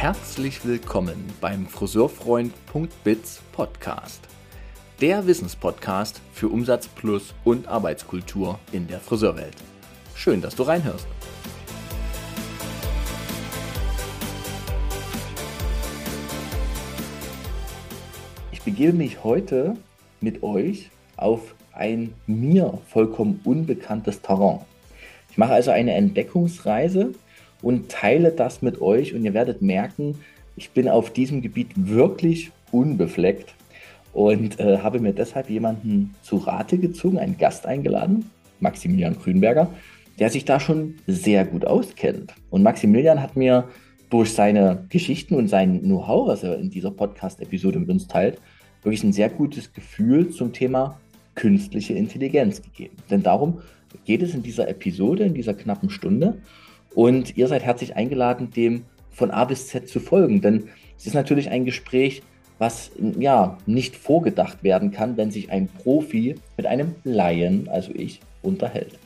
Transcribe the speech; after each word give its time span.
Herzlich 0.00 0.64
willkommen 0.64 1.16
beim 1.40 1.66
Friseurfreund.biz 1.66 3.42
Podcast. 3.50 4.20
Der 5.00 5.26
Wissenspodcast 5.26 6.20
für 6.32 6.46
Umsatz 6.46 6.86
plus 6.86 7.34
und 7.42 7.66
Arbeitskultur 7.66 8.60
in 8.70 8.86
der 8.86 9.00
Friseurwelt. 9.00 9.56
Schön, 10.14 10.40
dass 10.40 10.54
du 10.54 10.62
reinhörst. 10.62 11.08
Ich 18.52 18.62
begebe 18.62 18.92
mich 18.92 19.24
heute 19.24 19.76
mit 20.20 20.44
euch 20.44 20.90
auf 21.16 21.56
ein 21.72 22.14
mir 22.28 22.78
vollkommen 22.86 23.40
unbekanntes 23.42 24.22
Terrain. 24.22 24.60
Ich 25.28 25.38
mache 25.38 25.54
also 25.54 25.72
eine 25.72 25.94
Entdeckungsreise 25.94 27.14
und 27.62 27.88
teile 27.88 28.30
das 28.32 28.62
mit 28.62 28.80
euch 28.80 29.14
und 29.14 29.24
ihr 29.24 29.34
werdet 29.34 29.62
merken, 29.62 30.18
ich 30.56 30.70
bin 30.70 30.88
auf 30.88 31.12
diesem 31.12 31.42
Gebiet 31.42 31.68
wirklich 31.74 32.50
unbefleckt 32.72 33.54
und 34.12 34.58
äh, 34.58 34.78
habe 34.78 35.00
mir 35.00 35.12
deshalb 35.12 35.50
jemanden 35.50 36.14
zu 36.22 36.36
Rate 36.36 36.78
gezogen, 36.78 37.18
einen 37.18 37.38
Gast 37.38 37.66
eingeladen, 37.66 38.30
Maximilian 38.60 39.16
Grünberger, 39.16 39.70
der 40.18 40.30
sich 40.30 40.44
da 40.44 40.58
schon 40.58 40.96
sehr 41.06 41.44
gut 41.44 41.64
auskennt. 41.64 42.34
Und 42.50 42.62
Maximilian 42.62 43.22
hat 43.22 43.36
mir 43.36 43.68
durch 44.10 44.32
seine 44.32 44.84
Geschichten 44.88 45.34
und 45.34 45.48
sein 45.48 45.82
Know-how, 45.82 46.28
was 46.28 46.42
er 46.42 46.58
in 46.58 46.70
dieser 46.70 46.90
Podcast-Episode 46.90 47.78
mit 47.78 47.90
uns 47.90 48.08
teilt, 48.08 48.40
wirklich 48.82 49.04
ein 49.04 49.12
sehr 49.12 49.28
gutes 49.28 49.72
Gefühl 49.72 50.30
zum 50.30 50.52
Thema 50.52 50.98
künstliche 51.34 51.94
Intelligenz 51.94 52.62
gegeben. 52.62 52.96
Denn 53.10 53.22
darum 53.22 53.60
geht 54.04 54.22
es 54.22 54.34
in 54.34 54.42
dieser 54.42 54.68
Episode, 54.68 55.24
in 55.24 55.34
dieser 55.34 55.54
knappen 55.54 55.90
Stunde. 55.90 56.38
Und 56.94 57.36
ihr 57.36 57.48
seid 57.48 57.62
herzlich 57.62 57.96
eingeladen, 57.96 58.50
dem 58.50 58.84
von 59.10 59.30
A 59.30 59.44
bis 59.44 59.68
Z 59.68 59.88
zu 59.88 60.00
folgen. 60.00 60.40
Denn 60.40 60.68
es 60.96 61.06
ist 61.06 61.14
natürlich 61.14 61.50
ein 61.50 61.64
Gespräch, 61.64 62.22
was 62.58 62.90
ja 63.18 63.56
nicht 63.66 63.96
vorgedacht 63.96 64.62
werden 64.62 64.90
kann, 64.90 65.16
wenn 65.16 65.30
sich 65.30 65.50
ein 65.50 65.68
Profi 65.68 66.36
mit 66.56 66.66
einem 66.66 66.94
Laien, 67.04 67.68
also 67.68 67.92
ich, 67.94 68.20
unterhält. 68.42 68.98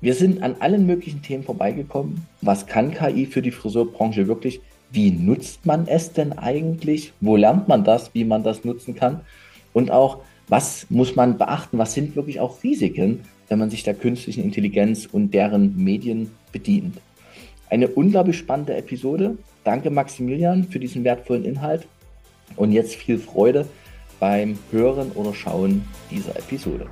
Wir 0.00 0.14
sind 0.14 0.44
an 0.44 0.56
allen 0.60 0.86
möglichen 0.86 1.22
Themen 1.22 1.42
vorbeigekommen. 1.42 2.26
Was 2.40 2.66
kann 2.66 2.94
KI 2.94 3.26
für 3.26 3.42
die 3.42 3.50
Friseurbranche 3.50 4.28
wirklich? 4.28 4.60
Wie 4.92 5.10
nutzt 5.10 5.66
man 5.66 5.88
es 5.88 6.12
denn 6.12 6.38
eigentlich? 6.38 7.12
Wo 7.20 7.34
lernt 7.34 7.66
man 7.66 7.82
das, 7.82 8.14
wie 8.14 8.24
man 8.24 8.44
das 8.44 8.64
nutzen 8.64 8.94
kann? 8.94 9.22
Und 9.72 9.90
auch, 9.90 10.18
was 10.46 10.86
muss 10.88 11.16
man 11.16 11.36
beachten? 11.36 11.78
Was 11.78 11.94
sind 11.94 12.14
wirklich 12.14 12.38
auch 12.38 12.62
Risiken, 12.62 13.24
wenn 13.48 13.58
man 13.58 13.70
sich 13.70 13.82
der 13.82 13.94
künstlichen 13.94 14.42
Intelligenz 14.42 15.06
und 15.10 15.32
deren 15.32 15.82
Medien 15.82 16.30
bedient? 16.52 16.98
Eine 17.70 17.88
unglaublich 17.88 18.38
spannende 18.38 18.76
Episode. 18.76 19.36
Danke 19.64 19.90
Maximilian 19.90 20.64
für 20.64 20.78
diesen 20.78 21.04
wertvollen 21.04 21.44
Inhalt 21.44 21.86
und 22.56 22.72
jetzt 22.72 22.94
viel 22.94 23.18
Freude 23.18 23.66
beim 24.20 24.58
Hören 24.70 25.12
oder 25.12 25.34
Schauen 25.34 25.84
dieser 26.10 26.36
Episode. 26.36 26.86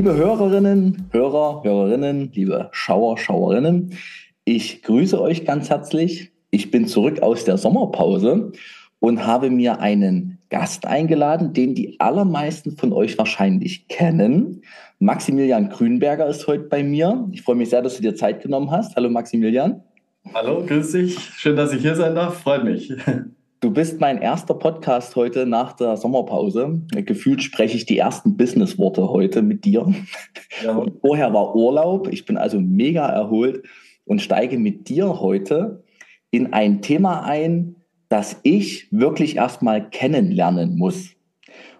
Liebe 0.00 0.16
Hörerinnen, 0.16 1.10
Hörer, 1.12 1.62
Hörerinnen, 1.62 2.30
liebe 2.32 2.70
Schauer, 2.72 3.18
Schauerinnen, 3.18 3.98
ich 4.46 4.82
grüße 4.82 5.20
euch 5.20 5.44
ganz 5.44 5.68
herzlich. 5.68 6.32
Ich 6.50 6.70
bin 6.70 6.86
zurück 6.86 7.20
aus 7.20 7.44
der 7.44 7.58
Sommerpause 7.58 8.52
und 8.98 9.26
habe 9.26 9.50
mir 9.50 9.80
einen 9.80 10.38
Gast 10.48 10.86
eingeladen, 10.86 11.52
den 11.52 11.74
die 11.74 12.00
allermeisten 12.00 12.78
von 12.78 12.94
euch 12.94 13.18
wahrscheinlich 13.18 13.88
kennen. 13.88 14.62
Maximilian 15.00 15.68
Grünberger 15.68 16.28
ist 16.28 16.46
heute 16.46 16.64
bei 16.64 16.82
mir. 16.82 17.28
Ich 17.32 17.42
freue 17.42 17.56
mich 17.56 17.68
sehr, 17.68 17.82
dass 17.82 17.96
du 17.96 18.00
dir 18.00 18.14
Zeit 18.14 18.42
genommen 18.42 18.70
hast. 18.70 18.96
Hallo 18.96 19.10
Maximilian. 19.10 19.82
Hallo, 20.32 20.64
grüß 20.64 20.92
dich. 20.92 21.18
Schön, 21.36 21.56
dass 21.56 21.74
ich 21.74 21.82
hier 21.82 21.94
sein 21.94 22.14
darf. 22.14 22.38
Freut 22.38 22.64
mich. 22.64 22.90
Du 23.60 23.70
bist 23.70 24.00
mein 24.00 24.22
erster 24.22 24.54
Podcast 24.54 25.16
heute 25.16 25.44
nach 25.44 25.74
der 25.74 25.98
Sommerpause. 25.98 26.80
Gefühlt 26.92 27.42
spreche 27.42 27.76
ich 27.76 27.84
die 27.84 27.98
ersten 27.98 28.38
Businessworte 28.38 29.10
heute 29.10 29.42
mit 29.42 29.66
dir. 29.66 29.92
Ja. 30.64 30.86
Vorher 31.02 31.34
war 31.34 31.54
Urlaub. 31.54 32.08
Ich 32.10 32.24
bin 32.24 32.38
also 32.38 32.58
mega 32.58 33.06
erholt 33.06 33.62
und 34.06 34.22
steige 34.22 34.58
mit 34.58 34.88
dir 34.88 35.20
heute 35.20 35.84
in 36.30 36.54
ein 36.54 36.80
Thema 36.80 37.24
ein, 37.24 37.76
das 38.08 38.40
ich 38.44 38.88
wirklich 38.92 39.36
erstmal 39.36 39.90
kennenlernen 39.90 40.78
muss. 40.78 41.10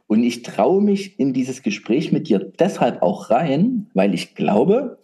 Und 0.07 0.23
ich 0.23 0.43
traue 0.43 0.83
mich 0.83 1.19
in 1.19 1.33
dieses 1.33 1.63
Gespräch 1.63 2.13
mit 2.13 2.29
dir 2.29 2.41
deshalb 2.59 3.01
auch 3.01 3.31
rein, 3.31 3.89
weil 3.95 4.13
ich 4.13 4.35
glaube, 4.35 4.99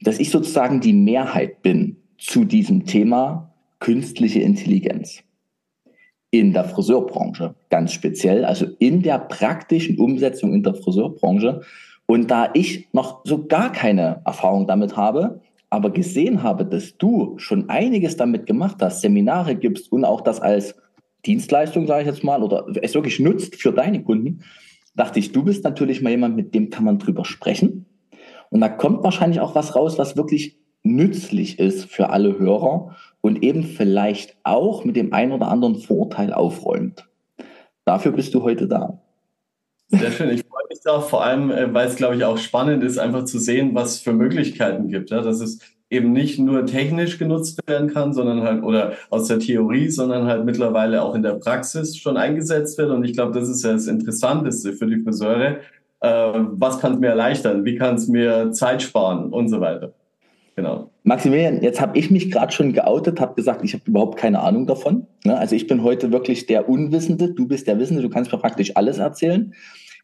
dass 0.00 0.18
ich 0.18 0.30
sozusagen 0.30 0.80
die 0.80 0.94
Mehrheit 0.94 1.60
bin 1.60 1.98
zu 2.16 2.46
diesem 2.46 2.86
Thema 2.86 3.54
künstliche 3.78 4.40
Intelligenz 4.40 5.22
in 6.40 6.52
der 6.52 6.64
Friseurbranche 6.64 7.54
ganz 7.70 7.92
speziell, 7.92 8.44
also 8.44 8.66
in 8.78 9.02
der 9.02 9.18
praktischen 9.18 9.98
Umsetzung 9.98 10.52
in 10.52 10.64
der 10.64 10.74
Friseurbranche. 10.74 11.60
Und 12.06 12.30
da 12.30 12.50
ich 12.54 12.88
noch 12.92 13.20
so 13.24 13.46
gar 13.46 13.70
keine 13.70 14.20
Erfahrung 14.24 14.66
damit 14.66 14.96
habe, 14.96 15.40
aber 15.70 15.90
gesehen 15.90 16.42
habe, 16.42 16.64
dass 16.66 16.96
du 16.98 17.38
schon 17.38 17.68
einiges 17.68 18.16
damit 18.16 18.46
gemacht 18.46 18.76
hast, 18.80 19.00
Seminare 19.00 19.54
gibst 19.54 19.92
und 19.92 20.04
auch 20.04 20.20
das 20.20 20.40
als 20.40 20.74
Dienstleistung, 21.24 21.86
sage 21.86 22.02
ich 22.02 22.08
jetzt 22.08 22.24
mal, 22.24 22.42
oder 22.42 22.66
es 22.82 22.94
wirklich 22.94 23.20
nutzt 23.20 23.54
für 23.56 23.72
deine 23.72 24.02
Kunden, 24.02 24.40
dachte 24.96 25.20
ich, 25.20 25.32
du 25.32 25.44
bist 25.44 25.62
natürlich 25.62 26.02
mal 26.02 26.10
jemand, 26.10 26.36
mit 26.36 26.54
dem 26.54 26.68
kann 26.68 26.84
man 26.84 26.98
drüber 26.98 27.24
sprechen. 27.24 27.86
Und 28.50 28.60
da 28.60 28.68
kommt 28.68 29.04
wahrscheinlich 29.04 29.40
auch 29.40 29.54
was 29.54 29.74
raus, 29.74 29.98
was 29.98 30.16
wirklich 30.16 30.58
nützlich 30.82 31.58
ist 31.58 31.86
für 31.86 32.10
alle 32.10 32.38
Hörer 32.38 32.94
und 33.24 33.42
eben 33.42 33.64
vielleicht 33.64 34.36
auch 34.44 34.84
mit 34.84 34.96
dem 34.96 35.14
einen 35.14 35.32
oder 35.32 35.48
anderen 35.48 35.76
Vorteil 35.76 36.34
aufräumt. 36.34 37.08
Dafür 37.86 38.12
bist 38.12 38.34
du 38.34 38.42
heute 38.42 38.68
da. 38.68 39.00
Sehr 39.88 40.10
schön. 40.10 40.28
Ich 40.28 40.42
freue 40.42 40.64
mich 40.68 40.80
da, 40.84 41.00
vor 41.00 41.24
allem, 41.24 41.50
äh, 41.50 41.72
weil 41.72 41.88
es, 41.88 41.96
glaube 41.96 42.16
ich, 42.16 42.24
auch 42.24 42.36
spannend 42.36 42.84
ist, 42.84 42.98
einfach 42.98 43.24
zu 43.24 43.38
sehen, 43.38 43.74
was 43.74 43.94
es 43.94 44.00
für 44.00 44.12
Möglichkeiten 44.12 44.88
gibt. 44.88 45.08
Ja, 45.08 45.22
dass 45.22 45.40
es 45.40 45.60
eben 45.88 46.12
nicht 46.12 46.38
nur 46.38 46.66
technisch 46.66 47.18
genutzt 47.18 47.58
werden 47.66 47.88
kann, 47.94 48.12
sondern 48.12 48.42
halt, 48.42 48.62
oder 48.62 48.92
aus 49.08 49.26
der 49.26 49.38
Theorie, 49.38 49.88
sondern 49.88 50.26
halt 50.26 50.44
mittlerweile 50.44 51.02
auch 51.02 51.14
in 51.14 51.22
der 51.22 51.36
Praxis 51.36 51.96
schon 51.96 52.18
eingesetzt 52.18 52.76
wird. 52.76 52.90
Und 52.90 53.04
ich 53.04 53.14
glaube, 53.14 53.32
das 53.32 53.48
ist 53.48 53.64
ja 53.64 53.72
das 53.72 53.86
Interessanteste 53.86 54.74
für 54.74 54.86
die 54.86 55.00
Friseure. 55.02 55.60
Äh, 56.00 56.32
was 56.50 56.78
kann 56.78 56.92
es 56.92 56.98
mir 56.98 57.08
erleichtern? 57.08 57.64
Wie 57.64 57.76
kann 57.76 57.94
es 57.94 58.06
mir 58.06 58.52
Zeit 58.52 58.82
sparen? 58.82 59.32
Und 59.32 59.48
so 59.48 59.62
weiter. 59.62 59.94
Genau. 60.56 60.90
Maximilian, 61.02 61.62
jetzt 61.62 61.80
habe 61.80 61.98
ich 61.98 62.10
mich 62.10 62.30
gerade 62.30 62.52
schon 62.52 62.72
geoutet, 62.72 63.20
habe 63.20 63.34
gesagt, 63.34 63.64
ich 63.64 63.74
habe 63.74 63.84
überhaupt 63.86 64.18
keine 64.18 64.40
Ahnung 64.40 64.66
davon. 64.66 65.06
Ne? 65.24 65.36
Also 65.36 65.56
ich 65.56 65.66
bin 65.66 65.82
heute 65.82 66.12
wirklich 66.12 66.46
der 66.46 66.68
Unwissende, 66.68 67.32
du 67.32 67.48
bist 67.48 67.66
der 67.66 67.78
Wissende, 67.78 68.02
du 68.02 68.08
kannst 68.08 68.30
mir 68.30 68.38
praktisch 68.38 68.76
alles 68.76 68.98
erzählen. 68.98 69.52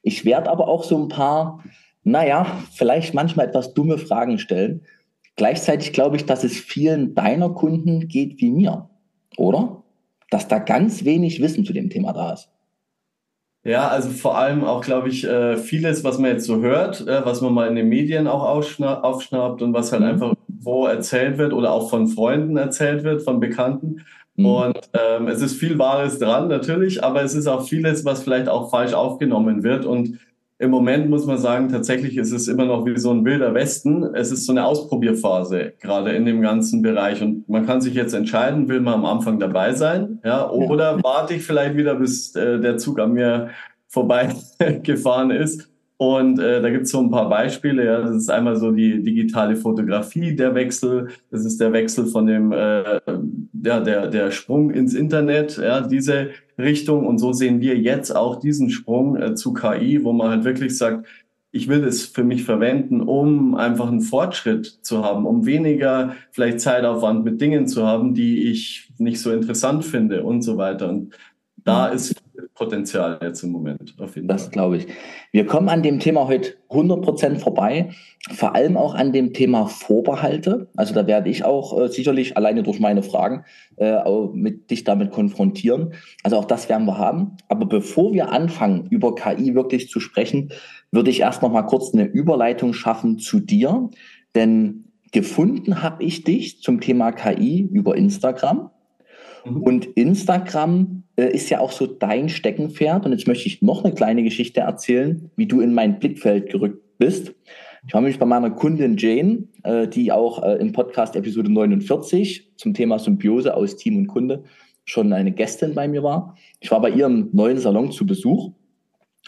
Ich 0.02 0.24
werde 0.24 0.50
aber 0.50 0.66
auch 0.66 0.82
so 0.82 0.98
ein 0.98 1.08
paar, 1.08 1.62
naja, 2.02 2.46
vielleicht 2.72 3.14
manchmal 3.14 3.46
etwas 3.46 3.74
dumme 3.74 3.98
Fragen 3.98 4.38
stellen. 4.38 4.82
Gleichzeitig 5.36 5.92
glaube 5.92 6.16
ich, 6.16 6.26
dass 6.26 6.42
es 6.42 6.58
vielen 6.58 7.14
deiner 7.14 7.50
Kunden 7.50 8.08
geht 8.08 8.40
wie 8.40 8.50
mir, 8.50 8.90
oder? 9.36 9.84
Dass 10.30 10.48
da 10.48 10.58
ganz 10.58 11.04
wenig 11.04 11.40
Wissen 11.40 11.64
zu 11.64 11.72
dem 11.72 11.90
Thema 11.90 12.12
da 12.12 12.32
ist. 12.32 12.50
Ja, 13.62 13.88
also 13.88 14.08
vor 14.08 14.38
allem 14.38 14.64
auch, 14.64 14.82
glaube 14.82 15.10
ich, 15.10 15.24
äh, 15.24 15.58
vieles, 15.58 16.02
was 16.02 16.18
man 16.18 16.30
jetzt 16.30 16.46
so 16.46 16.62
hört, 16.62 17.06
äh, 17.06 17.24
was 17.26 17.42
man 17.42 17.52
mal 17.52 17.68
in 17.68 17.74
den 17.74 17.90
Medien 17.90 18.26
auch 18.26 18.42
aufschnappt 18.42 19.60
und 19.60 19.74
was 19.74 19.92
halt 19.92 20.02
mhm. 20.02 20.08
einfach 20.08 20.34
wo 20.62 20.86
erzählt 20.86 21.38
wird 21.38 21.52
oder 21.52 21.72
auch 21.72 21.90
von 21.90 22.08
Freunden 22.08 22.56
erzählt 22.56 23.04
wird, 23.04 23.22
von 23.22 23.40
Bekannten. 23.40 24.04
Mhm. 24.36 24.46
Und 24.46 24.78
ähm, 24.92 25.28
es 25.28 25.42
ist 25.42 25.54
viel 25.54 25.78
Wahres 25.78 26.18
dran, 26.18 26.48
natürlich, 26.48 27.02
aber 27.02 27.22
es 27.22 27.34
ist 27.34 27.46
auch 27.46 27.66
vieles, 27.66 28.04
was 28.04 28.22
vielleicht 28.22 28.48
auch 28.48 28.70
falsch 28.70 28.92
aufgenommen 28.92 29.62
wird. 29.62 29.84
Und 29.84 30.18
im 30.58 30.70
Moment 30.70 31.08
muss 31.08 31.24
man 31.24 31.38
sagen, 31.38 31.70
tatsächlich 31.70 32.18
ist 32.18 32.32
es 32.32 32.46
immer 32.46 32.66
noch 32.66 32.84
wie 32.84 32.98
so 32.98 33.10
ein 33.10 33.24
wilder 33.24 33.54
Westen. 33.54 34.04
Es 34.14 34.30
ist 34.30 34.44
so 34.44 34.52
eine 34.52 34.66
Ausprobierphase, 34.66 35.72
gerade 35.80 36.10
in 36.10 36.26
dem 36.26 36.42
ganzen 36.42 36.82
Bereich. 36.82 37.22
Und 37.22 37.48
man 37.48 37.64
kann 37.64 37.80
sich 37.80 37.94
jetzt 37.94 38.12
entscheiden, 38.12 38.68
will 38.68 38.80
man 38.80 38.94
am 38.94 39.06
Anfang 39.06 39.38
dabei 39.38 39.72
sein, 39.72 40.18
ja, 40.22 40.48
oder 40.50 40.96
ja. 40.96 41.02
warte 41.02 41.34
ich 41.34 41.44
vielleicht 41.44 41.76
wieder, 41.76 41.94
bis 41.94 42.34
äh, 42.36 42.60
der 42.60 42.76
Zug 42.76 42.98
an 43.00 43.12
mir 43.12 43.48
vorbeigefahren 43.88 45.30
ist 45.30 45.69
und 46.00 46.38
äh, 46.38 46.62
da 46.62 46.70
gibt 46.70 46.84
es 46.84 46.92
so 46.92 47.00
ein 47.00 47.10
paar 47.10 47.28
Beispiele. 47.28 47.84
Ja, 47.84 48.00
das 48.00 48.16
ist 48.16 48.30
einmal 48.30 48.56
so 48.56 48.70
die 48.70 49.02
digitale 49.02 49.54
Fotografie, 49.54 50.34
der 50.34 50.54
Wechsel. 50.54 51.08
Das 51.30 51.44
ist 51.44 51.60
der 51.60 51.74
Wechsel 51.74 52.06
von 52.06 52.26
dem, 52.26 52.52
äh, 52.52 53.00
ja, 53.62 53.80
der, 53.80 54.06
der 54.06 54.30
Sprung 54.30 54.70
ins 54.70 54.94
Internet, 54.94 55.58
ja, 55.58 55.82
diese 55.82 56.30
Richtung. 56.56 57.06
Und 57.06 57.18
so 57.18 57.34
sehen 57.34 57.60
wir 57.60 57.76
jetzt 57.76 58.16
auch 58.16 58.36
diesen 58.36 58.70
Sprung 58.70 59.16
äh, 59.16 59.34
zu 59.34 59.52
KI, 59.52 60.02
wo 60.02 60.14
man 60.14 60.30
halt 60.30 60.44
wirklich 60.44 60.78
sagt, 60.78 61.06
ich 61.52 61.68
will 61.68 61.84
es 61.84 62.06
für 62.06 62.24
mich 62.24 62.44
verwenden, 62.44 63.02
um 63.02 63.54
einfach 63.54 63.88
einen 63.88 64.00
Fortschritt 64.00 64.78
zu 64.80 65.04
haben, 65.04 65.26
um 65.26 65.44
weniger 65.44 66.14
vielleicht 66.30 66.60
Zeitaufwand 66.60 67.26
mit 67.26 67.42
Dingen 67.42 67.68
zu 67.68 67.86
haben, 67.86 68.14
die 68.14 68.50
ich 68.50 68.90
nicht 68.96 69.20
so 69.20 69.32
interessant 69.32 69.84
finde 69.84 70.22
und 70.22 70.40
so 70.40 70.56
weiter. 70.56 70.88
Und 70.88 71.12
da 71.62 71.88
mhm. 71.88 71.94
ist 71.96 72.14
Potenzial 72.60 73.18
jetzt 73.22 73.42
im 73.42 73.52
Moment. 73.52 73.94
Auf 73.98 74.16
jeden 74.16 74.28
das 74.28 74.50
glaube 74.50 74.76
ich. 74.76 74.86
Wir 75.32 75.46
kommen 75.46 75.70
an 75.70 75.82
dem 75.82 75.98
Thema 75.98 76.28
heute 76.28 76.56
100% 76.68 77.38
vorbei, 77.38 77.88
vor 78.30 78.54
allem 78.54 78.76
auch 78.76 78.94
an 78.94 79.14
dem 79.14 79.32
Thema 79.32 79.66
Vorbehalte. 79.66 80.68
Also 80.76 80.92
da 80.92 81.06
werde 81.06 81.30
ich 81.30 81.42
auch 81.42 81.80
äh, 81.80 81.88
sicherlich 81.88 82.36
alleine 82.36 82.62
durch 82.62 82.78
meine 82.78 83.02
Fragen 83.02 83.44
äh, 83.78 83.98
mit 84.34 84.70
dich 84.70 84.84
damit 84.84 85.10
konfrontieren. 85.10 85.94
Also 86.22 86.36
auch 86.36 86.44
das 86.44 86.68
werden 86.68 86.86
wir 86.86 86.98
haben. 86.98 87.38
Aber 87.48 87.64
bevor 87.64 88.12
wir 88.12 88.30
anfangen, 88.30 88.88
über 88.90 89.14
KI 89.14 89.54
wirklich 89.54 89.88
zu 89.88 89.98
sprechen, 89.98 90.52
würde 90.92 91.08
ich 91.08 91.20
erst 91.20 91.40
noch 91.40 91.50
mal 91.50 91.62
kurz 91.62 91.94
eine 91.94 92.04
Überleitung 92.04 92.74
schaffen 92.74 93.18
zu 93.18 93.40
dir. 93.40 93.88
Denn 94.34 94.84
gefunden 95.12 95.82
habe 95.82 96.04
ich 96.04 96.24
dich 96.24 96.60
zum 96.60 96.82
Thema 96.82 97.12
KI 97.12 97.66
über 97.72 97.96
Instagram. 97.96 98.68
Mhm. 99.44 99.62
Und 99.62 99.84
Instagram 99.86 101.02
äh, 101.16 101.32
ist 101.32 101.50
ja 101.50 101.60
auch 101.60 101.72
so 101.72 101.86
dein 101.86 102.28
Steckenpferd. 102.28 103.04
Und 103.04 103.12
jetzt 103.12 103.26
möchte 103.26 103.46
ich 103.46 103.62
noch 103.62 103.84
eine 103.84 103.94
kleine 103.94 104.22
Geschichte 104.22 104.60
erzählen, 104.60 105.30
wie 105.36 105.46
du 105.46 105.60
in 105.60 105.74
mein 105.74 105.98
Blickfeld 105.98 106.50
gerückt 106.50 106.98
bist. 106.98 107.34
Ich 107.86 107.94
war 107.94 108.00
nämlich 108.00 108.18
bei 108.18 108.26
meiner 108.26 108.50
Kundin 108.50 108.96
Jane, 108.96 109.44
äh, 109.62 109.88
die 109.88 110.12
auch 110.12 110.42
äh, 110.42 110.56
im 110.56 110.72
Podcast 110.72 111.16
Episode 111.16 111.50
49 111.50 112.52
zum 112.56 112.74
Thema 112.74 112.98
Symbiose 112.98 113.54
aus 113.54 113.76
Team 113.76 113.96
und 113.96 114.06
Kunde 114.06 114.44
schon 114.84 115.12
eine 115.12 115.32
Gästin 115.32 115.74
bei 115.74 115.88
mir 115.88 116.02
war. 116.02 116.36
Ich 116.60 116.70
war 116.70 116.80
bei 116.80 116.90
ihrem 116.90 117.30
neuen 117.32 117.58
Salon 117.58 117.92
zu 117.92 118.06
Besuch 118.06 118.52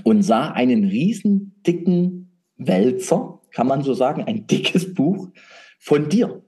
und 0.05 0.23
sah 0.23 0.51
einen 0.51 0.85
riesen 0.85 1.63
dicken 1.67 2.31
Wälzer, 2.57 3.41
kann 3.53 3.67
man 3.67 3.83
so 3.83 3.95
sagen, 3.95 4.25
ein 4.25 4.47
dickes 4.47 4.93
Buch 4.95 5.29
von 5.79 6.09
dir, 6.09 6.43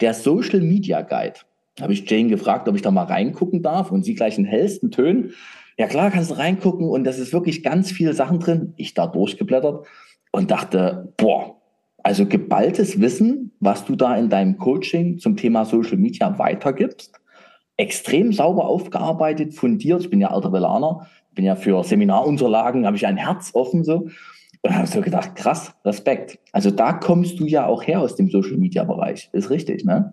der 0.00 0.14
Social 0.14 0.60
Media 0.60 1.02
Guide 1.02 1.40
habe 1.80 1.92
ich 1.92 2.08
Jane 2.08 2.28
gefragt, 2.28 2.68
ob 2.68 2.76
ich 2.76 2.82
da 2.82 2.90
mal 2.90 3.04
reingucken 3.04 3.62
darf 3.62 3.90
und 3.90 4.04
sie 4.04 4.14
gleich 4.14 4.38
in 4.38 4.44
hellsten 4.44 4.90
Tönen. 4.90 5.32
Ja 5.78 5.86
klar, 5.86 6.10
kannst 6.10 6.30
du 6.30 6.34
reingucken 6.34 6.86
und 6.88 7.04
das 7.04 7.18
ist 7.18 7.32
wirklich 7.32 7.62
ganz 7.62 7.90
viele 7.90 8.12
Sachen 8.12 8.40
drin. 8.40 8.74
Ich 8.76 8.94
da 8.94 9.06
durchgeblättert 9.06 9.86
und 10.32 10.50
dachte, 10.50 11.12
boah, 11.16 11.56
also 12.02 12.26
geballtes 12.26 13.00
Wissen, 13.00 13.52
was 13.60 13.84
du 13.84 13.96
da 13.96 14.16
in 14.16 14.28
deinem 14.28 14.58
Coaching 14.58 15.18
zum 15.18 15.36
Thema 15.36 15.64
Social 15.64 15.96
Media 15.96 16.38
weitergibst. 16.38 17.12
Extrem 17.76 18.32
sauber 18.32 18.66
aufgearbeitet, 18.66 19.54
fundiert. 19.54 20.02
Ich 20.02 20.10
bin 20.10 20.20
ja 20.20 20.30
alter 20.30 20.52
Velaner, 20.52 21.06
bin 21.34 21.44
ja 21.44 21.56
für 21.56 21.82
Seminarunterlagen, 21.84 22.86
habe 22.86 22.96
ich 22.96 23.06
ein 23.06 23.16
Herz 23.16 23.50
offen 23.54 23.84
so. 23.84 24.08
Und 24.64 24.76
habe 24.76 24.86
so 24.86 25.00
gedacht, 25.00 25.34
krass, 25.34 25.74
Respekt. 25.84 26.38
Also 26.52 26.70
da 26.70 26.92
kommst 26.92 27.40
du 27.40 27.46
ja 27.46 27.66
auch 27.66 27.82
her 27.82 28.00
aus 28.00 28.14
dem 28.14 28.30
Social 28.30 28.58
Media 28.58 28.84
Bereich. 28.84 29.28
Ist 29.32 29.50
richtig, 29.50 29.84
ne? 29.84 30.12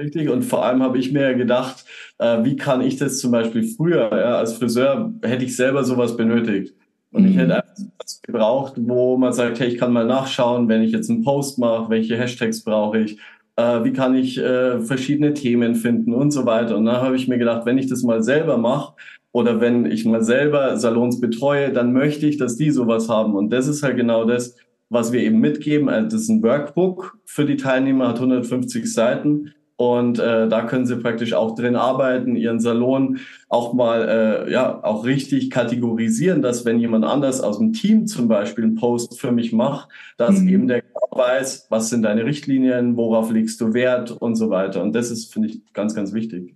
Richtig. 0.00 0.28
Und 0.30 0.42
vor 0.42 0.64
allem 0.64 0.82
habe 0.82 0.98
ich 0.98 1.12
mir 1.12 1.34
gedacht, 1.34 1.84
äh, 2.18 2.42
wie 2.42 2.56
kann 2.56 2.80
ich 2.80 2.96
das 2.96 3.18
zum 3.18 3.32
Beispiel 3.32 3.64
früher, 3.64 4.10
ja, 4.10 4.38
als 4.38 4.54
Friseur 4.54 5.12
hätte 5.22 5.44
ich 5.44 5.54
selber 5.54 5.84
sowas 5.84 6.16
benötigt. 6.16 6.74
Und 7.12 7.22
mhm. 7.22 7.28
ich 7.28 7.36
hätte 7.36 7.56
einfach 7.56 7.74
was 7.98 8.22
gebraucht, 8.22 8.74
wo 8.76 9.16
man 9.18 9.32
sagt, 9.32 9.60
hey, 9.60 9.68
ich 9.68 9.78
kann 9.78 9.92
mal 9.92 10.06
nachschauen, 10.06 10.68
wenn 10.68 10.82
ich 10.82 10.92
jetzt 10.92 11.10
einen 11.10 11.22
Post 11.22 11.58
mache, 11.58 11.90
welche 11.90 12.16
Hashtags 12.16 12.64
brauche 12.64 13.00
ich, 13.00 13.18
äh, 13.56 13.84
wie 13.84 13.92
kann 13.92 14.14
ich 14.14 14.38
äh, 14.38 14.80
verschiedene 14.80 15.34
Themen 15.34 15.74
finden 15.74 16.14
und 16.14 16.30
so 16.30 16.46
weiter. 16.46 16.76
Und 16.76 16.86
dann 16.86 17.02
habe 17.02 17.16
ich 17.16 17.28
mir 17.28 17.38
gedacht, 17.38 17.66
wenn 17.66 17.78
ich 17.78 17.88
das 17.88 18.02
mal 18.02 18.22
selber 18.22 18.56
mache, 18.56 18.94
oder 19.32 19.60
wenn 19.60 19.86
ich 19.86 20.04
mal 20.04 20.24
selber 20.24 20.76
Salons 20.76 21.20
betreue, 21.20 21.72
dann 21.72 21.92
möchte 21.92 22.26
ich, 22.26 22.36
dass 22.36 22.56
die 22.56 22.70
sowas 22.70 23.08
haben. 23.08 23.34
Und 23.34 23.50
das 23.50 23.68
ist 23.68 23.82
halt 23.82 23.96
genau 23.96 24.24
das, 24.24 24.56
was 24.88 25.12
wir 25.12 25.20
eben 25.20 25.38
mitgeben. 25.38 25.88
Also 25.88 26.16
das 26.16 26.22
ist 26.22 26.30
ein 26.30 26.42
Workbook 26.42 27.18
für 27.26 27.44
die 27.44 27.56
Teilnehmer, 27.56 28.08
hat 28.08 28.16
150 28.16 28.92
Seiten. 28.92 29.52
Und 29.80 30.18
äh, 30.18 30.46
da 30.46 30.64
können 30.64 30.84
sie 30.84 30.96
praktisch 30.96 31.32
auch 31.32 31.54
drin 31.54 31.74
arbeiten, 31.74 32.36
ihren 32.36 32.60
Salon 32.60 33.20
auch 33.48 33.72
mal 33.72 34.46
äh, 34.46 34.52
ja 34.52 34.84
auch 34.84 35.06
richtig 35.06 35.48
kategorisieren, 35.48 36.42
dass 36.42 36.66
wenn 36.66 36.78
jemand 36.78 37.06
anders 37.06 37.40
aus 37.40 37.56
dem 37.56 37.72
Team 37.72 38.06
zum 38.06 38.28
Beispiel 38.28 38.64
einen 38.64 38.74
Post 38.74 39.18
für 39.18 39.32
mich 39.32 39.54
macht, 39.54 39.88
dass 40.18 40.38
mhm. 40.38 40.48
eben 40.48 40.68
der 40.68 40.82
weiß, 41.12 41.68
was 41.70 41.88
sind 41.88 42.02
deine 42.02 42.26
Richtlinien, 42.26 42.98
worauf 42.98 43.32
legst 43.32 43.58
du 43.62 43.72
Wert 43.72 44.10
und 44.10 44.34
so 44.36 44.50
weiter. 44.50 44.82
Und 44.82 44.94
das 44.94 45.10
ist, 45.10 45.32
finde 45.32 45.48
ich, 45.48 45.72
ganz, 45.72 45.94
ganz 45.94 46.12
wichtig. 46.12 46.54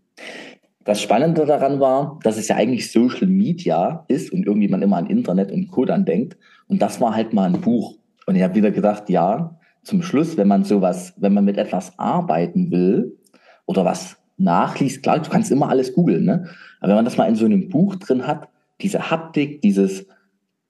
Das 0.85 1.01
Spannende 1.01 1.47
daran 1.47 1.81
war, 1.81 2.19
dass 2.25 2.37
es 2.37 2.49
ja 2.49 2.57
eigentlich 2.57 2.93
Social 2.93 3.27
Media 3.27 4.05
ist 4.09 4.35
und 4.35 4.47
irgendwie 4.47 4.69
man 4.69 4.83
immer 4.83 4.99
an 4.99 5.07
Internet 5.07 5.51
und 5.51 5.71
Co. 5.71 5.87
dann 5.87 6.05
denkt. 6.05 6.37
Und 6.69 6.83
das 6.83 7.01
war 7.01 7.15
halt 7.15 7.33
mal 7.33 7.47
ein 7.47 7.63
Buch. 7.63 7.97
Und 8.27 8.37
ich 8.37 8.43
habe 8.43 8.55
wieder 8.55 8.71
gedacht, 8.71 9.09
ja, 9.09 9.59
zum 9.85 10.03
Schluss, 10.03 10.37
wenn 10.37 10.49
man 10.49 10.65
sowas, 10.65 11.15
wenn 11.17 11.35
man 11.35 11.45
mit 11.45 11.59
etwas 11.59 11.99
arbeiten 11.99 12.71
will 12.71 13.19
oder 13.67 13.85
was 13.85 14.17
nachliest, 14.37 15.03
klar, 15.03 15.21
du 15.21 15.31
kannst 15.31 15.51
immer 15.53 15.69
alles 15.69 15.93
googeln, 15.93 16.25
ne? 16.25 16.49
Aber 16.81 16.89
wenn 16.89 16.97
man 16.97 17.05
das 17.05 17.17
mal 17.17 17.29
in 17.29 17.37
so 17.37 17.45
einem 17.45 17.69
Buch 17.69 17.95
drin 17.97 18.27
hat, 18.27 18.49
diese 18.81 19.11
Haptik, 19.11 19.63
dieses 19.63 20.07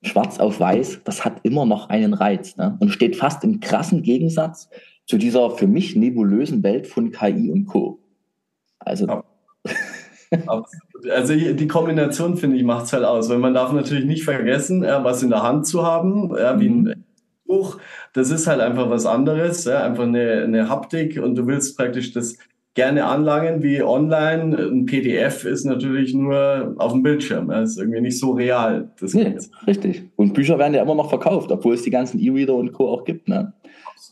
Schwarz 0.03 0.39
auf 0.39 0.61
Weiß, 0.61 1.01
das 1.05 1.25
hat 1.25 1.41
immer 1.45 1.65
noch 1.65 1.89
einen 1.89 2.13
Reiz, 2.13 2.57
ne? 2.57 2.77
Und 2.81 2.91
steht 2.91 3.17
fast 3.17 3.43
im 3.45 3.61
krassen 3.61 4.03
Gegensatz 4.03 4.69
zu 5.07 5.17
dieser 5.17 5.51
für 5.51 5.67
mich 5.67 5.97
nebulösen 5.97 6.63
Welt 6.63 6.87
von 6.87 7.11
KI 7.11 7.51
und 7.51 7.67
Co. 7.67 8.01
Also. 8.79 9.07
Ja. 9.07 9.25
Also 11.13 11.35
die 11.35 11.69
Kombination, 11.69 12.37
finde 12.37 12.57
ich, 12.57 12.65
macht 12.65 12.87
es 12.87 12.93
halt 12.93 13.05
aus. 13.05 13.29
Weil 13.29 13.39
man 13.39 13.55
darf 13.55 13.73
natürlich 13.73 14.07
nicht 14.07 14.25
vergessen, 14.25 14.83
was 14.83 15.23
in 15.23 15.31
der 15.31 15.43
Hand 15.43 15.67
zu 15.67 15.85
haben, 15.85 16.31
wie 16.31 16.69
ein 16.69 17.05
Buch, 17.55 17.79
das 18.13 18.31
ist 18.31 18.47
halt 18.47 18.61
einfach 18.61 18.91
was 18.91 19.07
anderes, 19.07 19.65
ja, 19.65 19.85
einfach 19.85 20.05
eine, 20.05 20.43
eine 20.43 20.69
Haptik 20.69 21.21
und 21.23 21.37
du 21.37 21.47
willst 21.47 21.77
praktisch 21.77 22.13
das 22.13 22.37
gerne 22.75 23.05
anlangen 23.05 23.63
wie 23.63 23.83
online. 23.83 24.57
Ein 24.57 24.87
PDF 24.87 25.45
ist 25.45 25.65
natürlich 25.65 26.13
nur 26.13 26.75
auf 26.79 26.93
dem 26.93 27.03
Bildschirm. 27.03 27.49
Das 27.49 27.71
ist 27.71 27.79
irgendwie 27.79 28.01
nicht 28.01 28.19
so 28.19 28.33
real. 28.33 28.91
Das 29.01 29.15
nee, 29.15 29.37
richtig. 29.67 30.03
Und 30.17 30.35
Bücher 30.35 30.59
werden 30.59 30.75
ja 30.75 30.83
immer 30.83 30.97
noch 30.97 31.09
verkauft, 31.09 31.51
obwohl 31.53 31.75
es 31.75 31.83
die 31.83 31.91
ganzen 31.91 32.19
E-Reader 32.19 32.55
und 32.55 32.73
Co. 32.73 32.89
auch 32.89 33.05
gibt. 33.05 33.29
Ne? 33.29 33.53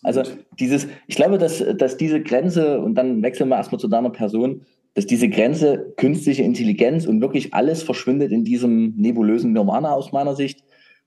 Also 0.03 0.23
dieses, 0.59 0.87
ich 1.07 1.17
glaube, 1.17 1.39
dass, 1.39 1.63
dass 1.77 1.97
diese 1.97 2.23
Grenze, 2.23 2.81
und 2.81 2.95
dann 2.95 3.23
wechseln 3.23 3.49
wir 3.49 3.57
erstmal 3.57 3.81
zu 3.81 3.89
deiner 3.89 4.11
Person, 4.11 4.63
dass 4.95 5.07
diese 5.07 5.29
Grenze 5.29 5.95
künstliche 5.97 6.43
Intelligenz 6.43 7.07
und 7.07 7.21
wirklich 7.21 7.55
alles 7.55 7.83
verschwindet 7.83 8.31
in 8.31 8.45
diesem 8.45 8.95
nebulösen 8.97 9.53
Nirvana 9.53 9.93
aus 9.93 10.13
meiner 10.13 10.37
Sicht 10.37 10.63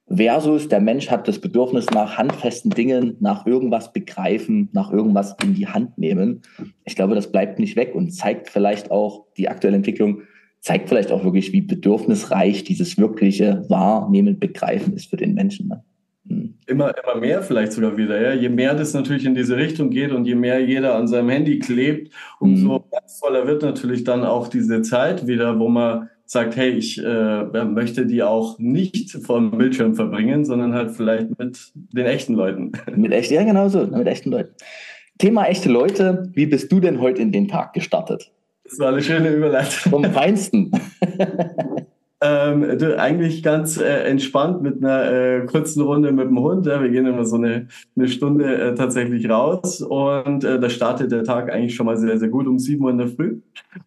versus 0.07 0.67
der 0.67 0.81
Mensch 0.81 1.09
hat 1.09 1.27
das 1.27 1.39
Bedürfnis 1.39 1.89
nach 1.89 2.17
handfesten 2.17 2.71
Dingen, 2.71 3.17
nach 3.19 3.45
irgendwas 3.45 3.91
begreifen, 3.91 4.69
nach 4.71 4.91
irgendwas 4.91 5.35
in 5.43 5.55
die 5.55 5.67
Hand 5.67 5.97
nehmen. 5.97 6.41
Ich 6.83 6.95
glaube, 6.95 7.15
das 7.15 7.31
bleibt 7.31 7.59
nicht 7.59 7.75
weg 7.75 7.95
und 7.95 8.12
zeigt 8.12 8.50
vielleicht 8.50 8.91
auch 8.91 9.25
die 9.38 9.50
aktuelle 9.50 9.77
Entwicklung, 9.77 10.21
zeigt 10.62 10.89
vielleicht 10.89 11.12
auch 11.12 11.24
wirklich, 11.24 11.51
wie 11.53 11.62
bedürfnisreich 11.62 12.63
dieses 12.63 12.97
wirkliche 12.97 13.65
Wahrnehmen, 13.69 14.39
Begreifen 14.39 14.93
ist 14.93 15.09
für 15.09 15.17
den 15.17 15.33
Menschen. 15.33 15.67
Ne? 15.67 15.83
Hm. 16.27 16.55
Immer, 16.67 16.93
immer 17.03 17.19
mehr 17.19 17.43
vielleicht 17.43 17.74
sogar 17.74 17.97
wieder. 17.97 18.19
Ja? 18.19 18.33
Je 18.33 18.50
mehr 18.50 18.74
das 18.74 18.93
natürlich 18.93 19.25
in 19.25 19.35
diese 19.35 19.57
Richtung 19.57 19.89
geht 19.89 20.12
und 20.12 20.25
je 20.25 20.35
mehr 20.35 20.59
jeder 20.59 20.95
an 20.95 21.07
seinem 21.07 21.29
Handy 21.29 21.59
klebt, 21.59 22.12
umso 22.39 22.77
hm. 22.77 22.83
wertvoller 22.91 23.47
wird 23.47 23.62
natürlich 23.62 24.03
dann 24.03 24.24
auch 24.24 24.47
diese 24.47 24.81
Zeit 24.81 25.27
wieder, 25.27 25.59
wo 25.59 25.69
man 25.69 26.09
sagt, 26.25 26.55
hey, 26.55 26.72
ich 26.72 27.03
äh, 27.03 27.44
möchte 27.65 28.05
die 28.05 28.24
auch 28.24 28.58
nicht 28.60 29.12
vor 29.12 29.39
dem 29.39 29.51
Bildschirm 29.51 29.96
verbringen, 29.96 30.46
sondern 30.46 30.74
halt 30.74 30.91
vielleicht 30.91 31.38
mit 31.38 31.72
den 31.74 32.05
echten 32.05 32.34
Leuten. 32.34 32.72
Mit 32.96 33.12
echten, 33.12 33.34
ja 33.34 33.44
genau 33.44 33.70
so, 33.70 33.86
mit 33.86 34.08
echten 34.08 34.32
Leuten. 34.32 34.53
Thema 35.17 35.46
echte 35.46 35.70
Leute, 35.70 36.29
wie 36.34 36.46
bist 36.46 36.72
du 36.72 36.79
denn 36.79 37.00
heute 37.00 37.22
in 37.22 37.32
den 37.32 37.48
Tag 37.48 37.74
gestartet? 37.74 38.32
Das 38.63 38.79
war 38.79 38.89
eine 38.89 39.01
schöne 39.01 39.29
Überleitung. 39.29 39.91
Vom 39.91 40.03
Feinsten. 40.13 40.72
Ähm, 42.22 42.77
du, 42.77 42.98
eigentlich 42.98 43.43
ganz 43.43 43.77
äh, 43.77 44.03
entspannt 44.05 44.62
mit 44.62 44.77
einer 44.77 45.12
äh, 45.12 45.45
kurzen 45.45 45.81
Runde 45.81 46.13
mit 46.13 46.27
dem 46.27 46.39
Hund. 46.39 46.65
Ja. 46.65 46.81
Wir 46.81 46.89
gehen 46.89 47.05
immer 47.05 47.25
so 47.25 47.36
eine, 47.36 47.67
eine 47.95 48.07
Stunde 48.07 48.55
äh, 48.55 48.74
tatsächlich 48.74 49.29
raus 49.29 49.81
und 49.81 50.45
äh, 50.45 50.57
da 50.60 50.69
startet 50.69 51.12
der 51.12 51.25
Tag 51.25 51.51
eigentlich 51.51 51.75
schon 51.75 51.86
mal 51.86 51.98
sehr, 51.98 52.17
sehr 52.17 52.29
gut 52.29 52.48
um 52.48 52.57
7 52.57 52.81
Uhr 52.81 52.91
in 52.91 53.00
der 53.00 53.10
Früh. 53.10 53.41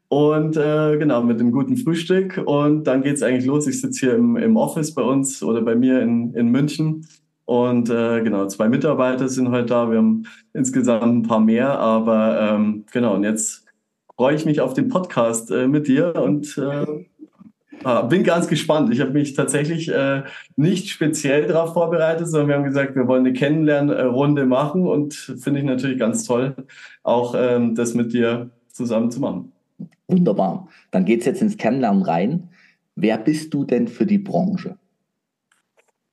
Und 0.09 0.59
äh, 0.59 0.99
genau, 0.99 1.23
mit 1.23 1.41
einem 1.41 1.53
guten 1.53 1.79
Frühstück. 1.79 2.43
Und 2.45 2.85
dann 2.85 3.03
geht's 3.03 3.23
eigentlich 3.23 3.47
los. 3.47 3.67
Ich 3.67 3.81
sitze 3.81 4.07
hier 4.07 4.15
im, 4.17 4.37
im 4.37 4.57
Office 4.57 4.95
bei 4.95 5.03
uns 5.03 5.43
oder 5.43 5.63
bei 5.63 5.75
mir 5.75 6.03
in, 6.03 6.35
in 6.35 6.49
München. 6.49 7.07
Und 7.47 7.89
äh, 7.89 8.21
genau, 8.23 8.47
zwei 8.47 8.69
Mitarbeiter 8.69 9.29
sind 9.29 9.51
heute 9.51 9.67
da. 9.67 9.91
Wir 9.91 9.99
haben 9.99 10.25
insgesamt 10.53 11.03
ein 11.03 11.23
paar 11.23 11.41
mehr, 11.41 11.79
aber 11.79 12.39
ähm, 12.41 12.85
genau, 12.93 13.15
und 13.15 13.25
jetzt 13.25 13.65
freue 14.17 14.35
ich 14.35 14.45
mich 14.45 14.61
auf 14.61 14.75
den 14.75 14.89
Podcast 14.89 15.51
mit 15.51 15.89
dir 15.89 16.15
und 16.17 16.61
Ah, 17.85 18.03
bin 18.03 18.25
ganz 18.25 18.49
gespannt. 18.49 18.93
Ich 18.93 19.01
habe 19.01 19.13
mich 19.13 19.35
tatsächlich 19.35 19.89
äh, 19.89 20.23
nicht 20.57 20.89
speziell 20.89 21.47
darauf 21.47 21.73
vorbereitet, 21.73 22.29
sondern 22.29 22.49
wir 22.49 22.55
haben 22.57 22.65
gesagt, 22.65 22.97
wir 22.97 23.07
wollen 23.07 23.25
eine 23.25 23.33
Kennenlernrunde 23.33 24.47
machen 24.47 24.87
und 24.87 25.15
finde 25.15 25.61
ich 25.61 25.67
natürlich 25.67 25.99
ganz 25.99 26.25
toll, 26.25 26.57
auch 27.03 27.35
ähm, 27.39 27.75
das 27.75 27.95
mit 27.95 28.13
dir 28.13 28.51
zusammen 28.69 29.11
zu 29.11 29.21
machen. 29.21 29.53
Wunderbar. 30.09 30.69
Dann 30.91 31.05
geht 31.05 31.21
es 31.21 31.27
jetzt 31.27 31.43
ins 31.43 31.57
Kennenlernen 31.57 32.03
rein. 32.03 32.49
Wer 32.97 33.19
bist 33.19 33.55
du 33.55 33.65
denn 33.65 33.87
für 33.87 34.07
die 34.07 34.19
Branche? 34.19 34.77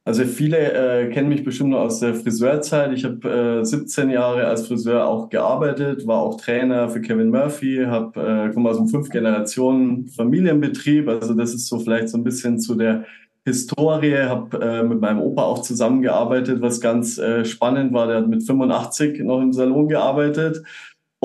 Also 0.08 0.24
viele 0.24 0.58
äh, 0.72 1.10
kennen 1.10 1.30
mich 1.30 1.44
bestimmt 1.44 1.72
nur 1.72 1.82
aus 1.82 2.00
der 2.00 2.14
Friseurzeit. 2.14 2.94
Ich 2.94 3.06
habe 3.06 3.62
äh, 3.62 3.66
17 3.66 4.12
Jahre 4.12 4.46
als 4.46 4.68
Friseur 4.68 5.08
auch 5.08 5.30
gearbeitet, 5.30 6.06
war 6.06 6.20
auch 6.20 6.40
Trainer 6.40 6.90
für 6.90 7.02
Kevin 7.02 7.32
Murphy, 7.32 7.84
habe 7.88 8.22
äh, 8.22 8.54
komme 8.54 8.70
aus 8.70 8.78
einem 8.78 8.88
fünf 8.88 9.10
Generationen 9.10 10.08
Familienbetrieb. 10.10 11.10
Also 11.10 11.34
das 11.34 11.56
ist 11.56 11.68
so 11.68 11.80
vielleicht 11.80 12.10
so 12.10 12.20
ein 12.20 12.24
bisschen 12.24 12.60
zu 12.60 12.76
der 12.76 13.06
Historie. 13.46 14.16
Habe 14.16 14.62
äh, 14.62 14.84
mit 14.84 15.02
meinem 15.02 15.22
Opa 15.22 15.42
auch 15.42 15.64
zusammengearbeitet, 15.64 16.62
was 16.62 16.80
ganz 16.80 17.18
äh, 17.18 17.44
spannend 17.44 17.92
war. 17.92 18.06
Der 18.06 18.18
hat 18.18 18.28
mit 18.28 18.44
85 18.44 19.24
noch 19.24 19.42
im 19.42 19.54
Salon 19.54 19.88
gearbeitet 19.88 20.64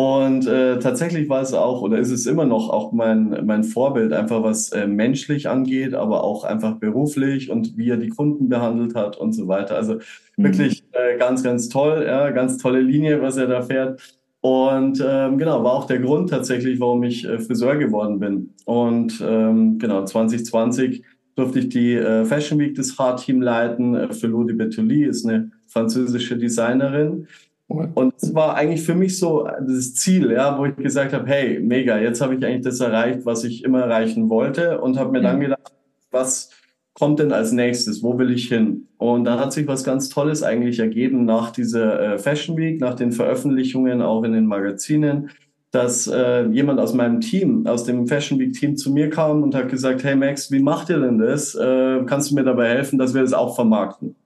und 0.01 0.47
äh, 0.47 0.79
tatsächlich 0.79 1.29
war 1.29 1.43
es 1.43 1.53
auch 1.53 1.83
oder 1.83 1.99
ist 1.99 2.11
es 2.11 2.25
immer 2.25 2.47
noch 2.47 2.71
auch 2.71 2.91
mein, 2.93 3.45
mein 3.45 3.65
Vorbild, 3.65 4.15
einfach 4.15 4.43
was 4.43 4.71
äh, 4.71 4.87
menschlich 4.87 5.47
angeht, 5.47 5.93
aber 5.93 6.25
auch 6.25 6.45
einfach 6.45 6.77
beruflich 6.77 7.51
und 7.51 7.77
wie 7.77 7.91
er 7.91 7.99
die 7.99 8.09
Kunden 8.09 8.49
behandelt 8.49 8.95
hat 8.95 9.19
und 9.19 9.35
so 9.35 9.47
weiter. 9.47 9.77
Also 9.77 9.97
mhm. 10.37 10.45
wirklich 10.45 10.85
äh, 10.93 11.19
ganz, 11.19 11.43
ganz 11.43 11.69
toll, 11.69 12.05
ja, 12.07 12.31
ganz 12.31 12.57
tolle 12.57 12.81
Linie, 12.81 13.21
was 13.21 13.37
er 13.37 13.47
da 13.47 13.61
fährt. 13.61 14.01
Und 14.41 15.05
ähm, 15.07 15.37
genau, 15.37 15.63
war 15.65 15.75
auch 15.75 15.87
der 15.87 15.99
Grund 15.99 16.31
tatsächlich, 16.31 16.81
warum 16.81 17.03
ich 17.03 17.27
äh, 17.27 17.39
Friseur 17.39 17.77
geworden 17.77 18.21
bin. 18.21 18.55
Und 18.65 19.23
ähm, 19.23 19.79
genau, 19.79 20.07
2020 20.07 21.05
durfte 21.35 21.59
ich 21.59 21.69
die 21.69 21.95
äh, 21.95 22.25
Fashion 22.25 22.59
Week 22.59 22.75
des 22.75 22.99
H-Team 22.99 23.43
leiten. 23.43 23.95
Äh, 23.95 24.15
für 24.15 24.29
Ludi 24.29 24.55
Betuli 24.55 25.05
ist 25.05 25.27
eine 25.27 25.51
französische 25.67 26.39
Designerin. 26.39 27.27
Und 27.71 28.15
es 28.17 28.35
war 28.35 28.57
eigentlich 28.57 28.83
für 28.83 28.97
mich 28.97 29.19
so 29.19 29.45
das 29.45 29.95
Ziel, 29.95 30.33
ja, 30.33 30.59
wo 30.59 30.67
ich 30.67 30.75
gesagt 30.77 31.13
habe, 31.13 31.27
hey, 31.29 31.61
mega, 31.61 31.99
jetzt 31.99 32.21
habe 32.21 32.35
ich 32.35 32.45
eigentlich 32.45 32.65
das 32.65 32.81
erreicht, 32.81 33.21
was 33.25 33.45
ich 33.45 33.63
immer 33.65 33.83
erreichen 33.83 34.29
wollte 34.29 34.81
und 34.81 34.99
habe 34.99 35.13
mir 35.13 35.23
dann 35.23 35.39
gedacht, 35.39 35.73
was 36.11 36.51
kommt 36.95 37.21
denn 37.21 37.33
als 37.33 37.53
nächstes? 37.53 38.03
Wo 38.03 38.19
will 38.19 38.33
ich 38.33 38.49
hin? 38.49 38.89
Und 38.99 39.25
dann 39.25 39.39
hat 39.39 39.53
sich 39.53 39.69
was 39.69 39.85
ganz 39.85 40.09
Tolles 40.09 40.43
eigentlich 40.43 40.81
ergeben 40.81 41.25
nach 41.25 41.53
dieser 41.53 42.15
äh, 42.15 42.19
Fashion 42.19 42.57
Week, 42.57 42.81
nach 42.81 42.95
den 42.95 43.13
Veröffentlichungen 43.13 44.03
auch 44.03 44.25
in 44.25 44.33
den 44.33 44.47
Magazinen, 44.47 45.31
dass 45.71 46.09
äh, 46.09 46.47
jemand 46.49 46.81
aus 46.81 46.93
meinem 46.95 47.21
Team, 47.21 47.69
aus 47.69 47.85
dem 47.85 48.09
Fashion 48.09 48.41
Week 48.41 48.53
Team 48.53 48.77
zu 48.77 48.93
mir 48.93 49.11
kam 49.11 49.45
und 49.45 49.55
hat 49.55 49.69
gesagt, 49.69 50.03
hey 50.03 50.17
Max, 50.17 50.51
wie 50.51 50.59
macht 50.59 50.91
ihr 50.91 50.99
denn 50.99 51.19
das? 51.19 51.55
Äh, 51.55 52.03
kannst 52.07 52.33
du 52.33 52.35
mir 52.35 52.43
dabei 52.43 52.69
helfen, 52.69 52.99
dass 52.99 53.15
wir 53.15 53.23
das 53.23 53.33
auch 53.33 53.55
vermarkten? 53.55 54.17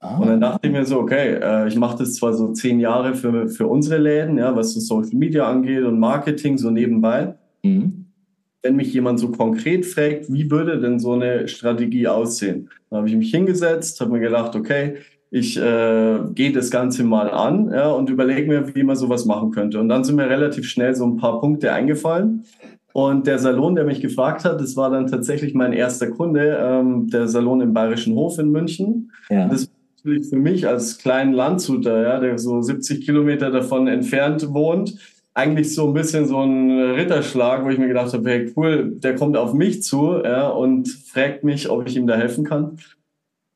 Ah. 0.00 0.16
Und 0.18 0.28
dann 0.28 0.40
dachte 0.40 0.66
ich 0.66 0.72
mir 0.72 0.84
so, 0.86 0.98
okay, 0.98 1.34
äh, 1.34 1.68
ich 1.68 1.76
mache 1.76 1.98
das 1.98 2.14
zwar 2.14 2.32
so 2.32 2.52
zehn 2.52 2.80
Jahre 2.80 3.14
für, 3.14 3.48
für 3.48 3.66
unsere 3.66 3.98
Läden, 3.98 4.38
ja, 4.38 4.56
was 4.56 4.72
so 4.72 4.80
Social 4.80 5.16
Media 5.16 5.46
angeht 5.46 5.84
und 5.84 6.00
Marketing 6.00 6.56
so 6.56 6.70
nebenbei. 6.70 7.34
Mhm. 7.62 8.06
Wenn 8.62 8.76
mich 8.76 8.92
jemand 8.92 9.20
so 9.20 9.30
konkret 9.30 9.86
fragt, 9.86 10.32
wie 10.32 10.50
würde 10.50 10.80
denn 10.80 10.98
so 10.98 11.12
eine 11.12 11.48
Strategie 11.48 12.08
aussehen? 12.08 12.70
Dann 12.88 12.98
habe 12.98 13.08
ich 13.08 13.16
mich 13.16 13.30
hingesetzt, 13.30 14.00
habe 14.00 14.12
mir 14.12 14.20
gedacht, 14.20 14.56
okay, 14.56 14.96
ich 15.30 15.56
äh, 15.58 16.18
gehe 16.34 16.52
das 16.52 16.70
Ganze 16.70 17.04
mal 17.04 17.30
an 17.30 17.70
ja, 17.72 17.90
und 17.90 18.10
überlege 18.10 18.48
mir, 18.48 18.74
wie 18.74 18.82
man 18.82 18.96
sowas 18.96 19.26
machen 19.26 19.50
könnte. 19.52 19.78
Und 19.78 19.88
dann 19.88 20.02
sind 20.02 20.16
mir 20.16 20.28
relativ 20.28 20.66
schnell 20.66 20.94
so 20.94 21.06
ein 21.06 21.16
paar 21.16 21.40
Punkte 21.40 21.72
eingefallen. 21.72 22.44
Und 22.92 23.26
der 23.26 23.38
Salon, 23.38 23.76
der 23.76 23.84
mich 23.84 24.00
gefragt 24.00 24.44
hat, 24.44 24.60
das 24.60 24.76
war 24.76 24.90
dann 24.90 25.06
tatsächlich 25.06 25.54
mein 25.54 25.72
erster 25.72 26.08
Kunde, 26.08 26.58
ähm, 26.60 27.08
der 27.08 27.28
Salon 27.28 27.60
im 27.60 27.72
Bayerischen 27.72 28.16
Hof 28.16 28.38
in 28.38 28.50
München. 28.50 29.12
Ja. 29.28 29.46
Das 29.46 29.70
natürlich 30.04 30.28
für 30.28 30.36
mich 30.36 30.66
als 30.66 30.98
kleinen 30.98 31.32
Landshuter, 31.32 32.02
ja, 32.02 32.20
der 32.20 32.38
so 32.38 32.60
70 32.60 33.04
Kilometer 33.04 33.50
davon 33.50 33.86
entfernt 33.86 34.52
wohnt, 34.52 34.98
eigentlich 35.34 35.74
so 35.74 35.86
ein 35.86 35.94
bisschen 35.94 36.26
so 36.26 36.40
ein 36.40 36.70
Ritterschlag, 36.70 37.64
wo 37.64 37.70
ich 37.70 37.78
mir 37.78 37.88
gedacht 37.88 38.12
habe, 38.12 38.28
hey 38.28 38.52
cool, 38.56 38.92
der 38.96 39.14
kommt 39.14 39.36
auf 39.36 39.52
mich 39.54 39.82
zu 39.82 40.20
ja, 40.24 40.48
und 40.48 40.88
fragt 40.88 41.44
mich, 41.44 41.70
ob 41.70 41.86
ich 41.86 41.96
ihm 41.96 42.06
da 42.06 42.16
helfen 42.16 42.44
kann. 42.44 42.78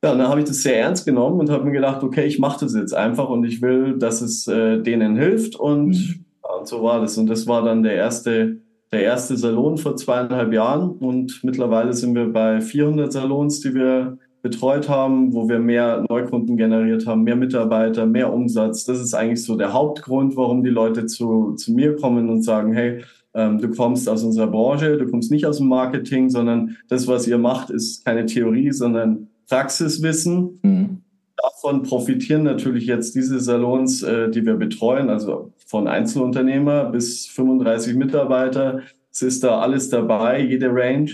Ja, 0.04 0.12
und 0.12 0.18
dann 0.18 0.28
habe 0.28 0.40
ich 0.40 0.46
das 0.46 0.62
sehr 0.62 0.78
ernst 0.78 1.06
genommen 1.06 1.40
und 1.40 1.50
habe 1.50 1.64
mir 1.64 1.72
gedacht, 1.72 2.02
okay, 2.02 2.26
ich 2.26 2.38
mache 2.38 2.60
das 2.60 2.74
jetzt 2.74 2.94
einfach 2.94 3.28
und 3.28 3.44
ich 3.44 3.62
will, 3.62 3.98
dass 3.98 4.20
es 4.20 4.46
äh, 4.46 4.78
denen 4.78 5.16
hilft 5.16 5.56
und, 5.56 5.88
mhm. 5.88 6.24
ja, 6.44 6.54
und 6.58 6.68
so 6.68 6.82
war 6.82 7.00
das. 7.00 7.16
Und 7.16 7.26
das 7.26 7.46
war 7.46 7.64
dann 7.64 7.82
der 7.82 7.94
erste, 7.94 8.58
der 8.92 9.02
erste 9.02 9.36
Salon 9.36 9.78
vor 9.78 9.96
zweieinhalb 9.96 10.52
Jahren 10.52 10.90
und 10.90 11.42
mittlerweile 11.42 11.94
sind 11.94 12.14
wir 12.14 12.30
bei 12.32 12.60
400 12.60 13.12
Salons, 13.12 13.60
die 13.60 13.74
wir 13.74 14.18
betreut 14.44 14.90
haben, 14.90 15.32
wo 15.32 15.48
wir 15.48 15.58
mehr 15.58 16.04
Neukunden 16.06 16.58
generiert 16.58 17.06
haben, 17.06 17.22
mehr 17.22 17.34
Mitarbeiter, 17.34 18.04
mehr 18.04 18.30
Umsatz. 18.30 18.84
Das 18.84 19.00
ist 19.00 19.14
eigentlich 19.14 19.42
so 19.42 19.56
der 19.56 19.72
Hauptgrund, 19.72 20.36
warum 20.36 20.62
die 20.62 20.68
Leute 20.68 21.06
zu, 21.06 21.54
zu 21.54 21.72
mir 21.72 21.96
kommen 21.96 22.28
und 22.28 22.42
sagen, 22.42 22.74
hey, 22.74 23.02
ähm, 23.32 23.58
du 23.58 23.70
kommst 23.70 24.06
aus 24.06 24.22
unserer 24.22 24.48
Branche, 24.48 24.98
du 24.98 25.08
kommst 25.08 25.30
nicht 25.30 25.46
aus 25.46 25.56
dem 25.56 25.68
Marketing, 25.68 26.28
sondern 26.28 26.76
das, 26.88 27.08
was 27.08 27.26
ihr 27.26 27.38
macht, 27.38 27.70
ist 27.70 28.04
keine 28.04 28.26
Theorie, 28.26 28.70
sondern 28.70 29.28
Praxiswissen. 29.48 30.60
Mhm. 30.62 30.98
Davon 31.36 31.82
profitieren 31.82 32.42
natürlich 32.42 32.84
jetzt 32.84 33.14
diese 33.14 33.40
Salons, 33.40 34.02
äh, 34.02 34.30
die 34.30 34.44
wir 34.44 34.56
betreuen, 34.56 35.08
also 35.08 35.52
von 35.56 35.88
Einzelunternehmer 35.88 36.90
bis 36.90 37.26
35 37.28 37.94
Mitarbeiter. 37.94 38.82
Es 39.10 39.22
ist 39.22 39.42
da 39.42 39.60
alles 39.60 39.88
dabei, 39.88 40.42
jede 40.42 40.68
Range. 40.68 41.10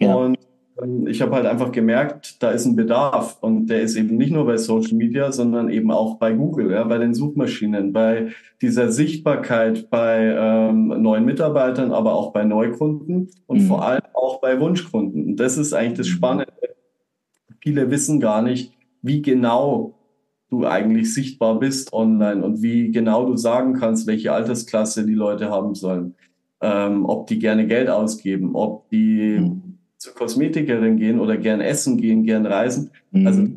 Ja. 0.00 0.14
Und 0.14 0.36
ich 1.06 1.22
habe 1.22 1.36
halt 1.36 1.46
einfach 1.46 1.70
gemerkt, 1.70 2.42
da 2.42 2.50
ist 2.50 2.64
ein 2.64 2.74
Bedarf 2.74 3.38
und 3.40 3.66
der 3.66 3.82
ist 3.82 3.94
eben 3.94 4.16
nicht 4.16 4.32
nur 4.32 4.44
bei 4.44 4.56
Social 4.56 4.94
Media, 4.94 5.30
sondern 5.30 5.68
eben 5.70 5.92
auch 5.92 6.16
bei 6.18 6.32
Google, 6.32 6.72
ja, 6.72 6.82
bei 6.82 6.98
den 6.98 7.14
Suchmaschinen, 7.14 7.92
bei 7.92 8.32
dieser 8.60 8.90
Sichtbarkeit 8.90 9.88
bei 9.88 10.34
ähm, 10.36 10.88
neuen 11.00 11.24
Mitarbeitern, 11.24 11.92
aber 11.92 12.14
auch 12.14 12.32
bei 12.32 12.44
Neukunden 12.44 13.30
und 13.46 13.62
mhm. 13.62 13.66
vor 13.66 13.86
allem 13.86 14.02
auch 14.14 14.40
bei 14.40 14.58
Wunschkunden. 14.58 15.26
Und 15.26 15.36
das 15.36 15.58
ist 15.58 15.72
eigentlich 15.74 15.98
das 15.98 16.08
mhm. 16.08 16.12
Spannende. 16.12 16.52
Viele 17.60 17.90
wissen 17.90 18.18
gar 18.18 18.42
nicht, 18.42 18.72
wie 19.00 19.22
genau 19.22 19.94
du 20.50 20.66
eigentlich 20.66 21.14
sichtbar 21.14 21.58
bist 21.58 21.92
online 21.92 22.44
und 22.44 22.62
wie 22.62 22.90
genau 22.90 23.26
du 23.26 23.36
sagen 23.36 23.74
kannst, 23.74 24.08
welche 24.08 24.32
Altersklasse 24.32 25.06
die 25.06 25.14
Leute 25.14 25.50
haben 25.50 25.74
sollen, 25.74 26.16
ähm, 26.60 27.04
ob 27.06 27.28
die 27.28 27.38
gerne 27.38 27.66
Geld 27.66 27.88
ausgeben, 27.88 28.54
ob 28.54 28.88
die 28.90 29.38
mhm 29.38 29.63
zur 30.04 30.14
Kosmetikerin 30.14 30.98
gehen 30.98 31.18
oder 31.18 31.38
gern 31.38 31.62
essen 31.62 31.96
gehen, 31.96 32.24
gern 32.24 32.44
reisen. 32.44 32.90
Mhm. 33.10 33.26
Also 33.26 33.48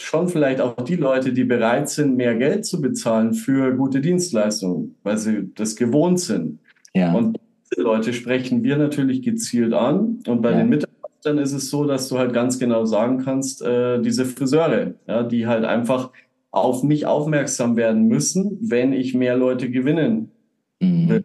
schon 0.00 0.28
vielleicht 0.28 0.60
auch 0.60 0.74
die 0.82 0.96
Leute, 0.96 1.32
die 1.32 1.44
bereit 1.44 1.88
sind, 1.88 2.16
mehr 2.16 2.34
Geld 2.34 2.66
zu 2.66 2.80
bezahlen 2.80 3.32
für 3.32 3.76
gute 3.76 4.00
Dienstleistungen, 4.00 4.96
weil 5.04 5.18
sie 5.18 5.52
das 5.54 5.76
gewohnt 5.76 6.18
sind. 6.18 6.58
Ja. 6.94 7.14
Und 7.14 7.38
diese 7.70 7.82
Leute 7.82 8.12
sprechen 8.12 8.64
wir 8.64 8.76
natürlich 8.76 9.22
gezielt 9.22 9.72
an. 9.72 10.18
Und 10.26 10.42
bei 10.42 10.50
ja. 10.50 10.58
den 10.58 10.68
Mitarbeitern 10.68 11.38
ist 11.38 11.52
es 11.52 11.70
so, 11.70 11.84
dass 11.84 12.08
du 12.08 12.18
halt 12.18 12.32
ganz 12.32 12.58
genau 12.58 12.84
sagen 12.84 13.18
kannst, 13.18 13.62
äh, 13.62 14.02
diese 14.02 14.24
Friseure, 14.24 14.94
ja, 15.06 15.22
die 15.22 15.46
halt 15.46 15.64
einfach 15.64 16.10
auf 16.50 16.82
mich 16.82 17.06
aufmerksam 17.06 17.76
werden 17.76 18.08
müssen, 18.08 18.58
wenn 18.62 18.92
ich 18.92 19.14
mehr 19.14 19.36
Leute 19.36 19.70
gewinnen 19.70 20.32
mhm. 20.80 21.08
will. 21.08 21.24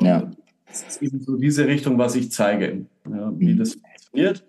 Ja. 0.00 0.30
Das 0.68 0.84
ist 0.86 1.02
eben 1.02 1.20
so 1.20 1.36
diese 1.36 1.66
Richtung, 1.66 1.98
was 1.98 2.14
ich 2.14 2.30
zeige, 2.30 2.86
ja, 3.10 3.32
wie 3.36 3.54
mhm. 3.54 3.58
das 3.58 3.78
funktioniert. 4.18 4.44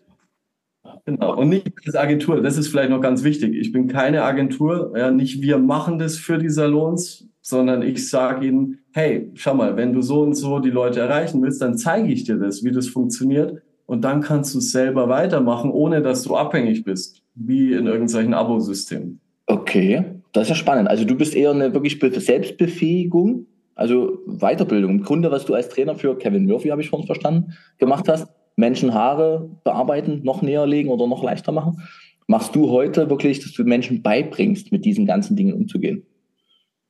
Genau. 1.05 1.37
Und 1.37 1.49
nicht 1.49 1.71
als 1.85 1.95
Agentur, 1.95 2.41
das 2.41 2.57
ist 2.57 2.69
vielleicht 2.69 2.89
noch 2.89 3.01
ganz 3.01 3.23
wichtig. 3.23 3.55
Ich 3.55 3.71
bin 3.71 3.87
keine 3.87 4.23
Agentur, 4.23 4.93
ja, 4.97 5.11
nicht 5.11 5.41
wir 5.41 5.57
machen 5.57 5.99
das 5.99 6.17
für 6.17 6.37
die 6.37 6.49
Salons, 6.49 7.27
sondern 7.41 7.81
ich 7.81 8.09
sage 8.09 8.47
ihnen, 8.47 8.79
hey, 8.93 9.29
schau 9.33 9.53
mal, 9.53 9.75
wenn 9.75 9.93
du 9.93 10.01
so 10.01 10.21
und 10.21 10.35
so 10.35 10.59
die 10.59 10.69
Leute 10.69 10.99
erreichen 10.99 11.41
willst, 11.41 11.61
dann 11.61 11.77
zeige 11.77 12.11
ich 12.11 12.23
dir 12.23 12.37
das, 12.37 12.63
wie 12.63 12.71
das 12.71 12.87
funktioniert. 12.87 13.61
Und 13.85 14.03
dann 14.03 14.21
kannst 14.21 14.53
du 14.53 14.59
es 14.59 14.71
selber 14.71 15.09
weitermachen, 15.09 15.71
ohne 15.71 16.01
dass 16.01 16.23
du 16.23 16.35
abhängig 16.35 16.83
bist, 16.83 17.23
wie 17.33 17.73
in 17.73 17.87
irgendwelchen 17.87 18.33
Abosystemen. 18.33 19.19
Okay, 19.47 20.05
das 20.31 20.43
ist 20.43 20.49
ja 20.49 20.55
spannend. 20.55 20.89
Also 20.89 21.05
du 21.05 21.15
bist 21.15 21.35
eher 21.35 21.51
eine 21.51 21.73
wirklich 21.73 21.99
Selbstbefähigung 21.99 23.47
also 23.79 24.19
Weiterbildung. 24.25 24.91
Im 24.91 25.03
Grunde, 25.03 25.31
was 25.31 25.45
du 25.45 25.53
als 25.53 25.69
Trainer 25.69 25.95
für 25.95 26.17
Kevin 26.17 26.45
Murphy, 26.45 26.67
habe 26.67 26.81
ich 26.81 26.89
vorhin 26.89 27.05
verstanden, 27.05 27.53
gemacht 27.77 28.09
hast, 28.09 28.27
Menschen 28.59 28.93
Haare 28.93 29.49
bearbeiten, 29.63 30.21
noch 30.23 30.41
näher 30.41 30.67
legen 30.67 30.89
oder 30.89 31.07
noch 31.07 31.23
leichter 31.23 31.51
machen, 31.51 31.81
machst 32.27 32.55
du 32.55 32.69
heute 32.69 33.09
wirklich, 33.09 33.39
dass 33.39 33.53
du 33.53 33.63
Menschen 33.63 34.03
beibringst, 34.03 34.71
mit 34.71 34.85
diesen 34.85 35.05
ganzen 35.05 35.35
Dingen 35.35 35.53
umzugehen? 35.53 36.05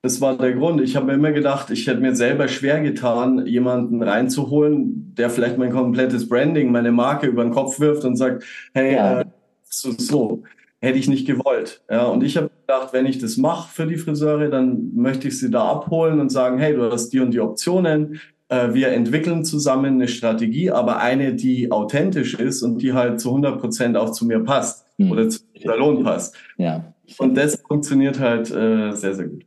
Das 0.01 0.21
war 0.21 0.37
der 0.37 0.53
Grund. 0.53 0.81
Ich 0.81 0.95
habe 0.95 1.07
mir 1.07 1.13
immer 1.13 1.31
gedacht, 1.31 1.69
ich 1.71 1.85
hätte 1.85 1.99
mir 1.99 2.15
selber 2.15 2.47
schwer 2.47 2.81
getan, 2.81 3.45
jemanden 3.45 4.01
reinzuholen, 4.01 5.13
der 5.17 5.29
vielleicht 5.29 5.57
mein 5.57 5.71
komplettes 5.71 6.27
Branding, 6.27 6.71
meine 6.71 6.91
Marke 6.91 7.27
über 7.27 7.43
den 7.43 7.53
Kopf 7.53 7.79
wirft 7.79 8.05
und 8.05 8.15
sagt, 8.15 8.43
hey, 8.73 8.95
ja. 8.95 9.21
äh, 9.21 9.25
so, 9.63 9.91
so 9.91 10.43
hätte 10.79 10.97
ich 10.97 11.09
nicht 11.09 11.27
gewollt. 11.27 11.81
Ja, 11.89 12.05
und 12.05 12.23
ich 12.23 12.37
habe 12.37 12.49
gedacht, 12.61 12.93
wenn 12.93 13.05
ich 13.05 13.19
das 13.19 13.37
mache 13.37 13.69
für 13.73 13.85
die 13.85 13.97
Friseure, 13.97 14.49
dann 14.49 14.95
möchte 14.95 15.27
ich 15.27 15.37
sie 15.37 15.51
da 15.51 15.69
abholen 15.69 16.19
und 16.21 16.29
sagen, 16.29 16.57
hey, 16.57 16.73
du 16.73 16.89
hast 16.89 17.09
die 17.09 17.19
und 17.19 17.31
die 17.31 17.41
Optionen. 17.41 18.19
Äh, 18.49 18.73
wir 18.73 18.89
entwickeln 18.89 19.45
zusammen 19.45 19.93
eine 19.93 20.07
Strategie, 20.07 20.71
aber 20.71 20.99
eine, 20.99 21.33
die 21.33 21.71
authentisch 21.71 22.33
ist 22.33 22.63
und 22.63 22.81
die 22.81 22.93
halt 22.93 23.21
zu 23.21 23.29
100 23.29 23.59
Prozent 23.59 23.95
auch 23.95 24.11
zu 24.11 24.25
mir 24.25 24.39
passt 24.39 24.87
hm. 24.97 25.11
oder 25.11 25.29
zu 25.29 25.41
Salon 25.63 26.03
passt. 26.03 26.35
Ja. 26.57 26.93
Und 27.17 27.35
das 27.35 27.61
funktioniert 27.67 28.19
halt 28.19 28.51
äh, 28.51 28.91
sehr, 28.91 29.15
sehr 29.15 29.27
gut. 29.27 29.45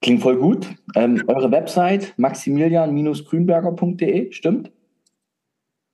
Klingt 0.00 0.22
voll 0.22 0.36
gut. 0.36 0.68
Ähm, 0.94 1.22
eure 1.26 1.50
Website 1.50 2.14
maximilian-grünberger.de, 2.18 4.32
stimmt? 4.32 4.70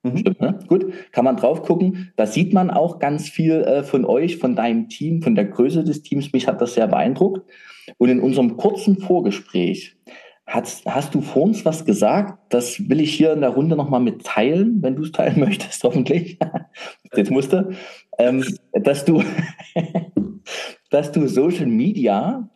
Mhm. 0.02 0.18
Stimmt, 0.18 0.40
ne? 0.40 0.58
Gut, 0.66 0.92
kann 1.12 1.24
man 1.24 1.36
drauf 1.36 1.62
gucken. 1.62 2.12
Da 2.16 2.26
sieht 2.26 2.52
man 2.52 2.70
auch 2.70 2.98
ganz 2.98 3.28
viel 3.28 3.62
äh, 3.62 3.82
von 3.82 4.04
euch, 4.04 4.38
von 4.38 4.56
deinem 4.56 4.88
Team, 4.88 5.22
von 5.22 5.34
der 5.34 5.44
Größe 5.44 5.84
des 5.84 6.02
Teams. 6.02 6.32
Mich 6.32 6.48
hat 6.48 6.60
das 6.60 6.74
sehr 6.74 6.88
beeindruckt. 6.88 7.42
Und 7.98 8.08
in 8.08 8.20
unserem 8.20 8.56
kurzen 8.56 8.98
Vorgespräch 8.98 9.96
hast, 10.50 10.84
hast 10.84 11.14
du 11.14 11.20
vor 11.20 11.42
uns 11.42 11.64
was 11.64 11.84
gesagt. 11.84 12.38
Das 12.50 12.88
will 12.88 13.00
ich 13.00 13.14
hier 13.14 13.32
in 13.32 13.40
der 13.40 13.50
Runde 13.50 13.76
nochmal 13.76 14.00
mitteilen, 14.00 14.82
wenn 14.82 14.96
du 14.96 15.04
es 15.04 15.12
teilen 15.12 15.40
möchtest, 15.40 15.82
hoffentlich. 15.84 16.38
Jetzt 17.16 17.30
musste. 17.30 17.70
Ähm, 18.18 18.44
dass 18.72 19.04
du, 19.04 19.22
dass 20.90 21.12
du 21.12 21.26
Social 21.28 21.66
Media 21.66 22.48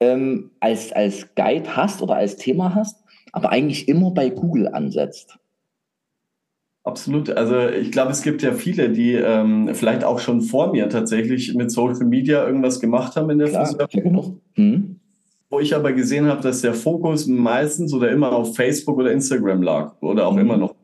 ähm, 0.00 0.50
als, 0.60 0.92
als 0.92 1.34
Guide 1.34 1.76
hast 1.76 2.02
oder 2.02 2.16
als 2.16 2.36
Thema 2.36 2.74
hast, 2.74 3.04
aber 3.32 3.50
eigentlich 3.50 3.88
immer 3.88 4.10
bei 4.10 4.30
Google 4.30 4.68
ansetzt. 4.68 5.38
Absolut. 6.84 7.30
Also 7.30 7.68
ich 7.68 7.92
glaube, 7.92 8.10
es 8.10 8.22
gibt 8.22 8.42
ja 8.42 8.52
viele, 8.54 8.90
die 8.90 9.12
ähm, 9.12 9.70
vielleicht 9.72 10.02
auch 10.02 10.18
schon 10.18 10.40
vor 10.40 10.72
mir 10.72 10.88
tatsächlich 10.88 11.54
mit 11.54 11.70
Social 11.70 12.06
Media 12.06 12.44
irgendwas 12.44 12.80
gemacht 12.80 13.14
haben 13.14 13.30
in 13.30 13.38
der 13.38 13.48
Klar, 13.50 13.66
Friseur. 13.66 13.88
Genau. 13.92 14.40
Mhm. 14.56 14.98
Wo 15.52 15.60
ich 15.60 15.76
aber 15.76 15.92
gesehen 15.92 16.26
habe, 16.28 16.40
dass 16.40 16.62
der 16.62 16.72
Fokus 16.72 17.26
meistens 17.26 17.92
oder 17.92 18.10
immer 18.10 18.32
auf 18.32 18.56
Facebook 18.56 18.96
oder 18.96 19.12
Instagram 19.12 19.62
lag 19.62 19.94
oder 20.00 20.26
auch 20.26 20.32
mhm. 20.32 20.40
immer 20.40 20.56
noch. 20.56 20.74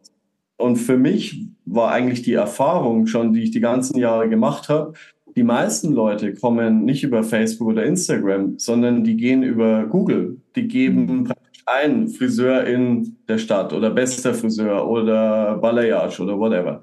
Und 0.58 0.76
für 0.76 0.98
mich 0.98 1.46
war 1.64 1.90
eigentlich 1.90 2.20
die 2.20 2.34
Erfahrung 2.34 3.06
schon, 3.06 3.32
die 3.32 3.44
ich 3.44 3.50
die 3.50 3.60
ganzen 3.60 3.98
Jahre 3.98 4.28
gemacht 4.28 4.68
habe, 4.68 4.92
die 5.34 5.42
meisten 5.42 5.92
Leute 5.92 6.34
kommen 6.34 6.84
nicht 6.84 7.02
über 7.02 7.22
Facebook 7.22 7.68
oder 7.68 7.84
Instagram, 7.84 8.58
sondern 8.58 9.04
die 9.04 9.16
gehen 9.16 9.42
über 9.42 9.86
Google. 9.86 10.36
Die 10.54 10.68
geben 10.68 11.06
mhm. 11.06 11.24
praktisch 11.24 11.62
ein 11.64 12.08
Friseur 12.08 12.64
in 12.64 13.16
der 13.26 13.38
Stadt 13.38 13.72
oder 13.72 13.88
bester 13.88 14.34
Friseur 14.34 14.86
oder 14.86 15.56
Balayage 15.56 16.20
oder 16.20 16.38
whatever. 16.38 16.82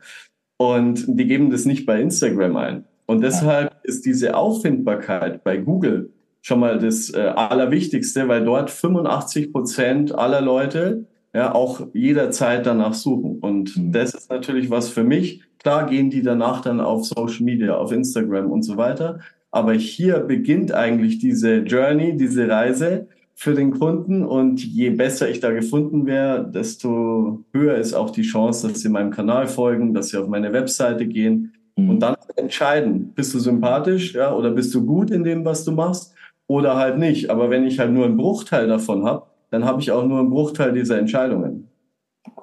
Und 0.58 1.06
die 1.08 1.28
geben 1.28 1.52
das 1.52 1.66
nicht 1.66 1.86
bei 1.86 2.02
Instagram 2.02 2.56
ein. 2.56 2.86
Und 3.06 3.22
deshalb 3.22 3.76
ist 3.84 4.08
diese 4.08 4.36
Auffindbarkeit 4.36 5.44
bei 5.44 5.58
Google 5.58 6.12
schon 6.46 6.60
mal 6.60 6.78
das 6.78 7.14
äh, 7.14 7.20
Allerwichtigste, 7.20 8.28
weil 8.28 8.44
dort 8.44 8.70
85 8.70 9.52
Prozent 9.52 10.14
aller 10.14 10.42
Leute 10.42 11.06
ja 11.34 11.54
auch 11.56 11.88
jederzeit 11.94 12.66
danach 12.66 12.94
suchen. 12.94 13.40
Und 13.40 13.76
mhm. 13.76 13.92
das 13.92 14.14
ist 14.14 14.30
natürlich 14.30 14.70
was 14.70 14.90
für 14.90 15.04
mich, 15.04 15.42
Klar 15.66 15.88
gehen 15.88 16.12
die 16.12 16.22
danach 16.22 16.62
dann 16.62 16.80
auf 16.80 17.06
Social 17.06 17.44
Media, 17.44 17.76
auf 17.76 17.92
Instagram 17.92 18.52
und 18.52 18.62
so 18.62 18.78
weiter. 18.78 19.22
Aber 19.50 19.74
hier 19.74 20.20
beginnt 20.20 20.72
eigentlich 20.72 21.18
diese 21.18 21.62
Journey, 21.62 22.16
diese 22.16 22.48
Reise 22.48 23.08
für 23.34 23.56
den 23.56 23.72
Kunden. 23.72 24.24
Und 24.24 24.64
je 24.64 24.92
besser 24.92 25.28
ich 25.28 25.40
da 25.40 25.50
gefunden 25.50 26.06
wäre, 26.06 26.48
desto 26.48 27.44
höher 27.52 27.78
ist 27.78 27.96
auch 27.96 28.12
die 28.12 28.22
Chance, 28.22 28.68
dass 28.68 28.82
sie 28.82 28.90
meinem 28.90 29.10
Kanal 29.10 29.48
folgen, 29.48 29.96
dass 29.96 30.10
sie 30.10 30.18
auf 30.18 30.28
meine 30.28 30.54
Webseite 30.54 31.08
gehen 31.08 31.54
mhm. 31.76 31.90
und 31.90 32.00
dann 32.00 32.16
entscheiden, 32.36 33.14
bist 33.16 33.34
du 33.34 33.40
sympathisch 33.40 34.14
ja, 34.14 34.36
oder 34.36 34.52
bist 34.52 34.72
du 34.76 34.86
gut 34.86 35.10
in 35.10 35.24
dem, 35.24 35.46
was 35.46 35.66
du 35.66 35.72
machst 35.72 36.15
oder 36.48 36.76
halt 36.76 36.98
nicht. 36.98 37.30
Aber 37.30 37.50
wenn 37.50 37.66
ich 37.66 37.80
halt 37.80 37.92
nur 37.92 38.06
einen 38.06 38.18
Bruchteil 38.18 38.68
davon 38.68 39.06
habe, 39.06 39.28
dann 39.52 39.66
habe 39.66 39.82
ich 39.82 39.92
auch 39.92 40.06
nur 40.06 40.20
einen 40.20 40.30
Bruchteil 40.30 40.74
dieser 40.74 40.98
Entscheidungen. 40.98 41.70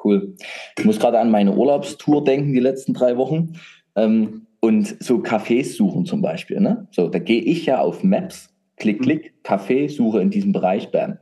Cool. 0.04 0.34
Ich 0.78 0.84
muss 0.84 0.98
gerade 0.98 1.18
an 1.18 1.30
meine 1.30 1.54
Urlaubstour 1.54 2.24
denken, 2.24 2.52
die 2.52 2.60
letzten 2.60 2.94
drei 2.94 3.16
Wochen. 3.16 3.54
Ähm, 3.96 4.46
und 4.60 5.02
so 5.02 5.16
Cafés 5.16 5.76
suchen 5.76 6.06
zum 6.06 6.22
Beispiel. 6.22 6.60
Ne? 6.60 6.86
So, 6.92 7.08
da 7.08 7.18
gehe 7.18 7.40
ich 7.42 7.66
ja 7.66 7.80
auf 7.80 8.04
Maps, 8.04 8.48
klick, 8.76 9.00
mhm. 9.00 9.04
klick, 9.04 9.34
Café, 9.44 9.88
suche 9.88 10.20
in 10.20 10.30
diesem 10.30 10.52
Bereich, 10.52 10.90
bam. 10.90 11.18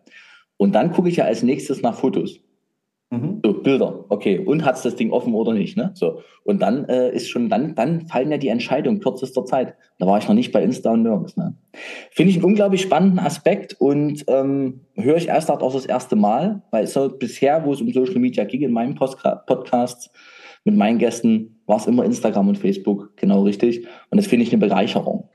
Und 0.59 0.75
dann 0.75 0.93
gucke 0.93 1.09
ich 1.09 1.17
ja 1.17 1.25
als 1.25 1.43
nächstes 1.43 1.81
nach 1.81 1.95
Fotos. 1.95 2.39
Mhm. 3.11 3.40
So, 3.45 3.52
Bilder, 3.55 4.05
okay. 4.09 4.38
Und 4.38 4.64
hat 4.64 4.76
es 4.76 4.83
das 4.83 4.95
Ding 4.95 5.11
offen 5.11 5.35
oder 5.35 5.52
nicht, 5.52 5.76
ne? 5.76 5.90
So. 5.95 6.23
Und 6.45 6.62
dann 6.62 6.85
äh, 6.88 7.11
ist 7.11 7.29
schon, 7.29 7.49
dann, 7.49 7.75
dann 7.75 8.07
fallen 8.07 8.31
ja 8.31 8.38
die 8.38 8.49
Entscheidungen 8.49 9.00
kürzester 9.00 9.45
Zeit. 9.45 9.75
Da 9.99 10.07
war 10.07 10.19
ich 10.19 10.29
noch 10.29 10.35
nicht 10.35 10.52
bei 10.52 10.62
Insta 10.62 10.93
und 10.93 11.02
nirgends, 11.02 11.37
ne? 11.37 11.57
Finde 12.12 12.31
ich 12.31 12.37
einen 12.37 12.44
unglaublich 12.44 12.83
spannenden 12.83 13.18
Aspekt 13.18 13.75
und 13.81 14.25
ähm, 14.29 14.83
höre 14.94 15.16
ich 15.16 15.27
erst 15.27 15.51
auch 15.51 15.73
das 15.73 15.87
erste 15.87 16.14
Mal, 16.14 16.62
weil 16.70 16.87
so 16.87 17.09
bisher, 17.09 17.64
wo 17.64 17.73
es 17.73 17.81
um 17.81 17.92
Social 17.92 18.20
Media 18.20 18.44
ging 18.44 18.62
in 18.62 18.73
meinen 18.73 18.94
Podcasts 18.94 20.11
mit 20.64 20.77
meinen 20.77 20.99
Gästen, 20.99 21.62
war 21.66 21.79
es 21.79 21.87
immer 21.87 22.05
Instagram 22.05 22.49
und 22.49 22.59
Facebook, 22.59 23.16
genau 23.16 23.42
richtig. 23.42 23.87
Und 24.11 24.18
das 24.18 24.29
finde 24.29 24.44
ich 24.44 24.53
eine 24.53 24.61
Bereicherung. 24.61 25.29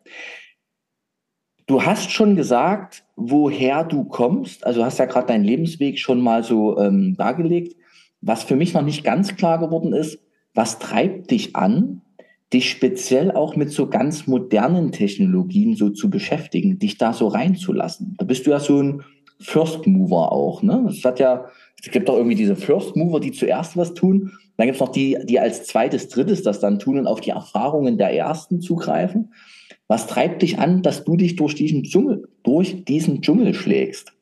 Du 1.67 1.83
hast 1.83 2.11
schon 2.11 2.35
gesagt, 2.35 3.03
woher 3.15 3.83
du 3.83 4.03
kommst. 4.03 4.65
Also 4.65 4.85
hast 4.85 4.99
ja 4.99 5.05
gerade 5.05 5.27
deinen 5.27 5.43
Lebensweg 5.43 5.97
schon 5.97 6.21
mal 6.21 6.43
so 6.43 6.77
ähm, 6.77 7.15
dargelegt. 7.17 7.75
Was 8.21 8.43
für 8.43 8.55
mich 8.55 8.73
noch 8.73 8.83
nicht 8.83 9.03
ganz 9.03 9.35
klar 9.35 9.59
geworden 9.59 9.93
ist, 9.93 10.19
was 10.53 10.79
treibt 10.79 11.31
dich 11.31 11.55
an, 11.55 12.01
dich 12.53 12.69
speziell 12.69 13.31
auch 13.31 13.55
mit 13.55 13.71
so 13.71 13.87
ganz 13.89 14.27
modernen 14.27 14.91
Technologien 14.91 15.75
so 15.75 15.89
zu 15.89 16.09
beschäftigen, 16.09 16.77
dich 16.77 16.97
da 16.97 17.13
so 17.13 17.27
reinzulassen? 17.27 18.15
Da 18.17 18.25
bist 18.25 18.45
du 18.45 18.51
ja 18.51 18.59
so 18.59 18.81
ein 18.81 19.03
First 19.39 19.85
Mover 19.87 20.31
auch, 20.31 20.61
ne? 20.61 20.85
Es 20.89 21.03
hat 21.03 21.19
ja, 21.19 21.45
es 21.83 21.91
gibt 21.91 22.07
doch 22.07 22.15
irgendwie 22.15 22.37
diese 22.37 22.55
First 22.55 22.95
Mover, 22.95 23.19
die 23.19 23.31
zuerst 23.31 23.75
was 23.75 23.93
tun. 23.93 24.31
Dann 24.57 24.67
gibt 24.67 24.75
es 24.75 24.81
noch 24.81 24.91
die, 24.91 25.17
die 25.23 25.39
als 25.39 25.65
zweites, 25.65 26.09
drittes 26.09 26.43
das 26.43 26.59
dann 26.59 26.79
tun 26.79 26.99
und 26.99 27.07
auf 27.07 27.21
die 27.21 27.31
Erfahrungen 27.31 27.97
der 27.97 28.13
ersten 28.13 28.61
zugreifen. 28.61 29.33
Was 29.87 30.07
treibt 30.07 30.41
dich 30.41 30.57
an, 30.59 30.81
dass 30.81 31.03
du 31.03 31.15
dich 31.15 31.35
durch 31.35 31.55
diesen 31.55 31.83
Dschungel, 31.83 32.27
durch 32.43 32.85
diesen 32.85 33.21
Dschungel 33.21 33.53
schlägst? 33.53 34.13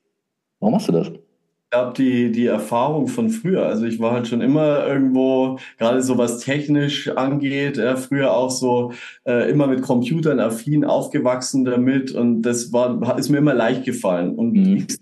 Warum 0.60 0.73
machst 0.73 0.89
du 0.89 0.91
das? 0.91 1.08
Ich 1.10 1.69
glaube, 1.71 1.93
die, 1.97 2.32
die 2.32 2.45
Erfahrung 2.45 3.08
von 3.08 3.30
früher. 3.30 3.65
Also 3.65 3.86
ich 3.86 3.99
war 3.99 4.12
halt 4.12 4.28
schon 4.28 4.41
immer 4.41 4.86
irgendwo, 4.86 5.58
gerade 5.80 6.04
so 6.04 6.17
was 6.17 6.39
technisch 6.39 7.08
angeht, 7.10 7.78
äh, 7.78 7.95
früher 7.97 8.34
auch 8.34 8.52
so 8.52 8.93
äh, 9.26 9.49
immer 9.49 9.65
mit 9.67 9.82
Computern 9.82 10.39
affin 10.39 10.86
aufgewachsen 10.86 11.65
damit 11.65 12.12
und 12.12 12.43
das 12.43 12.71
war, 12.71 13.17
ist 13.17 13.30
mir 13.30 13.39
immer 13.39 13.56
leicht 13.56 13.86
gefallen. 13.86 14.36
Und 14.36 14.54
mhm. 14.54 14.86
ich 14.88 14.97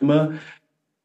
immer, 0.00 0.34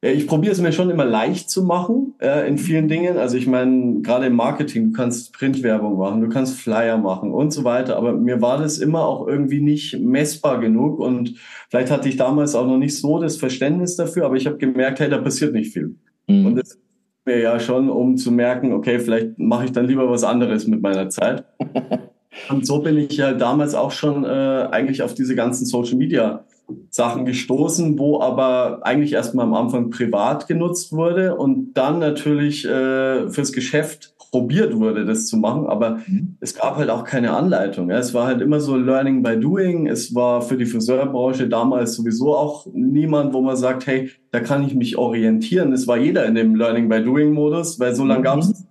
ich 0.02 0.28
probiere 0.28 0.54
es 0.54 0.62
mir 0.62 0.72
schon 0.72 0.90
immer 0.90 1.04
leicht 1.04 1.50
zu 1.50 1.64
machen 1.64 2.14
äh, 2.20 2.48
in 2.48 2.58
vielen 2.58 2.88
Dingen. 2.88 3.18
Also 3.18 3.36
ich 3.36 3.48
meine, 3.48 4.02
gerade 4.02 4.28
im 4.28 4.36
Marketing, 4.36 4.92
du 4.92 4.92
kannst 4.94 5.34
Printwerbung 5.34 5.98
machen, 5.98 6.22
du 6.22 6.30
kannst 6.30 6.60
Flyer 6.60 6.98
machen 6.98 7.32
und 7.32 7.52
so 7.52 7.66
weiter. 7.66 7.98
Aber 7.98 8.14
mir 8.14 8.42
war 8.42 8.58
das 8.58 8.78
immer 8.78 9.06
auch 9.06 9.28
irgendwie 9.28 9.60
nicht 9.60 10.00
messbar 10.00 10.62
genug. 10.62 11.00
Und 11.00 11.36
vielleicht 11.70 11.92
hatte 11.92 12.08
ich 12.08 12.16
damals 12.16 12.56
auch 12.56 12.66
noch 12.66 12.78
nicht 12.78 12.98
so 12.98 13.20
das 13.20 13.36
Verständnis 13.36 13.98
dafür, 13.98 14.26
aber 14.26 14.38
ich 14.38 14.46
habe 14.46 14.58
gemerkt, 14.58 15.02
hey, 15.02 15.10
da 15.10 15.18
passiert 15.18 15.54
nicht 15.54 15.74
viel. 15.74 15.96
Mhm. 16.28 16.46
Und 16.46 16.56
das 16.56 16.78
mir 17.26 17.40
ja 17.42 17.60
schon, 17.60 17.90
um 17.90 18.18
zu 18.18 18.32
merken, 18.32 18.74
okay, 18.74 19.00
vielleicht 19.00 19.38
mache 19.38 19.66
ich 19.66 19.72
dann 19.72 19.88
lieber 19.88 20.10
was 20.10 20.24
anderes 20.24 20.66
mit 20.66 20.82
meiner 20.82 21.10
Zeit. 21.10 21.44
und 22.50 22.66
so 22.66 22.80
bin 22.82 22.98
ich 22.98 23.18
ja 23.18 23.34
damals 23.34 23.76
auch 23.76 23.92
schon 23.92 24.24
äh, 24.24 24.28
eigentlich 24.28 25.04
auf 25.04 25.14
diese 25.14 25.36
ganzen 25.36 25.66
Social 25.66 25.98
Media 25.98 26.46
Sachen 26.90 27.26
gestoßen, 27.26 27.98
wo 28.00 28.22
aber 28.22 28.80
eigentlich 28.84 29.14
erstmal 29.14 29.46
am 29.46 29.54
Anfang 29.54 29.90
privat 29.90 30.48
genutzt 30.48 30.92
wurde 30.92 31.36
und 31.36 31.74
dann 31.74 32.00
natürlich 32.00 32.66
äh, 32.66 33.30
fürs 33.30 33.52
Geschäft 33.54 34.14
probiert 34.32 34.76
wurde, 34.78 35.06
das 35.06 35.28
zu 35.28 35.38
machen. 35.38 35.68
Aber 35.68 36.00
mhm. 36.06 36.38
es 36.40 36.54
gab 36.54 36.78
halt 36.78 36.90
auch 36.90 37.04
keine 37.04 37.32
Anleitung. 37.34 37.90
Ja. 37.90 37.98
Es 37.98 38.14
war 38.14 38.28
halt 38.28 38.42
immer 38.42 38.60
so 38.60 38.76
Learning 38.76 39.24
by 39.24 39.40
Doing. 39.40 39.88
Es 39.88 40.14
war 40.14 40.42
für 40.42 40.58
die 40.58 40.66
Friseurbranche 40.66 41.48
damals 41.48 41.96
sowieso 41.96 42.36
auch 42.36 42.68
niemand, 42.72 43.34
wo 43.34 43.42
man 43.42 43.56
sagt, 43.56 43.88
hey, 43.88 44.12
da 44.32 44.40
kann 44.40 44.64
ich 44.64 44.76
mich 44.76 44.98
orientieren. 44.98 45.74
Es 45.74 45.88
war 45.88 45.98
jeder 45.98 46.26
in 46.26 46.36
dem 46.36 46.56
Learning 46.56 46.90
by 46.90 47.04
Doing 47.04 47.34
Modus, 47.34 47.80
weil 47.80 47.96
so 47.96 48.06
lange 48.06 48.20
mhm. 48.20 48.24
gab 48.24 48.40
es 48.40 48.66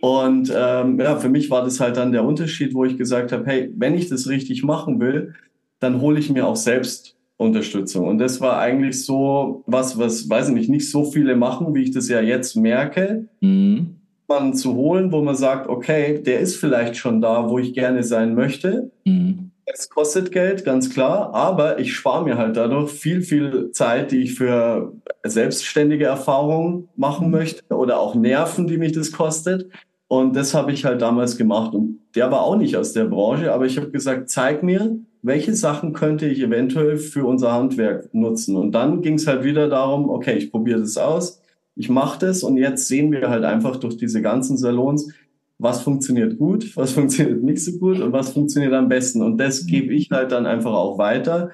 und 0.00 0.52
ähm, 0.54 1.00
ja, 1.00 1.16
für 1.16 1.28
mich 1.28 1.50
war 1.50 1.64
das 1.64 1.80
halt 1.80 1.96
dann 1.96 2.12
der 2.12 2.24
Unterschied, 2.24 2.74
wo 2.74 2.84
ich 2.84 2.96
gesagt 2.96 3.32
habe, 3.32 3.44
hey, 3.46 3.72
wenn 3.76 3.94
ich 3.94 4.08
das 4.08 4.28
richtig 4.28 4.62
machen 4.62 5.00
will, 5.00 5.34
dann 5.80 6.00
hole 6.00 6.18
ich 6.18 6.30
mir 6.30 6.46
auch 6.46 6.56
selbst 6.56 7.16
Unterstützung. 7.36 8.06
Und 8.06 8.18
das 8.18 8.40
war 8.40 8.58
eigentlich 8.58 9.04
so 9.04 9.62
was, 9.66 9.98
was, 9.98 10.28
weiß 10.28 10.48
ich 10.48 10.54
nicht, 10.54 10.70
nicht 10.70 10.90
so 10.90 11.04
viele 11.04 11.36
machen, 11.36 11.74
wie 11.74 11.82
ich 11.82 11.90
das 11.90 12.08
ja 12.08 12.20
jetzt 12.20 12.56
merke. 12.56 13.28
Mhm. 13.40 13.96
Man 14.28 14.54
zu 14.54 14.74
holen, 14.74 15.12
wo 15.12 15.22
man 15.22 15.36
sagt, 15.36 15.68
okay, 15.68 16.20
der 16.20 16.40
ist 16.40 16.56
vielleicht 16.56 16.96
schon 16.96 17.20
da, 17.20 17.48
wo 17.48 17.58
ich 17.58 17.74
gerne 17.74 18.02
sein 18.02 18.34
möchte. 18.34 18.90
Mhm. 19.04 19.50
Es 19.66 19.90
kostet 19.90 20.30
Geld, 20.30 20.64
ganz 20.64 20.90
klar, 20.90 21.34
aber 21.34 21.80
ich 21.80 21.92
spare 21.92 22.24
mir 22.24 22.38
halt 22.38 22.56
dadurch 22.56 22.90
viel, 22.92 23.20
viel 23.20 23.72
Zeit, 23.72 24.12
die 24.12 24.22
ich 24.22 24.34
für 24.34 24.92
selbstständige 25.24 26.04
Erfahrungen 26.04 26.88
machen 26.94 27.30
möchte 27.32 27.62
oder 27.74 27.98
auch 27.98 28.14
Nerven, 28.14 28.68
die 28.68 28.78
mich 28.78 28.92
das 28.92 29.10
kostet. 29.10 29.68
Und 30.08 30.36
das 30.36 30.54
habe 30.54 30.70
ich 30.70 30.84
halt 30.84 31.02
damals 31.02 31.36
gemacht. 31.36 31.74
Und 31.74 31.98
der 32.14 32.30
war 32.30 32.42
auch 32.42 32.56
nicht 32.56 32.76
aus 32.76 32.92
der 32.92 33.06
Branche, 33.06 33.52
aber 33.52 33.66
ich 33.66 33.76
habe 33.76 33.90
gesagt, 33.90 34.30
zeig 34.30 34.62
mir, 34.62 34.98
welche 35.26 35.54
Sachen 35.54 35.92
könnte 35.92 36.26
ich 36.26 36.40
eventuell 36.40 36.98
für 36.98 37.26
unser 37.26 37.52
Handwerk 37.52 38.14
nutzen. 38.14 38.54
Und 38.54 38.72
dann 38.72 39.02
ging 39.02 39.14
es 39.14 39.26
halt 39.26 39.42
wieder 39.42 39.68
darum, 39.68 40.08
okay, 40.08 40.38
ich 40.38 40.52
probiere 40.52 40.78
das 40.78 40.96
aus, 40.96 41.42
ich 41.74 41.88
mache 41.88 42.20
das 42.20 42.44
und 42.44 42.56
jetzt 42.56 42.86
sehen 42.86 43.10
wir 43.10 43.28
halt 43.28 43.42
einfach 43.42 43.76
durch 43.76 43.96
diese 43.96 44.22
ganzen 44.22 44.56
Salons, 44.56 45.12
was 45.58 45.82
funktioniert 45.82 46.38
gut, 46.38 46.70
was 46.76 46.92
funktioniert 46.92 47.42
nicht 47.42 47.64
so 47.64 47.72
gut 47.72 48.00
und 48.00 48.12
was 48.12 48.32
funktioniert 48.34 48.72
am 48.72 48.88
besten. 48.88 49.20
Und 49.20 49.38
das 49.38 49.66
gebe 49.66 49.92
ich 49.92 50.12
halt 50.12 50.30
dann 50.30 50.46
einfach 50.46 50.72
auch 50.72 50.96
weiter. 50.96 51.50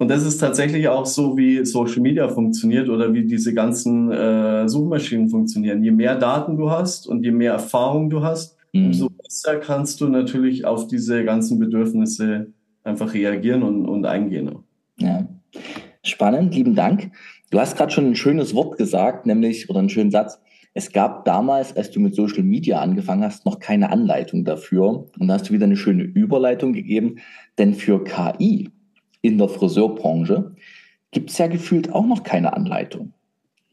Und 0.00 0.08
das 0.08 0.26
ist 0.26 0.38
tatsächlich 0.38 0.88
auch 0.88 1.06
so, 1.06 1.36
wie 1.36 1.64
Social 1.64 2.00
Media 2.00 2.28
funktioniert 2.28 2.88
oder 2.88 3.14
wie 3.14 3.24
diese 3.24 3.54
ganzen 3.54 4.10
äh, 4.10 4.68
Suchmaschinen 4.68 5.28
funktionieren. 5.28 5.84
Je 5.84 5.92
mehr 5.92 6.16
Daten 6.16 6.56
du 6.56 6.70
hast 6.70 7.06
und 7.06 7.22
je 7.22 7.30
mehr 7.30 7.52
Erfahrung 7.52 8.10
du 8.10 8.22
hast, 8.24 8.56
mhm. 8.72 8.86
umso 8.86 9.08
besser 9.08 9.56
kannst 9.56 10.00
du 10.00 10.08
natürlich 10.08 10.64
auf 10.64 10.88
diese 10.88 11.24
ganzen 11.24 11.60
Bedürfnisse 11.60 12.48
einfach 12.88 13.14
reagieren 13.14 13.62
und, 13.62 13.86
und 13.86 14.04
eingehen. 14.06 14.50
Ja. 14.98 15.28
Spannend, 16.02 16.54
lieben 16.54 16.74
Dank. 16.74 17.10
Du 17.50 17.60
hast 17.60 17.76
gerade 17.76 17.92
schon 17.92 18.06
ein 18.06 18.16
schönes 18.16 18.54
Wort 18.54 18.76
gesagt, 18.78 19.26
nämlich, 19.26 19.70
oder 19.70 19.78
einen 19.78 19.88
schönen 19.88 20.10
Satz. 20.10 20.40
Es 20.74 20.92
gab 20.92 21.24
damals, 21.24 21.76
als 21.76 21.90
du 21.90 22.00
mit 22.00 22.14
Social 22.14 22.42
Media 22.42 22.80
angefangen 22.80 23.24
hast, 23.24 23.46
noch 23.46 23.58
keine 23.58 23.90
Anleitung 23.90 24.44
dafür. 24.44 25.06
Und 25.18 25.28
da 25.28 25.34
hast 25.34 25.48
du 25.48 25.52
wieder 25.52 25.64
eine 25.64 25.76
schöne 25.76 26.02
Überleitung 26.02 26.72
gegeben. 26.72 27.16
Denn 27.58 27.74
für 27.74 28.04
KI 28.04 28.70
in 29.22 29.38
der 29.38 29.48
Friseurbranche 29.48 30.54
gibt 31.10 31.30
es 31.30 31.38
ja 31.38 31.46
gefühlt 31.46 31.92
auch 31.92 32.06
noch 32.06 32.22
keine 32.22 32.52
Anleitung. 32.52 33.12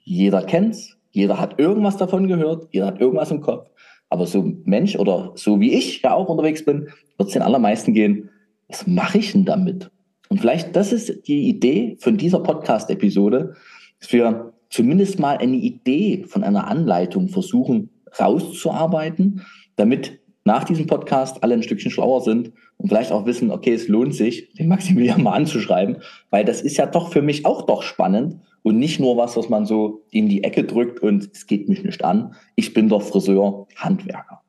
Jeder 0.04 0.42
kennt's, 0.44 0.98
jeder 1.12 1.40
hat 1.40 1.60
irgendwas 1.60 1.98
davon 1.98 2.28
gehört, 2.28 2.68
jeder 2.72 2.88
hat 2.88 3.00
irgendwas 3.00 3.32
im 3.32 3.42
Kopf. 3.42 3.70
Aber 4.10 4.26
so 4.26 4.54
Mensch 4.64 4.96
oder 4.96 5.32
so 5.36 5.60
wie 5.60 5.74
ich 5.74 6.02
ja 6.02 6.14
auch 6.14 6.30
unterwegs 6.30 6.64
bin, 6.64 6.90
wird 7.18 7.28
es 7.28 7.34
den 7.34 7.42
allermeisten 7.42 7.94
gehen, 7.94 8.30
was 8.68 8.88
mache 8.88 9.20
ich 9.20 9.32
denn 9.32 9.46
damit? 9.46 9.92
Und 10.30 10.40
vielleicht, 10.40 10.76
das 10.76 10.92
ist 10.92 11.28
die 11.28 11.48
Idee 11.48 11.98
von 12.00 12.18
dieser 12.18 12.40
Podcast-Episode, 12.40 13.56
dass 14.00 14.12
wir 14.12 14.54
zumindest 14.70 15.20
mal 15.20 15.38
eine 15.38 15.56
Idee 15.56 16.26
von 16.28 16.44
einer 16.44 16.68
Anleitung 16.68 17.30
versuchen 17.30 17.90
rauszuarbeiten, 18.20 19.46
damit 19.76 20.20
nach 20.44 20.64
diesem 20.64 20.86
Podcast 20.86 21.44
alle 21.44 21.56
ein 21.56 21.64
Stückchen 21.64 21.92
schlauer 21.92 22.22
sind 22.22 22.52
und 22.78 22.90
vielleicht 22.90 23.12
auch 23.12 23.26
wissen, 23.26 23.52
okay, 23.52 23.74
es 23.74 23.88
lohnt 23.88 24.14
sich, 24.14 24.54
den 24.54 24.68
Maximilian 24.68 25.24
mal 25.24 25.34
anzuschreiben, 25.34 25.98
weil 26.30 26.46
das 26.46 26.62
ist 26.62 26.78
ja 26.78 26.86
doch 26.86 27.12
für 27.12 27.22
mich 27.22 27.46
auch 27.46 27.64
doch 27.64 27.82
spannend 27.82 28.40
und 28.62 28.78
nicht 28.78 29.00
nur 29.00 29.18
was, 29.18 29.36
was 29.38 29.50
man 29.50 29.66
so 29.66 30.04
in 30.12 30.30
die 30.30 30.44
Ecke 30.44 30.64
drückt 30.64 31.00
und 31.00 31.30
es 31.34 31.48
geht 31.48 31.68
mich 31.68 31.84
nicht 31.84 32.04
an. 32.04 32.36
Ich 32.56 32.74
bin 32.74 32.90
doch 32.90 33.02
Friseur, 33.02 33.68
Handwerker. 33.76 34.42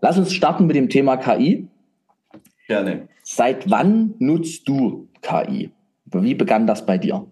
Lass 0.00 0.18
uns 0.18 0.32
starten 0.32 0.66
mit 0.66 0.76
dem 0.76 0.88
Thema 0.88 1.16
KI. 1.16 1.68
Gerne. 2.66 3.08
Seit 3.22 3.70
wann 3.70 4.14
nutzt 4.18 4.68
du 4.68 5.08
KI? 5.22 5.70
Wie 6.06 6.34
begann 6.34 6.66
das 6.66 6.86
bei 6.86 6.98
dir? 6.98 7.26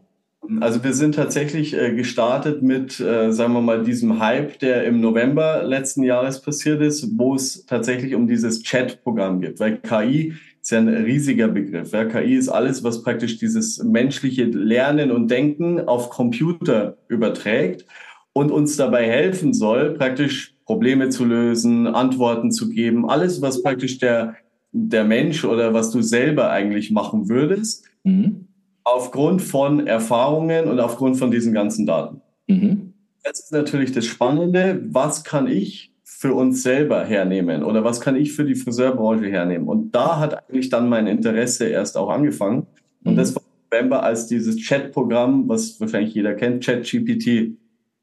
Also 0.61 0.83
wir 0.83 0.93
sind 0.93 1.15
tatsächlich 1.15 1.73
äh, 1.75 1.95
gestartet 1.95 2.63
mit, 2.63 2.99
äh, 2.99 3.33
sagen 3.33 3.53
wir 3.53 3.61
mal, 3.61 3.85
diesem 3.85 4.19
Hype, 4.19 4.59
der 4.59 4.85
im 4.85 5.01
November 5.01 5.63
letzten 5.63 6.03
Jahres 6.03 6.43
passiert 6.43 6.83
ist, 6.83 7.09
wo 7.17 7.35
es 7.35 7.65
tatsächlich 7.65 8.15
um 8.15 8.27
dieses 8.27 8.63
Chat-Programm 8.63 9.41
geht. 9.41 9.61
Weil 9.61 9.79
KI 9.79 10.35
ist 10.61 10.71
ja 10.73 10.79
ein 10.79 10.89
riesiger 10.89 11.49
Begriff. 11.49 11.93
Ja. 11.93 12.05
KI 12.05 12.35
ist 12.35 12.49
alles, 12.49 12.83
was 12.83 13.03
praktisch 13.03 13.39
dieses 13.39 13.83
menschliche 13.83 14.45
Lernen 14.45 15.13
und 15.13 15.31
Denken 15.31 15.81
auf 15.81 16.11
Computer 16.11 16.97
überträgt 17.09 17.87
und 18.33 18.51
uns 18.51 18.77
dabei 18.77 19.07
helfen 19.07 19.55
soll, 19.55 19.95
praktisch 19.95 20.55
Probleme 20.65 21.09
zu 21.09 21.25
lösen, 21.25 21.87
Antworten 21.87 22.51
zu 22.51 22.69
geben, 22.69 23.09
alles, 23.09 23.43
was 23.43 23.63
praktisch 23.63 23.99
der, 23.99 24.37
der 24.73 25.05
Mensch 25.05 25.45
oder 25.45 25.75
was 25.75 25.91
du 25.91 26.03
selber 26.03 26.51
eigentlich 26.51 26.91
machen 26.91 27.29
würdest. 27.29 27.85
Mhm 28.05 28.49
aufgrund 28.85 29.43
von 29.43 29.87
Erfahrungen 29.87 30.69
und 30.69 30.81
aufgrund 30.81 31.17
von 31.17 31.31
diesen 31.31 31.53
ganzen 31.53 31.87
Daten. 31.87 32.21
Mhm. 32.47 32.95
Jetzt 33.25 33.45
ist 33.45 33.53
natürlich 33.53 33.93
das 33.93 34.07
Spannende, 34.07 34.83
was 34.89 35.25
kann 35.25 35.47
ich 35.47 35.93
für 36.03 36.35
uns 36.35 36.63
selber 36.63 37.05
hernehmen 37.05 37.63
oder 37.63 37.85
was 37.85 38.01
kann 38.01 38.17
ich 38.17 38.33
für 38.33 38.45
die 38.45 38.55
Friseurbranche 38.55 39.27
hernehmen? 39.27 39.69
Und 39.69 39.95
da 39.95 40.19
hat 40.19 40.49
eigentlich 40.49 40.69
dann 40.69 40.89
mein 40.89 41.07
Interesse 41.07 41.67
erst 41.67 41.97
auch 41.97 42.11
angefangen. 42.11 42.67
Und 43.05 43.13
mhm. 43.13 43.17
das 43.17 43.35
war 43.35 43.43
November, 43.71 44.03
als 44.03 44.27
dieses 44.27 44.57
Chat-Programm, 44.57 45.49
was 45.49 45.81
wahrscheinlich 45.81 46.15
jeder 46.15 46.35
kennt, 46.35 46.65
ChatGPT, 46.65 47.57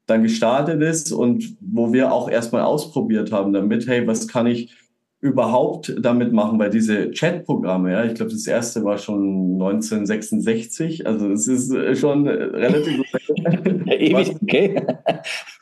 dann 0.06 0.22
gestartet 0.22 0.82
ist 0.82 1.12
und 1.12 1.56
wo 1.60 1.92
wir 1.92 2.12
auch 2.12 2.28
erstmal 2.28 2.62
ausprobiert 2.62 3.30
haben 3.30 3.52
damit, 3.52 3.86
hey, 3.86 4.06
was 4.06 4.26
kann 4.26 4.46
ich 4.46 4.74
überhaupt 5.20 5.94
damit 6.00 6.32
machen, 6.32 6.58
weil 6.58 6.70
diese 6.70 7.10
Chat-Programme, 7.10 7.92
ja, 7.92 8.04
ich 8.04 8.14
glaube, 8.14 8.32
das 8.32 8.46
erste 8.46 8.84
war 8.84 8.96
schon 8.96 9.52
1966, 9.54 11.06
also 11.06 11.30
es 11.30 11.46
ist 11.46 11.70
äh, 11.72 11.94
schon 11.94 12.26
relativ 12.26 13.02
ewig, 13.86 14.34
okay. 14.42 14.82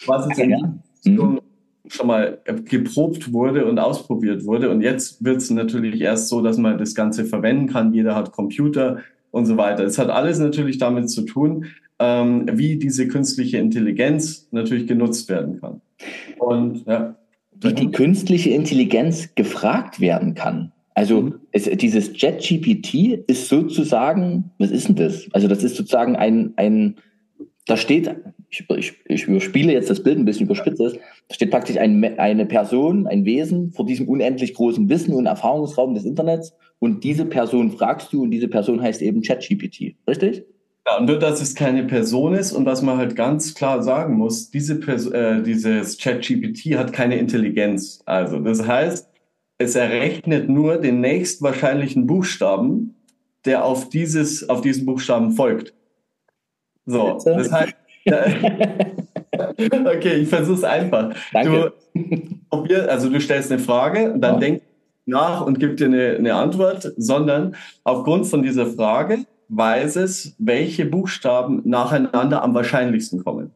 Was 0.06 0.28
es 0.30 0.38
ja. 0.46 0.58
Mhm. 1.04 1.40
schon 1.88 2.06
mal 2.06 2.38
geprobt 2.64 3.32
wurde 3.32 3.66
und 3.66 3.80
ausprobiert 3.80 4.44
wurde. 4.44 4.70
Und 4.70 4.80
jetzt 4.80 5.24
wird 5.24 5.38
es 5.38 5.50
natürlich 5.50 6.00
erst 6.00 6.28
so, 6.28 6.40
dass 6.40 6.56
man 6.56 6.78
das 6.78 6.94
Ganze 6.94 7.24
verwenden 7.24 7.66
kann. 7.66 7.92
Jeder 7.92 8.14
hat 8.14 8.30
Computer 8.30 8.98
und 9.32 9.46
so 9.46 9.56
weiter. 9.56 9.82
Es 9.82 9.98
hat 9.98 10.08
alles 10.08 10.38
natürlich 10.38 10.78
damit 10.78 11.10
zu 11.10 11.22
tun, 11.22 11.66
ähm, 11.98 12.46
wie 12.52 12.76
diese 12.76 13.08
künstliche 13.08 13.58
Intelligenz 13.58 14.46
natürlich 14.52 14.86
genutzt 14.86 15.28
werden 15.28 15.60
kann. 15.60 15.80
Und 16.38 16.86
ja 16.86 17.16
wie 17.60 17.72
die 17.72 17.90
künstliche 17.90 18.50
Intelligenz 18.50 19.34
gefragt 19.34 20.00
werden 20.00 20.34
kann. 20.34 20.72
Also 20.94 21.22
mhm. 21.22 21.34
es, 21.52 21.64
dieses 21.64 22.10
JetGPT 22.20 23.24
ist 23.28 23.48
sozusagen, 23.48 24.50
was 24.58 24.70
ist 24.70 24.88
denn 24.88 24.96
das? 24.96 25.28
Also 25.32 25.46
das 25.46 25.62
ist 25.62 25.76
sozusagen 25.76 26.16
ein, 26.16 26.54
ein 26.56 26.96
da 27.66 27.76
steht, 27.76 28.10
ich, 28.50 28.64
ich, 28.68 28.94
ich 29.06 29.24
überspiele 29.28 29.72
jetzt 29.72 29.90
das 29.90 30.02
Bild 30.02 30.18
ein 30.18 30.24
bisschen 30.24 30.46
überspitzt, 30.46 30.80
da 30.80 30.90
steht 31.34 31.50
praktisch 31.50 31.76
ein, 31.76 32.02
eine 32.18 32.46
Person, 32.46 33.06
ein 33.06 33.24
Wesen 33.24 33.72
vor 33.72 33.86
diesem 33.86 34.08
unendlich 34.08 34.54
großen 34.54 34.88
Wissen 34.88 35.14
und 35.14 35.26
Erfahrungsraum 35.26 35.94
des 35.94 36.04
Internets 36.04 36.54
und 36.78 37.04
diese 37.04 37.26
Person 37.26 37.70
fragst 37.70 38.12
du 38.12 38.22
und 38.22 38.30
diese 38.30 38.48
Person 38.48 38.82
heißt 38.82 39.02
eben 39.02 39.22
ChatGPT, 39.22 39.96
richtig? 40.08 40.44
Ja, 40.88 41.00
nur 41.00 41.18
dass 41.18 41.42
es 41.42 41.54
keine 41.54 41.84
Person 41.84 42.34
ist 42.34 42.52
und 42.52 42.64
was 42.64 42.82
man 42.82 42.96
halt 42.96 43.14
ganz 43.16 43.54
klar 43.54 43.82
sagen 43.82 44.14
muss, 44.14 44.50
diese 44.50 44.76
Pers 44.76 45.06
äh, 45.06 45.42
dieses 45.42 45.98
ChatGPT 45.98 46.76
hat 46.76 46.92
keine 46.92 47.16
Intelligenz. 47.18 48.00
Also 48.06 48.38
das 48.38 48.66
heißt, 48.66 49.08
es 49.58 49.74
errechnet 49.74 50.48
nur 50.48 50.78
den 50.78 51.00
nächstwahrscheinlichen 51.00 52.06
Buchstaben, 52.06 52.94
der 53.44 53.64
auf 53.64 53.88
dieses 53.90 54.48
auf 54.48 54.60
diesen 54.60 54.86
Buchstaben 54.86 55.32
folgt. 55.32 55.74
So, 56.86 57.18
das 57.24 57.52
heißt, 57.52 57.74
okay, 59.84 60.14
ich 60.14 60.28
versuche 60.28 60.58
es 60.58 60.64
einfach. 60.64 61.14
Danke. 61.32 61.72
Du, 61.94 62.00
probier, 62.48 62.90
also 62.90 63.10
du 63.10 63.20
stellst 63.20 63.52
eine 63.52 63.60
Frage, 63.60 64.14
dann 64.16 64.34
ja. 64.34 64.40
denk 64.40 64.62
nach 65.04 65.44
und 65.44 65.60
gib 65.60 65.76
dir 65.76 65.86
eine, 65.86 66.16
eine 66.16 66.34
Antwort, 66.34 66.92
sondern 66.96 67.56
aufgrund 67.84 68.26
von 68.26 68.42
dieser 68.42 68.66
Frage 68.66 69.26
weiß 69.48 69.96
es, 69.96 70.34
welche 70.38 70.86
Buchstaben 70.86 71.62
nacheinander 71.64 72.42
am 72.42 72.54
wahrscheinlichsten 72.54 73.24
kommen. 73.24 73.52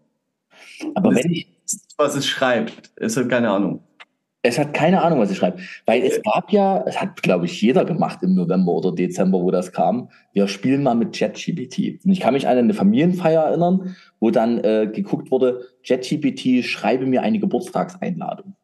Aber 0.95 1.15
wenn 1.15 1.31
ich. 1.31 1.49
Was 1.97 2.17
es 2.17 2.27
schreibt, 2.27 2.91
es 2.97 3.17
hat 3.17 3.29
keine 3.29 3.51
Ahnung. 3.51 3.81
Es 4.45 4.59
hat 4.59 4.75
keine 4.75 5.03
Ahnung, 5.03 5.21
was 5.21 5.31
es 5.31 5.37
schreibt. 5.37 5.61
Weil 5.87 6.03
es 6.03 6.21
gab 6.23 6.51
ja, 6.51 6.83
es 6.87 7.01
hat, 7.01 7.23
glaube 7.23 7.47
ich, 7.47 7.63
jeder 7.63 7.85
gemacht 7.85 8.19
im 8.23 8.35
November 8.35 8.73
oder 8.73 8.93
Dezember, 8.93 9.41
wo 9.41 9.53
das 9.53 9.73
kam. 9.73 10.11
Wir 10.33 10.49
spielen 10.49 10.83
mal 10.83 10.97
mit 10.97 11.17
ChatGPT. 11.17 12.05
Und 12.05 12.11
ich 12.11 12.19
kann 12.19 12.35
mich 12.35 12.49
an 12.49 12.59
eine 12.59 12.75
Familienfeier 12.75 13.45
erinnern, 13.45 13.95
wo 14.19 14.31
dann 14.31 14.59
äh, 14.65 14.91
geguckt 14.93 15.31
wurde, 15.31 15.69
ChatGPT, 15.87 16.65
schreibe 16.65 17.07
mir 17.07 17.23
eine 17.23 17.39
Geburtstagseinladung. 17.39 18.57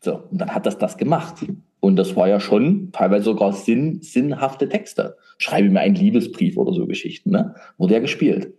So, 0.00 0.16
und 0.30 0.38
dann 0.38 0.54
hat 0.54 0.66
das 0.66 0.76
das 0.76 0.98
gemacht. 0.98 1.36
Und 1.84 1.96
das 1.96 2.16
war 2.16 2.28
ja 2.28 2.40
schon 2.40 2.92
teilweise 2.92 3.24
sogar 3.24 3.52
sinn, 3.52 3.98
sinnhafte 4.00 4.70
Texte. 4.70 5.18
Schreibe 5.36 5.68
mir 5.68 5.80
einen 5.80 5.94
Liebesbrief 5.94 6.56
oder 6.56 6.72
so 6.72 6.86
Geschichten, 6.86 7.30
ne? 7.30 7.56
Wurde 7.76 7.92
ja 7.92 8.00
gespielt. 8.00 8.54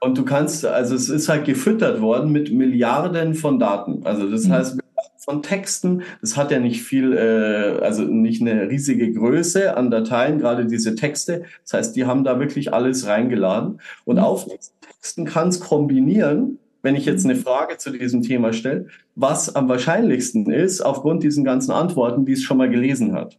Und 0.00 0.18
du 0.18 0.24
kannst, 0.24 0.66
also 0.66 0.96
es 0.96 1.08
ist 1.08 1.28
halt 1.28 1.44
gefüttert 1.44 2.00
worden 2.00 2.32
mit 2.32 2.52
Milliarden 2.52 3.34
von 3.34 3.60
Daten. 3.60 4.04
Also 4.04 4.28
das 4.28 4.48
mhm. 4.48 4.52
heißt, 4.52 4.78
von 5.18 5.42
Texten, 5.42 6.02
das 6.20 6.36
hat 6.36 6.50
ja 6.50 6.58
nicht 6.58 6.82
viel, 6.82 7.12
äh, 7.12 7.80
also 7.80 8.02
nicht 8.02 8.42
eine 8.42 8.68
riesige 8.68 9.12
Größe 9.12 9.76
an 9.76 9.92
Dateien, 9.92 10.40
gerade 10.40 10.66
diese 10.66 10.96
Texte. 10.96 11.44
Das 11.62 11.74
heißt, 11.74 11.96
die 11.96 12.06
haben 12.06 12.24
da 12.24 12.40
wirklich 12.40 12.74
alles 12.74 13.06
reingeladen. 13.06 13.80
Und 14.04 14.16
mhm. 14.16 14.22
auf 14.22 14.46
diesen 14.46 14.74
Texten 14.80 15.24
kann 15.26 15.48
es 15.48 15.60
kombinieren, 15.60 16.58
wenn 16.84 16.96
ich 16.96 17.06
jetzt 17.06 17.24
eine 17.24 17.34
Frage 17.34 17.78
zu 17.78 17.90
diesem 17.90 18.20
Thema 18.20 18.52
stelle, 18.52 18.88
was 19.16 19.56
am 19.56 19.68
wahrscheinlichsten 19.70 20.50
ist, 20.52 20.82
aufgrund 20.82 21.22
diesen 21.22 21.42
ganzen 21.42 21.72
Antworten, 21.72 22.26
die 22.26 22.32
es 22.32 22.42
schon 22.42 22.58
mal 22.58 22.68
gelesen 22.68 23.14
hat. 23.14 23.38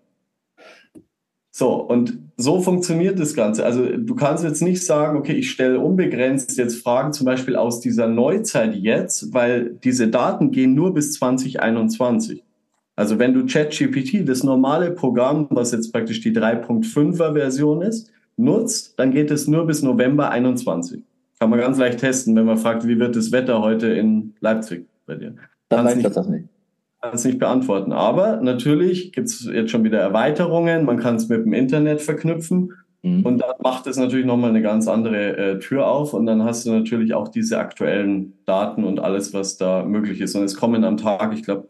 So, 1.52 1.76
und 1.76 2.18
so 2.38 2.60
funktioniert 2.60 3.20
das 3.20 3.36
Ganze. 3.36 3.64
Also 3.64 3.86
du 3.86 4.16
kannst 4.16 4.44
jetzt 4.44 4.64
nicht 4.64 4.84
sagen, 4.84 5.18
okay, 5.18 5.34
ich 5.34 5.52
stelle 5.52 5.80
unbegrenzt 5.80 6.58
jetzt 6.58 6.82
Fragen 6.82 7.14
zum 7.14 7.26
Beispiel 7.26 7.56
aus 7.56 7.80
dieser 7.80 8.08
Neuzeit 8.08 8.76
jetzt, 8.76 9.32
weil 9.34 9.76
diese 9.84 10.08
Daten 10.08 10.50
gehen 10.50 10.74
nur 10.74 10.94
bis 10.94 11.14
2021. 11.14 12.44
Also 12.96 13.20
wenn 13.20 13.36
du 13.36 13.46
ChatGPT, 13.46 14.28
das 14.28 14.44
normale 14.44 14.90
Programm, 14.90 15.48
was 15.52 15.72
jetzt 15.72 15.94
praktisch 15.94 16.20
die 16.20 16.36
3.5er 16.36 17.34
Version 17.34 17.84
ist, 17.84 18.12
nutzt, 18.38 18.98
dann 18.98 19.12
geht 19.12 19.30
es 19.30 19.48
nur 19.48 19.68
bis 19.68 19.84
November 19.84 20.32
21. 20.32 21.04
Kann 21.40 21.50
man 21.50 21.60
ganz 21.60 21.78
leicht 21.78 22.00
testen, 22.00 22.36
wenn 22.36 22.46
man 22.46 22.58
fragt, 22.58 22.88
wie 22.88 23.00
wird 23.00 23.16
das 23.16 23.32
Wetter 23.32 23.62
heute 23.62 23.88
in 23.88 24.34
Leipzig 24.40 24.88
bei 25.06 25.16
dir? 25.16 25.36
Dann 25.70 25.86
weiß 25.86 25.98
ich 25.98 26.04
das 26.04 26.28
nicht. 26.28 26.48
Kann 27.02 27.14
es 27.14 27.26
nicht 27.26 27.40
beantworten. 27.40 27.92
Aber 27.92 28.38
natürlich 28.38 29.12
gibt 29.12 29.28
es 29.28 29.46
jetzt 29.46 29.70
schon 29.70 29.84
wieder 29.84 30.00
Erweiterungen. 30.00 30.86
Man 30.86 30.98
kann 30.98 31.18
es 31.18 31.28
mit 31.28 31.46
dem 31.46 31.54
Internet 31.54 32.02
verknüpfen 32.02 32.72
Mhm. 33.06 33.24
Und 33.24 33.38
da 33.38 33.56
macht 33.62 33.86
es 33.86 33.98
natürlich 33.98 34.26
nochmal 34.26 34.50
eine 34.50 34.64
ganz 34.64 34.88
andere 34.88 35.38
äh, 35.38 35.60
Tür 35.60 35.88
auf 35.88 36.14
und 36.16 36.26
dann 36.26 36.44
hast 36.44 36.66
du 36.66 36.72
natürlich 36.72 37.14
auch 37.14 37.28
diese 37.28 37.60
aktuellen 37.60 38.34
Daten 38.46 38.84
und 38.84 39.00
alles, 39.00 39.32
was 39.32 39.58
da 39.58 39.86
möglich 39.86 40.22
ist. 40.22 40.36
Und 40.36 40.44
es 40.44 40.56
kommen 40.56 40.84
am 40.84 40.98
Tag, 40.98 41.32
ich 41.34 41.44
glaube, 41.44 41.68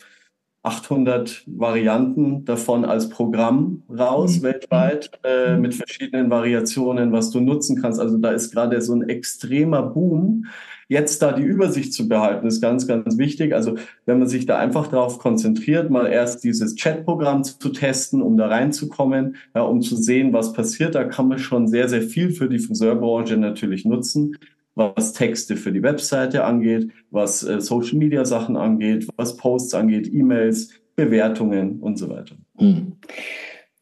800 0.66 1.44
Varianten 1.46 2.46
davon 2.46 2.86
als 2.86 3.10
Programm 3.10 3.84
raus 3.90 4.40
mhm. 4.40 4.44
weltweit 4.44 5.12
äh, 5.24 5.58
mit 5.58 5.76
verschiedenen 5.76 6.30
Variationen, 6.30 7.12
was 7.12 7.32
du 7.32 7.40
nutzen 7.40 7.82
kannst. 7.82 8.00
Also 8.00 8.18
da 8.18 8.32
ist 8.32 8.52
gerade 8.52 8.82
so 8.82 8.94
ein 8.94 9.08
extremer 9.08 9.84
Boom. 9.84 10.46
Jetzt 10.88 11.22
da 11.24 11.32
die 11.32 11.42
Übersicht 11.42 11.94
zu 11.94 12.08
behalten, 12.08 12.46
ist 12.46 12.62
ganz, 12.62 12.86
ganz 12.86 13.18
wichtig. 13.18 13.56
Also 13.56 13.76
wenn 14.06 14.20
man 14.20 14.28
sich 14.28 14.46
da 14.46 14.58
einfach 14.60 14.88
darauf 14.88 15.18
konzentriert, 15.18 15.90
mal 15.90 16.06
erst 16.06 16.44
dieses 16.44 16.76
Chat-Programm 16.76 17.44
zu 17.44 17.70
testen, 17.70 18.22
um 18.22 18.38
da 18.38 18.48
reinzukommen, 18.48 19.38
ja, 19.56 19.62
um 19.62 19.82
zu 19.82 19.96
sehen, 19.96 20.32
was 20.32 20.54
passiert, 20.54 20.94
da 20.94 21.04
kann 21.06 21.28
man 21.28 21.40
schon 21.40 21.68
sehr, 21.68 21.90
sehr 21.90 22.04
viel 22.04 22.32
für 22.32 22.50
die 22.50 22.60
Friseurbranche 22.60 23.38
natürlich 23.38 23.86
nutzen 23.86 24.38
was 24.76 25.14
Texte 25.14 25.56
für 25.56 25.72
die 25.72 25.82
Webseite 25.82 26.44
angeht, 26.44 26.92
was 27.10 27.44
äh, 27.44 27.62
Social 27.62 27.98
Media 27.98 28.26
Sachen 28.26 28.58
angeht, 28.58 29.08
was 29.16 29.38
Posts 29.38 29.74
angeht, 29.74 30.14
E-Mails, 30.14 30.74
Bewertungen 30.96 31.80
und 31.80 31.98
so 31.98 32.10
weiter. 32.10 32.36
Hm. 32.58 32.98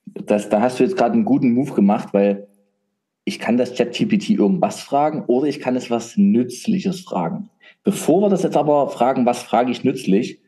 Das, 0.06 0.50
da 0.50 0.62
hast 0.62 0.80
du 0.80 0.84
jetzt 0.84 0.96
gerade 0.96 1.14
einen 1.14 1.26
guten 1.26 1.52
Move 1.52 1.74
gemacht, 1.74 2.10
weil 2.14 2.48
ich 3.26 3.40
kann 3.40 3.58
das 3.58 3.76
ChatGPT 3.76 4.32
irgendwas 4.32 4.82
fragen 4.82 5.24
oder 5.26 5.48
ich 5.48 5.60
kann 5.60 5.76
es 5.76 5.90
was 5.90 6.18
Nützliches 6.18 7.02
fragen. 7.02 7.50
Bevor 7.84 8.22
wir 8.22 8.30
das 8.30 8.44
jetzt 8.44 8.58
aber 8.58 8.90
fragen, 8.90 9.26
was 9.26 9.44
frage 9.44 9.72
ich 9.72 9.84
nützlich, 9.84 10.40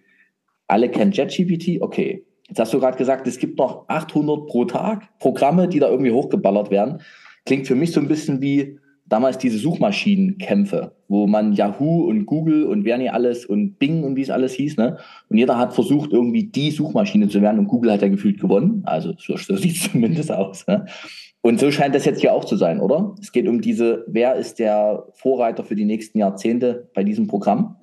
alle 0.67 0.89
kennen 0.89 1.11
ChatGPT, 1.11 1.81
okay. 1.81 2.25
Jetzt 2.47 2.59
hast 2.59 2.73
du 2.73 2.79
gerade 2.79 2.97
gesagt, 2.97 3.27
es 3.27 3.39
gibt 3.39 3.57
noch 3.57 3.89
800 3.89 4.45
pro 4.45 4.65
Tag 4.65 5.17
Programme, 5.19 5.67
die 5.67 5.79
da 5.79 5.89
irgendwie 5.89 6.11
hochgeballert 6.11 6.69
werden. 6.69 7.01
Klingt 7.45 7.65
für 7.65 7.75
mich 7.75 7.91
so 7.91 7.99
ein 7.99 8.07
bisschen 8.07 8.41
wie 8.41 8.79
damals 9.07 9.37
diese 9.37 9.57
Suchmaschinenkämpfe, 9.57 10.91
wo 11.07 11.27
man 11.27 11.53
Yahoo 11.53 12.05
und 12.05 12.25
Google 12.25 12.65
und 12.65 12.85
wer 12.85 12.97
nicht 12.97 13.13
alles 13.13 13.45
und 13.45 13.77
Bing 13.77 14.03
und 14.03 14.15
wie 14.15 14.21
es 14.21 14.29
alles 14.29 14.53
hieß, 14.53 14.77
ne? 14.77 14.97
Und 15.29 15.37
jeder 15.37 15.57
hat 15.57 15.73
versucht, 15.73 16.11
irgendwie 16.11 16.45
die 16.45 16.71
Suchmaschine 16.71 17.27
zu 17.27 17.41
werden 17.41 17.59
und 17.59 17.67
Google 17.67 17.91
hat 17.91 18.01
ja 18.01 18.07
gefühlt 18.07 18.39
gewonnen. 18.39 18.81
Also 18.85 19.13
so, 19.17 19.37
so 19.37 19.55
sieht 19.57 19.75
es 19.75 19.91
zumindest 19.91 20.31
aus. 20.31 20.65
Ne? 20.67 20.85
Und 21.41 21.59
so 21.59 21.69
scheint 21.69 21.93
das 21.93 22.05
jetzt 22.05 22.21
hier 22.21 22.33
auch 22.33 22.45
zu 22.45 22.57
sein, 22.57 22.79
oder? 22.79 23.13
Es 23.21 23.31
geht 23.31 23.47
um 23.47 23.61
diese, 23.61 24.03
wer 24.07 24.35
ist 24.35 24.57
der 24.57 25.05
Vorreiter 25.13 25.63
für 25.63 25.75
die 25.75 25.85
nächsten 25.85 26.17
Jahrzehnte 26.17 26.89
bei 26.95 27.03
diesem 27.03 27.27
Programm? 27.27 27.75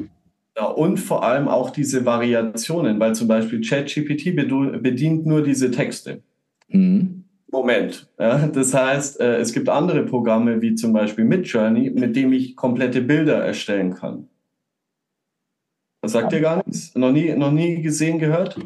Ja, 0.56 0.66
und 0.66 0.98
vor 0.98 1.22
allem 1.22 1.46
auch 1.46 1.70
diese 1.70 2.04
Variationen, 2.04 2.98
weil 2.98 3.14
zum 3.14 3.28
Beispiel 3.28 3.60
ChatGPT 3.60 4.34
bedient 4.82 5.26
nur 5.26 5.42
diese 5.42 5.70
Texte. 5.70 6.22
Mhm. 6.68 7.21
Moment. 7.52 8.08
Ja, 8.18 8.46
das 8.46 8.72
heißt, 8.72 9.20
äh, 9.20 9.36
es 9.36 9.52
gibt 9.52 9.68
andere 9.68 10.04
Programme 10.04 10.62
wie 10.62 10.74
zum 10.74 10.94
Beispiel 10.94 11.24
Midjourney, 11.24 11.90
mit 11.90 12.16
dem 12.16 12.32
ich 12.32 12.56
komplette 12.56 13.02
Bilder 13.02 13.44
erstellen 13.44 13.94
kann. 13.94 14.28
Das 16.00 16.12
sagt 16.12 16.32
dir 16.32 16.40
gar 16.40 16.64
nichts? 16.66 16.96
Noch 16.96 17.12
nie, 17.12 17.32
noch 17.34 17.52
nie 17.52 17.80
gesehen, 17.80 18.18
gehört? 18.18 18.56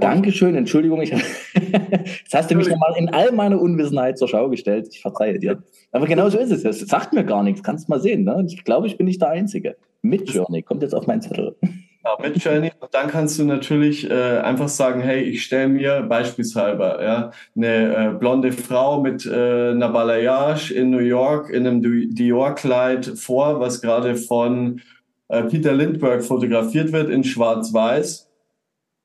Dankeschön, 0.00 0.54
Entschuldigung. 0.54 1.02
Ich, 1.02 1.10
jetzt 1.54 2.32
hast 2.32 2.50
du 2.50 2.54
mich 2.54 2.68
nochmal 2.68 2.94
in 2.96 3.10
all 3.10 3.32
meiner 3.32 3.60
Unwissenheit 3.60 4.16
zur 4.16 4.28
Schau 4.28 4.48
gestellt. 4.48 4.88
Ich 4.90 5.02
verzeihe 5.02 5.38
dir. 5.38 5.62
Aber 5.90 6.06
genau 6.06 6.30
so 6.30 6.38
ist 6.38 6.52
es. 6.52 6.62
Das 6.62 6.78
sagt 6.78 7.12
mir 7.12 7.24
gar 7.24 7.42
nichts. 7.42 7.62
Kannst 7.62 7.90
mal 7.90 8.00
sehen. 8.00 8.24
Ne? 8.24 8.46
Ich 8.48 8.64
glaube, 8.64 8.86
ich 8.86 8.96
bin 8.96 9.06
nicht 9.06 9.20
der 9.20 9.30
Einzige. 9.30 9.76
Midjourney 10.00 10.62
kommt 10.62 10.82
jetzt 10.82 10.94
auf 10.94 11.06
meinen 11.06 11.20
Zettel. 11.20 11.56
Ja, 12.04 12.16
mit 12.20 12.42
Journey. 12.42 12.70
Und 12.78 12.94
dann 12.94 13.08
kannst 13.08 13.38
du 13.38 13.44
natürlich 13.44 14.08
äh, 14.08 14.38
einfach 14.38 14.68
sagen, 14.68 15.00
hey, 15.00 15.22
ich 15.22 15.44
stelle 15.44 15.68
mir 15.68 16.02
beispielshalber 16.02 17.02
ja, 17.02 17.30
eine 17.56 17.96
äh, 17.96 18.14
blonde 18.18 18.52
Frau 18.52 19.00
mit 19.00 19.26
äh, 19.26 19.70
einer 19.70 19.88
Balayage 19.88 20.72
in 20.72 20.90
New 20.90 20.98
York 20.98 21.50
in 21.50 21.66
einem 21.66 22.14
Dior-Kleid 22.14 23.06
vor, 23.16 23.58
was 23.60 23.80
gerade 23.80 24.14
von 24.14 24.80
äh, 25.28 25.42
Peter 25.44 25.72
Lindbergh 25.72 26.22
fotografiert 26.22 26.92
wird 26.92 27.10
in 27.10 27.24
Schwarz-Weiß. 27.24 28.28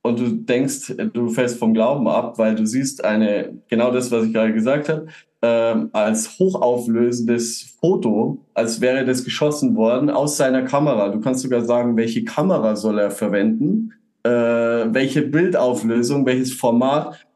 Und 0.04 0.20
du 0.20 0.30
denkst, 0.30 0.96
du 1.14 1.30
fällst 1.30 1.58
vom 1.58 1.74
Glauben 1.74 2.08
ab, 2.08 2.38
weil 2.38 2.56
du 2.56 2.66
siehst 2.68 3.04
eine, 3.04 3.58
genau 3.70 3.90
das, 3.90 4.12
was 4.12 4.26
ich 4.26 4.34
gerade 4.34 4.54
gesagt 4.54 4.90
habe, 4.90 5.08
ähm, 5.44 5.90
als 5.92 6.40
hochauflösendes 6.40 7.76
Foto, 7.82 8.38
als 8.54 8.80
wäre 8.80 9.04
das 9.04 9.26
geschossen 9.26 9.76
worden 9.76 10.10
aus 10.10 10.38
seiner 10.38 10.64
Kamera. 10.64 11.10
Du 11.10 11.20
kannst 11.20 11.42
sogar 11.42 11.66
sagen, 11.66 11.98
welche 11.98 12.24
Kamera 12.24 12.78
soll 12.78 12.98
er 12.98 13.12
verwenden, 13.12 13.92
äh, 14.24 14.30
welche 14.30 15.22
Bildauflösung, 15.22 16.26
welches 16.26 16.54
Format. 16.54 17.28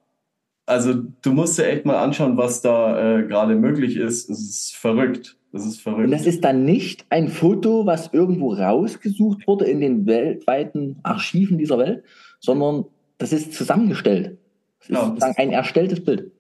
Also 0.66 0.94
du 1.22 1.34
musst 1.34 1.60
dir 1.60 1.68
echt 1.68 1.86
mal 1.86 1.98
anschauen, 1.98 2.38
was 2.38 2.62
da 2.62 3.20
äh, 3.20 3.24
gerade 3.24 3.56
möglich 3.56 3.98
ist. 3.98 4.30
Es 4.30 4.40
ist 4.40 4.76
verrückt. 4.78 5.36
Das 5.52 5.66
ist 5.66 5.82
verrückt. 5.82 6.06
Und 6.06 6.12
das 6.12 6.26
ist 6.26 6.46
dann 6.46 6.64
nicht 6.64 7.06
ein 7.10 7.28
Foto, 7.28 7.86
was 7.86 8.14
irgendwo 8.14 8.54
rausgesucht 8.54 9.46
wurde 9.48 9.66
in 9.66 9.82
den 9.82 10.06
weltweiten 10.06 11.00
Archiven 11.04 11.58
dieser 11.58 11.78
Welt, 11.78 12.04
sondern 12.40 12.86
das 13.18 13.34
ist 13.34 13.54
zusammengestellt. 13.54 14.38
Das 14.88 15.10
ist 15.10 15.22
ja, 15.22 15.34
ein 15.36 15.52
erstelltes 15.52 16.02
Bild 16.02 16.32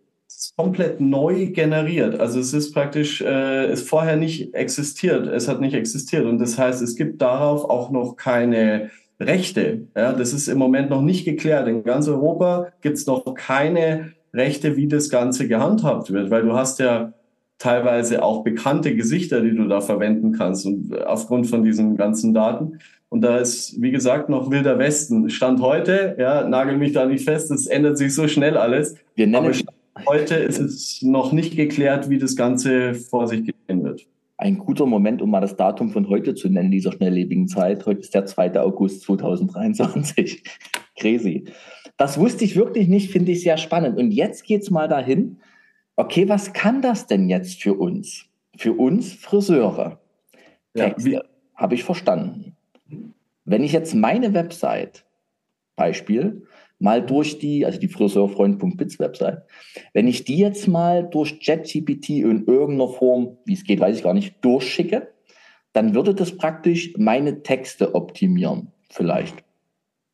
komplett 0.55 0.99
neu 0.99 1.47
generiert. 1.47 2.19
Also 2.19 2.39
es 2.39 2.53
ist 2.53 2.73
praktisch, 2.73 3.21
äh, 3.21 3.71
ist 3.71 3.87
vorher 3.87 4.15
nicht 4.15 4.53
existiert. 4.53 5.27
Es 5.27 5.47
hat 5.47 5.61
nicht 5.61 5.73
existiert. 5.73 6.25
Und 6.25 6.39
das 6.39 6.57
heißt, 6.57 6.81
es 6.81 6.95
gibt 6.95 7.21
darauf 7.21 7.65
auch 7.65 7.91
noch 7.91 8.15
keine 8.15 8.89
Rechte. 9.19 9.87
Ja, 9.95 10.13
das 10.13 10.33
ist 10.33 10.47
im 10.47 10.57
Moment 10.57 10.89
noch 10.89 11.01
nicht 11.01 11.25
geklärt. 11.25 11.67
In 11.67 11.83
ganz 11.83 12.07
Europa 12.07 12.67
gibt 12.81 12.97
es 12.97 13.07
noch 13.07 13.23
keine 13.33 14.13
Rechte, 14.33 14.75
wie 14.75 14.87
das 14.87 15.09
Ganze 15.09 15.47
gehandhabt 15.47 16.11
wird, 16.11 16.29
weil 16.29 16.43
du 16.43 16.53
hast 16.53 16.79
ja 16.79 17.13
teilweise 17.57 18.23
auch 18.23 18.43
bekannte 18.43 18.95
Gesichter, 18.95 19.41
die 19.41 19.55
du 19.55 19.67
da 19.67 19.81
verwenden 19.81 20.33
kannst 20.33 20.65
und 20.65 20.95
aufgrund 21.05 21.47
von 21.47 21.63
diesen 21.63 21.97
ganzen 21.97 22.33
Daten. 22.33 22.79
Und 23.09 23.21
da 23.21 23.37
ist, 23.37 23.81
wie 23.81 23.91
gesagt, 23.91 24.29
noch 24.29 24.51
wilder 24.51 24.77
Westen. 24.77 25.29
Stand 25.29 25.61
heute, 25.61 26.15
ja, 26.19 26.47
nagel 26.47 26.77
mich 26.77 26.91
da 26.91 27.05
nicht 27.05 27.23
fest, 27.23 27.49
es 27.51 27.65
ändert 27.65 27.97
sich 27.97 28.13
so 28.13 28.27
schnell 28.27 28.57
alles. 28.57 28.95
Wir 29.15 29.27
nennen, 29.27 29.53
Heute 30.05 30.35
ist 30.35 30.59
es 30.59 31.01
noch 31.01 31.31
nicht 31.31 31.55
geklärt, 31.55 32.09
wie 32.09 32.17
das 32.17 32.35
Ganze 32.35 32.93
vor 32.93 33.27
sich 33.27 33.43
gehen 33.67 33.83
wird. 33.83 34.05
Ein 34.37 34.59
guter 34.59 34.85
Moment, 34.85 35.21
um 35.21 35.31
mal 35.31 35.41
das 35.41 35.55
Datum 35.55 35.89
von 35.89 36.07
heute 36.09 36.35
zu 36.35 36.49
nennen, 36.49 36.69
dieser 36.69 36.91
schnelllebigen 36.91 37.47
Zeit. 37.47 37.85
Heute 37.85 38.01
ist 38.01 38.13
der 38.13 38.25
2. 38.25 38.59
August 38.59 39.01
2023. 39.01 40.43
Crazy. 40.99 41.45
Das 41.97 42.19
wusste 42.19 42.45
ich 42.45 42.55
wirklich 42.55 42.87
nicht, 42.87 43.11
finde 43.11 43.31
ich 43.31 43.41
sehr 43.41 43.57
spannend. 43.57 43.97
Und 43.97 44.11
jetzt 44.11 44.43
geht 44.43 44.61
es 44.61 44.69
mal 44.69 44.87
dahin. 44.87 45.37
Okay, 45.95 46.29
was 46.29 46.53
kann 46.53 46.83
das 46.83 47.07
denn 47.07 47.29
jetzt 47.29 47.63
für 47.63 47.73
uns? 47.73 48.25
Für 48.55 48.73
uns 48.73 49.13
Friseure. 49.13 49.99
Texte, 50.75 51.09
ja, 51.09 51.23
habe 51.55 51.73
ich 51.73 51.83
verstanden. 51.83 52.55
Wenn 53.45 53.63
ich 53.63 53.71
jetzt 53.71 53.95
meine 53.95 54.33
Website, 54.33 55.05
Beispiel, 55.75 56.43
mal 56.79 57.05
durch 57.05 57.39
die, 57.39 57.65
also 57.65 57.79
die 57.79 57.87
friseurfreund.biz 57.87 58.99
Website, 58.99 59.43
wenn 59.93 60.07
ich 60.07 60.23
die 60.23 60.37
jetzt 60.37 60.67
mal 60.67 61.07
durch 61.09 61.39
ChatGPT 61.39 62.09
in 62.09 62.45
irgendeiner 62.45 62.89
Form, 62.89 63.37
wie 63.45 63.53
es 63.53 63.63
geht, 63.63 63.79
weiß 63.79 63.97
ich 63.97 64.03
gar 64.03 64.13
nicht, 64.13 64.35
durchschicke, 64.43 65.07
dann 65.73 65.93
würde 65.93 66.13
das 66.13 66.37
praktisch 66.37 66.93
meine 66.97 67.43
Texte 67.43 67.95
optimieren, 67.95 68.71
vielleicht. 68.89 69.35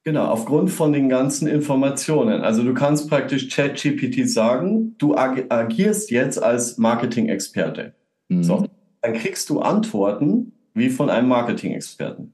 Genau, 0.06 0.26
aufgrund 0.26 0.70
von 0.70 0.92
den 0.92 1.08
ganzen 1.08 1.48
Informationen. 1.48 2.42
Also 2.42 2.64
du 2.64 2.74
kannst 2.74 3.10
praktisch 3.10 3.48
ChatGPT 3.48 4.30
sagen, 4.30 4.96
du 4.98 5.16
ag 5.16 5.46
agierst 5.48 6.12
jetzt 6.12 6.44
als 6.44 6.78
Marketing-Experte. 6.78 7.94
Mhm. 8.28 8.44
So, 8.44 8.66
dann 9.02 9.14
kriegst 9.14 9.50
du 9.50 9.62
Antworten 9.62 10.52
wie 10.74 10.90
von 10.90 11.10
einem 11.10 11.30
Marketing-Experten. 11.30 12.34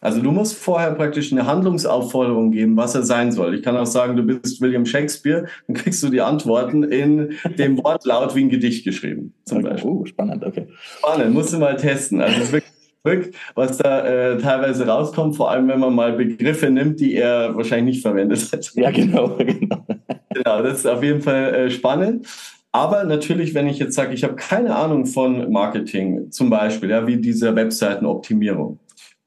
Also 0.00 0.20
du 0.22 0.30
musst 0.30 0.56
vorher 0.56 0.92
praktisch 0.92 1.32
eine 1.32 1.46
Handlungsaufforderung 1.46 2.52
geben, 2.52 2.76
was 2.76 2.94
er 2.94 3.02
sein 3.02 3.32
soll. 3.32 3.54
Ich 3.54 3.62
kann 3.62 3.76
auch 3.76 3.86
sagen, 3.86 4.16
du 4.16 4.22
bist 4.22 4.60
William 4.60 4.86
Shakespeare, 4.86 5.46
dann 5.66 5.76
kriegst 5.76 6.02
du 6.02 6.08
die 6.08 6.20
Antworten 6.20 6.84
in 6.84 7.34
dem 7.58 7.82
Wortlaut 7.82 8.34
wie 8.36 8.44
ein 8.44 8.48
Gedicht 8.48 8.84
geschrieben. 8.84 9.34
Zum 9.44 9.58
okay. 9.58 9.70
Beispiel. 9.70 9.90
Oh, 9.90 10.04
spannend, 10.04 10.44
okay. 10.44 10.68
Spannend, 10.98 11.34
musst 11.34 11.52
du 11.52 11.58
mal 11.58 11.76
testen. 11.76 12.20
Also 12.20 12.36
es 12.36 12.44
ist 12.44 12.52
wirklich 12.52 12.72
verrückt, 13.02 13.34
was 13.54 13.78
da 13.78 14.06
äh, 14.06 14.38
teilweise 14.38 14.86
rauskommt, 14.86 15.36
vor 15.36 15.50
allem 15.50 15.66
wenn 15.68 15.80
man 15.80 15.94
mal 15.94 16.12
Begriffe 16.12 16.70
nimmt, 16.70 17.00
die 17.00 17.14
er 17.14 17.56
wahrscheinlich 17.56 17.96
nicht 17.96 18.02
verwendet 18.02 18.52
hat. 18.52 18.70
Ja, 18.74 18.90
genau, 18.90 19.28
genau. 19.38 19.84
Genau, 20.32 20.62
das 20.62 20.80
ist 20.80 20.86
auf 20.86 21.02
jeden 21.02 21.22
Fall 21.22 21.54
äh, 21.54 21.70
spannend. 21.70 22.26
Aber 22.70 23.04
natürlich, 23.04 23.54
wenn 23.54 23.66
ich 23.66 23.78
jetzt 23.78 23.94
sage, 23.94 24.14
ich 24.14 24.22
habe 24.22 24.36
keine 24.36 24.76
Ahnung 24.76 25.06
von 25.06 25.50
Marketing, 25.50 26.30
zum 26.30 26.50
Beispiel, 26.50 26.90
ja, 26.90 27.06
wie 27.06 27.16
diese 27.16 27.56
Webseitenoptimierung 27.56 28.78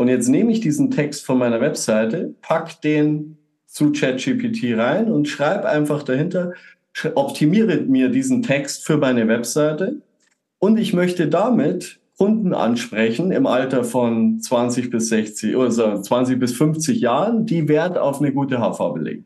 und 0.01 0.07
jetzt 0.07 0.29
nehme 0.29 0.51
ich 0.51 0.61
diesen 0.61 0.89
Text 0.89 1.25
von 1.25 1.37
meiner 1.37 1.61
Webseite, 1.61 2.33
pack 2.41 2.81
den 2.81 3.37
zu 3.67 3.91
ChatGPT 3.91 4.75
rein 4.75 5.11
und 5.11 5.27
schreibe 5.27 5.69
einfach 5.69 6.01
dahinter, 6.01 6.53
optimiere 7.13 7.81
mir 7.81 8.09
diesen 8.09 8.41
Text 8.41 8.83
für 8.83 8.97
meine 8.97 9.27
Webseite 9.27 10.01
und 10.57 10.79
ich 10.79 10.93
möchte 10.93 11.27
damit 11.27 11.99
Kunden 12.17 12.55
ansprechen 12.55 13.31
im 13.31 13.45
Alter 13.45 13.83
von 13.83 14.39
20 14.39 14.89
bis 14.89 15.09
60 15.09 15.55
oder 15.55 16.01
20 16.01 16.39
bis 16.39 16.53
50 16.53 16.99
Jahren, 16.99 17.45
die 17.45 17.67
Wert 17.67 17.99
auf 17.99 18.21
eine 18.21 18.33
gute 18.33 18.59
Haarfarbe 18.59 18.99
legen. 18.99 19.25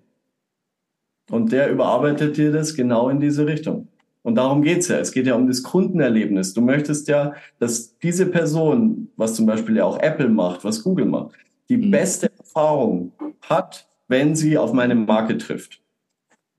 Und 1.31 1.53
der 1.53 1.71
überarbeitet 1.71 2.35
dir 2.35 2.51
das 2.51 2.75
genau 2.75 3.07
in 3.07 3.21
diese 3.21 3.47
Richtung. 3.47 3.87
Und 4.25 4.33
darum 4.33 4.63
geht's 4.63 4.87
ja. 4.87 4.97
Es 4.97 5.11
geht 5.11 5.27
ja 5.27 5.35
um 5.35 5.45
das 5.45 5.61
Kundenerlebnis. 5.61 6.55
Du 6.55 6.61
möchtest 6.61 7.07
ja, 7.07 7.35
dass 7.59 7.95
diese 7.99 8.25
Person, 8.25 9.09
was 9.17 9.35
zum 9.35 9.45
Beispiel 9.45 9.75
ja 9.75 9.85
auch 9.85 9.99
Apple 9.99 10.29
macht, 10.29 10.63
was 10.63 10.81
Google 10.81 11.05
macht, 11.05 11.35
die 11.69 11.77
mhm. 11.77 11.91
beste 11.91 12.31
Erfahrung 12.35 13.11
hat, 13.43 13.87
wenn 14.07 14.35
sie 14.35 14.57
auf 14.57 14.73
meine 14.73 14.95
Marke 14.95 15.37
trifft. 15.37 15.79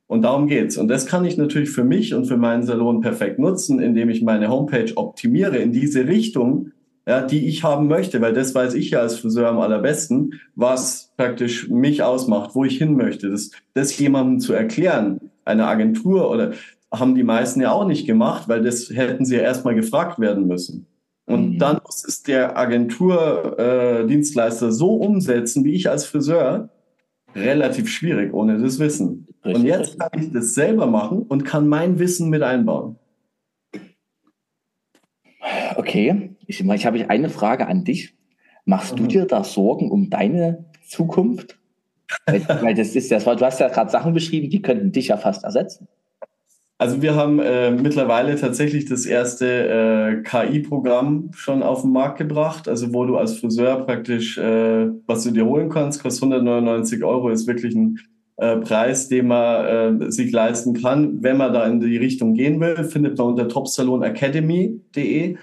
Und 0.07 0.22
darum 0.22 0.46
geht's. 0.46 0.76
Und 0.76 0.87
das 0.87 1.07
kann 1.07 1.24
ich 1.24 1.37
natürlich 1.37 1.70
für 1.70 1.83
mich 1.83 2.14
und 2.14 2.26
für 2.26 2.37
meinen 2.37 2.62
Salon 2.62 3.00
perfekt 3.00 3.40
nutzen, 3.40 3.81
indem 3.81 4.11
ich 4.11 4.22
meine 4.22 4.48
Homepage 4.48 4.92
optimiere 4.94 5.57
in 5.57 5.72
diese 5.72 6.07
Richtung, 6.07 6.70
ja, 7.05 7.20
die 7.20 7.48
ich 7.48 7.64
haben 7.64 7.88
möchte, 7.88 8.20
weil 8.20 8.33
das 8.33 8.55
weiß 8.55 8.74
ich 8.74 8.90
ja 8.90 9.00
als 9.00 9.18
Friseur 9.18 9.48
am 9.48 9.59
allerbesten, 9.59 10.40
was 10.55 11.12
praktisch 11.16 11.68
mich 11.68 12.05
ausmacht, 12.05 12.55
wo 12.55 12.64
ich 12.64 12.79
hin 12.79 12.94
möchte. 12.94 13.29
Das, 13.29 13.50
das 13.74 13.98
jemandem 13.98 14.38
zu 14.38 14.52
erklären, 14.52 15.33
einer 15.44 15.66
Agentur 15.66 16.31
oder 16.31 16.52
haben 16.92 17.14
die 17.14 17.22
meisten 17.22 17.61
ja 17.61 17.72
auch 17.72 17.87
nicht 17.87 18.07
gemacht, 18.07 18.49
weil 18.49 18.62
das 18.62 18.90
hätten 18.90 19.25
sie 19.25 19.37
ja 19.37 19.42
erstmal 19.42 19.75
gefragt 19.75 20.18
werden 20.18 20.46
müssen. 20.46 20.87
Und 21.27 21.55
mhm. 21.55 21.59
dann 21.59 21.81
muss 21.85 22.05
es 22.07 22.22
der 22.22 22.57
Agenturdienstleister 22.57 24.68
äh, 24.68 24.72
so 24.72 24.94
umsetzen, 24.94 25.64
wie 25.64 25.75
ich 25.75 25.90
als 25.90 26.07
Friseur, 26.07 26.70
relativ 27.35 27.88
schwierig 27.88 28.33
ohne 28.33 28.59
das 28.59 28.79
Wissen. 28.79 29.27
Richtig, 29.44 29.62
und 29.62 29.68
jetzt 29.68 29.99
kann 29.99 30.11
ich 30.18 30.33
das 30.33 30.55
selber 30.55 30.87
machen 30.87 31.22
und 31.22 31.44
kann 31.44 31.68
mein 31.68 31.99
Wissen 31.99 32.31
mit 32.31 32.42
einbauen. 32.42 32.96
Okay, 35.77 36.37
ich, 36.46 36.64
ich 36.64 36.87
habe 36.87 37.11
eine 37.11 37.29
Frage 37.29 37.66
an 37.66 37.85
dich. 37.85 38.14
Machst 38.64 38.94
mhm. 38.94 38.99
du 38.99 39.07
dir 39.09 39.27
da 39.27 39.44
Sorgen 39.44 39.90
um 39.90 40.11
deine 40.11 40.64
Zukunft? 40.88 41.59
weil, 42.27 42.46
weil 42.62 42.75
das 42.75 42.94
ist 42.94 43.11
ja, 43.11 43.18
du 43.18 43.44
hast 43.44 43.61
ja 43.61 43.68
gerade 43.68 43.90
Sachen 43.90 44.14
beschrieben, 44.14 44.51
die 44.51 44.62
könnten 44.62 44.92
dich 44.92 45.09
ja 45.09 45.16
fast 45.16 45.44
ersetzen. 45.44 45.88
Also 46.79 47.01
wir 47.01 47.15
haben 47.15 47.39
äh, 47.39 47.71
mittlerweile 47.71 48.37
tatsächlich 48.37 48.85
das 48.85 49.07
erste 49.07 49.47
äh, 49.47 50.23
KI-Programm 50.23 51.31
schon 51.35 51.62
auf 51.62 51.83
den 51.83 51.93
Markt 51.93 52.19
gebracht, 52.19 52.69
also 52.69 52.93
wo 52.93 53.07
du 53.07 53.17
als 53.17 53.39
Friseur 53.39 53.87
praktisch, 53.87 54.37
äh, 54.37 54.89
was 55.07 55.25
du 55.25 55.31
dir 55.31 55.47
holen 55.47 55.71
kannst, 55.71 56.03
kostet 56.03 56.25
199 56.25 57.03
Euro, 57.03 57.31
ist 57.31 57.47
wirklich 57.47 57.75
ein 57.75 57.99
äh, 58.37 58.57
Preis, 58.57 59.09
den 59.09 59.29
man 59.29 60.03
äh, 60.03 60.11
sich 60.11 60.31
leisten 60.33 60.75
kann. 60.75 61.23
Wenn 61.23 61.39
man 61.39 61.55
da 61.55 61.67
in 61.67 61.81
die 61.81 61.97
Richtung 61.97 62.35
gehen 62.35 62.61
will, 62.61 62.85
findet 62.85 63.17
man 63.17 63.29
unter 63.29 63.49
topsalonacademy.de 63.49 65.37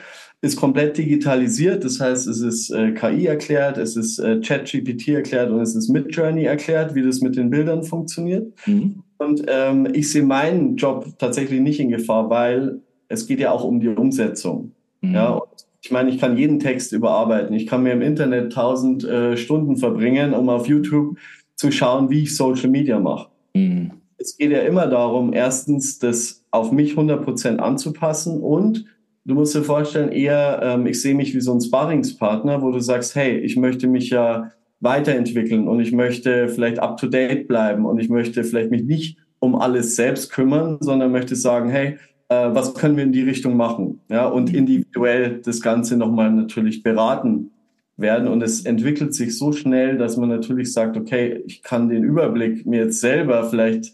ist 0.44 0.58
komplett 0.58 0.98
digitalisiert. 0.98 1.86
Das 1.86 2.02
heißt, 2.02 2.28
es 2.28 2.42
ist 2.42 2.70
äh, 2.70 2.92
KI 2.92 3.28
erklärt, 3.28 3.78
es 3.78 3.96
ist 3.96 4.20
äh, 4.20 4.42
ChatGPT 4.42 5.08
erklärt 5.08 5.50
und 5.50 5.62
es 5.62 5.74
ist 5.74 5.88
Midjourney 5.88 6.44
erklärt, 6.44 6.96
wie 6.96 7.02
das 7.02 7.22
mit 7.22 7.38
den 7.38 7.50
Bildern 7.50 7.84
funktioniert. 7.84 8.54
Mhm. 8.66 9.03
Und 9.18 9.44
ähm, 9.48 9.88
ich 9.94 10.12
sehe 10.12 10.24
meinen 10.24 10.76
Job 10.76 11.06
tatsächlich 11.18 11.62
nicht 11.62 11.80
in 11.80 11.90
Gefahr, 11.90 12.30
weil 12.30 12.82
es 13.08 13.28
geht 13.28 13.40
ja 13.40 13.52
auch 13.52 13.64
um 13.64 13.80
die 13.80 13.90
Umsetzung. 13.90 14.72
Mhm. 15.02 15.14
Ja, 15.14 15.30
und 15.30 15.66
ich 15.82 15.92
meine, 15.92 16.10
ich 16.10 16.20
kann 16.20 16.38
jeden 16.38 16.60
Text 16.60 16.94
überarbeiten. 16.94 17.56
Ich 17.56 17.68
kann 17.68 17.84
mir 17.84 17.94
im 17.94 18.02
Internet 18.02 18.54
tausend 18.54 19.04
äh, 19.04 19.38
Stunden 19.38 19.78
verbringen, 19.78 20.34
um 20.34 20.50
auf 20.50 20.68
YouTube 20.68 21.18
zu 21.56 21.72
schauen, 21.72 22.10
wie 22.10 22.24
ich 22.24 22.36
Social 22.36 22.70
Media 22.70 23.00
mache. 23.00 23.30
Mhm. 23.54 23.92
Es 24.18 24.38
geht 24.38 24.52
ja 24.52 24.60
immer 24.60 24.88
darum, 24.88 25.34
erstens, 25.34 26.00
das 26.00 26.46
auf 26.52 26.72
mich 26.72 26.94
100% 26.94 27.58
anzupassen 27.58 28.42
und 28.42 28.86
du 29.26 29.36
musst 29.36 29.56
dir 29.56 29.64
vorstellen, 29.64 30.12
eher, 30.12 30.62
ähm, 30.64 30.86
ich 30.88 31.02
sehe 31.02 31.16
mich 31.16 31.34
wie 31.36 31.42
so 31.42 31.54
ein 31.54 31.62
Sparringspartner, 31.62 32.62
wo 32.62 32.72
du 32.72 32.80
sagst, 32.80 33.16
hey, 33.16 33.38
ich 33.40 33.58
möchte 33.58 33.88
mich 33.88 34.10
ja 34.10 34.52
weiterentwickeln 34.84 35.68
und 35.68 35.80
ich 35.80 35.92
möchte 35.92 36.50
vielleicht 36.50 36.80
up 36.80 36.98
to 36.98 37.08
date 37.08 37.48
bleiben 37.48 37.86
und 37.86 38.00
ich 38.00 38.10
möchte 38.10 38.44
vielleicht 38.44 38.72
mich 38.72 38.84
nicht 38.84 39.18
um 39.40 39.56
alles 39.56 39.96
selbst 39.96 40.32
kümmern, 40.32 40.78
sondern 40.80 41.12
möchte 41.12 41.36
sagen, 41.36 41.70
hey, 41.70 41.98
äh, 42.30 42.50
was 42.54 42.74
können 42.74 42.96
wir 42.96 43.04
in 43.04 43.12
die 43.12 43.24
Richtung 43.24 43.58
machen? 43.58 44.00
Ja, 44.10 44.26
und 44.28 44.54
individuell 44.54 45.42
das 45.44 45.62
Ganze 45.62 45.98
nochmal 45.98 46.32
natürlich 46.32 46.84
beraten 46.84 47.52
werden. 47.98 48.28
Und 48.28 48.42
es 48.42 48.66
entwickelt 48.66 49.14
sich 49.14 49.38
so 49.38 49.52
schnell, 49.52 49.98
dass 49.98 50.18
man 50.18 50.30
natürlich 50.30 50.74
sagt, 50.74 50.98
okay, 50.98 51.44
ich 51.46 51.62
kann 51.62 51.90
den 51.90 52.04
Überblick 52.04 52.66
mir 52.66 52.86
jetzt 52.86 53.02
selber 53.02 53.44
vielleicht 53.50 53.94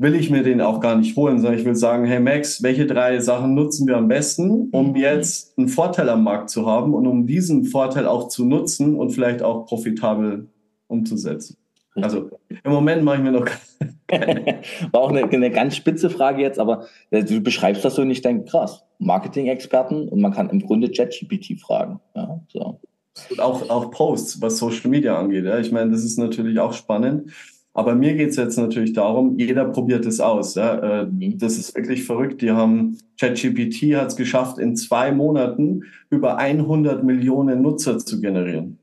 will 0.00 0.14
ich 0.14 0.30
mir 0.30 0.42
den 0.42 0.62
auch 0.62 0.80
gar 0.80 0.96
nicht 0.96 1.14
holen, 1.14 1.40
sondern 1.40 1.58
ich 1.58 1.66
will 1.66 1.74
sagen, 1.74 2.06
hey 2.06 2.20
Max, 2.20 2.62
welche 2.62 2.86
drei 2.86 3.20
Sachen 3.20 3.54
nutzen 3.54 3.86
wir 3.86 3.98
am 3.98 4.08
besten, 4.08 4.70
um 4.72 4.90
mhm. 4.90 4.96
jetzt 4.96 5.58
einen 5.58 5.68
Vorteil 5.68 6.08
am 6.08 6.24
Markt 6.24 6.48
zu 6.48 6.66
haben 6.66 6.94
und 6.94 7.06
um 7.06 7.26
diesen 7.26 7.64
Vorteil 7.64 8.06
auch 8.06 8.28
zu 8.28 8.46
nutzen 8.46 8.96
und 8.96 9.10
vielleicht 9.10 9.42
auch 9.42 9.66
profitabel 9.66 10.48
umzusetzen. 10.86 11.58
Also 11.96 12.30
im 12.48 12.72
Moment 12.72 13.04
mache 13.04 13.16
ich 13.16 13.22
mir 13.22 13.32
noch 13.32 13.46
keine. 14.08 14.62
War 14.90 15.02
auch 15.02 15.10
eine, 15.10 15.24
eine, 15.24 15.50
ganz 15.50 15.76
spitze 15.76 16.08
Frage 16.08 16.40
jetzt, 16.40 16.58
aber 16.58 16.86
äh, 17.10 17.22
du 17.22 17.42
beschreibst 17.42 17.84
das 17.84 17.96
so 17.96 18.02
und 18.02 18.10
ich 18.10 18.22
denke, 18.22 18.50
krass, 18.50 18.82
Marketing-Experten 19.00 20.08
und 20.08 20.20
man 20.20 20.32
kann 20.32 20.48
im 20.48 20.60
Grunde 20.60 20.90
ChatGPT 20.90 21.60
fragen. 21.60 22.00
Ja, 22.16 22.40
so. 22.48 22.80
Und 23.28 23.40
auch, 23.40 23.68
auch 23.68 23.90
Posts, 23.90 24.40
was 24.40 24.56
Social 24.56 24.88
Media 24.88 25.18
angeht. 25.18 25.44
Ja. 25.44 25.58
Ich 25.58 25.72
meine, 25.72 25.90
das 25.90 26.04
ist 26.04 26.16
natürlich 26.16 26.58
auch 26.58 26.72
spannend. 26.72 27.32
Aber 27.80 27.94
mir 27.94 28.12
geht's 28.12 28.36
jetzt 28.36 28.58
natürlich 28.58 28.92
darum, 28.92 29.38
jeder 29.38 29.64
probiert 29.64 30.04
es 30.04 30.20
aus. 30.20 30.54
Ja. 30.54 31.00
Äh, 31.00 31.06
mhm. 31.06 31.38
Das 31.38 31.56
ist 31.56 31.74
wirklich 31.74 32.04
verrückt. 32.04 32.42
Die 32.42 32.50
haben, 32.50 32.98
ChatGPT 33.18 33.96
hat 33.96 34.08
es 34.08 34.16
geschafft, 34.16 34.58
in 34.58 34.76
zwei 34.76 35.12
Monaten 35.12 35.84
über 36.10 36.36
100 36.36 37.02
Millionen 37.04 37.62
Nutzer 37.62 37.98
zu 37.98 38.20
generieren. 38.20 38.78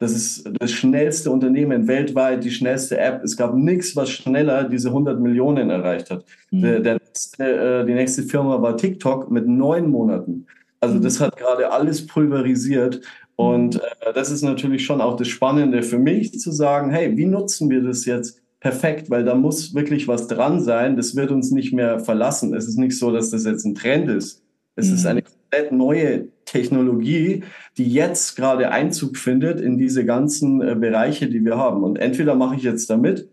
Das 0.00 0.10
ist 0.10 0.50
das 0.58 0.72
schnellste 0.72 1.30
Unternehmen 1.30 1.86
weltweit, 1.86 2.42
die 2.42 2.50
schnellste 2.50 2.98
App. 2.98 3.22
Es 3.22 3.36
gab 3.36 3.54
nichts, 3.54 3.94
was 3.94 4.10
schneller 4.10 4.64
diese 4.64 4.88
100 4.88 5.20
Millionen 5.20 5.70
erreicht 5.70 6.10
hat. 6.10 6.24
Mhm. 6.50 6.62
Der, 6.62 6.80
der 6.80 6.94
nächste, 6.94 7.44
äh, 7.44 7.86
die 7.86 7.94
nächste 7.94 8.24
Firma 8.24 8.60
war 8.60 8.76
TikTok 8.76 9.30
mit 9.30 9.46
neun 9.46 9.88
Monaten. 9.88 10.46
Also 10.80 10.96
mhm. 10.96 11.02
das 11.02 11.20
hat 11.20 11.36
gerade 11.36 11.70
alles 11.70 12.04
pulverisiert 12.04 13.02
und 13.40 13.76
äh, 13.76 14.12
das 14.14 14.30
ist 14.30 14.42
natürlich 14.42 14.84
schon 14.84 15.00
auch 15.00 15.16
das 15.16 15.28
Spannende 15.28 15.82
für 15.82 15.98
mich 15.98 16.38
zu 16.38 16.52
sagen, 16.52 16.90
hey, 16.90 17.16
wie 17.16 17.26
nutzen 17.26 17.70
wir 17.70 17.82
das 17.82 18.04
jetzt 18.04 18.40
perfekt? 18.60 19.08
Weil 19.08 19.24
da 19.24 19.34
muss 19.34 19.74
wirklich 19.74 20.08
was 20.08 20.26
dran 20.26 20.60
sein. 20.60 20.96
Das 20.96 21.16
wird 21.16 21.30
uns 21.30 21.50
nicht 21.50 21.72
mehr 21.72 22.00
verlassen. 22.00 22.54
Es 22.54 22.68
ist 22.68 22.76
nicht 22.76 22.98
so, 22.98 23.10
dass 23.10 23.30
das 23.30 23.44
jetzt 23.44 23.64
ein 23.64 23.74
Trend 23.74 24.08
ist. 24.08 24.42
Es 24.76 24.88
mhm. 24.88 24.94
ist 24.94 25.06
eine 25.06 25.22
komplett 25.22 25.72
neue 25.72 26.28
Technologie, 26.44 27.44
die 27.78 27.90
jetzt 27.90 28.36
gerade 28.36 28.70
Einzug 28.70 29.16
findet 29.16 29.60
in 29.60 29.78
diese 29.78 30.04
ganzen 30.04 30.60
äh, 30.60 30.74
Bereiche, 30.74 31.28
die 31.28 31.44
wir 31.44 31.56
haben. 31.56 31.82
Und 31.82 31.98
entweder 31.98 32.34
mache 32.34 32.56
ich 32.56 32.62
jetzt 32.62 32.90
damit 32.90 33.28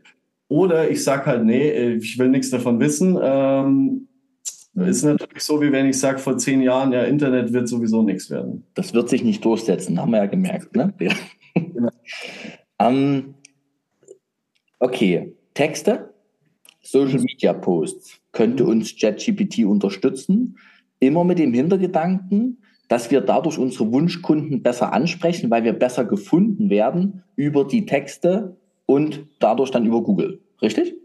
oder 0.49 0.89
ich 0.89 1.03
sage 1.03 1.25
halt, 1.25 1.43
nee, 1.43 1.69
äh, 1.69 1.95
ich 1.95 2.17
will 2.17 2.29
nichts 2.29 2.49
davon 2.49 2.79
wissen. 2.79 3.17
Ähm, 3.21 4.06
ist 4.85 5.03
natürlich 5.03 5.43
so, 5.43 5.61
wie 5.61 5.71
wenn 5.71 5.87
ich 5.87 5.99
sage 5.99 6.19
vor 6.19 6.37
zehn 6.37 6.61
Jahren, 6.61 6.91
ja, 6.91 7.03
Internet 7.03 7.53
wird 7.53 7.67
sowieso 7.67 8.03
nichts 8.03 8.29
werden. 8.29 8.63
Das 8.75 8.93
wird 8.93 9.09
sich 9.09 9.23
nicht 9.23 9.43
durchsetzen, 9.43 9.99
haben 9.99 10.11
wir 10.11 10.19
ja 10.19 10.25
gemerkt. 10.27 10.75
Ne? 10.75 10.93
Genau. 10.97 11.89
ähm, 12.79 13.33
okay, 14.79 15.33
Texte, 15.53 16.13
Social 16.81 17.19
Media 17.19 17.53
Posts 17.53 18.21
könnte 18.31 18.65
uns 18.65 18.95
ChatGPT 18.95 19.65
unterstützen, 19.65 20.57
immer 20.99 21.23
mit 21.23 21.39
dem 21.39 21.53
Hintergedanken, 21.53 22.61
dass 22.87 23.11
wir 23.11 23.21
dadurch 23.21 23.57
unsere 23.57 23.91
Wunschkunden 23.91 24.63
besser 24.63 24.93
ansprechen, 24.93 25.49
weil 25.49 25.63
wir 25.63 25.73
besser 25.73 26.05
gefunden 26.05 26.69
werden 26.69 27.23
über 27.35 27.65
die 27.65 27.85
Texte 27.85 28.55
und 28.85 29.25
dadurch 29.39 29.71
dann 29.71 29.85
über 29.85 30.01
Google. 30.01 30.39
Richtig? 30.61 30.95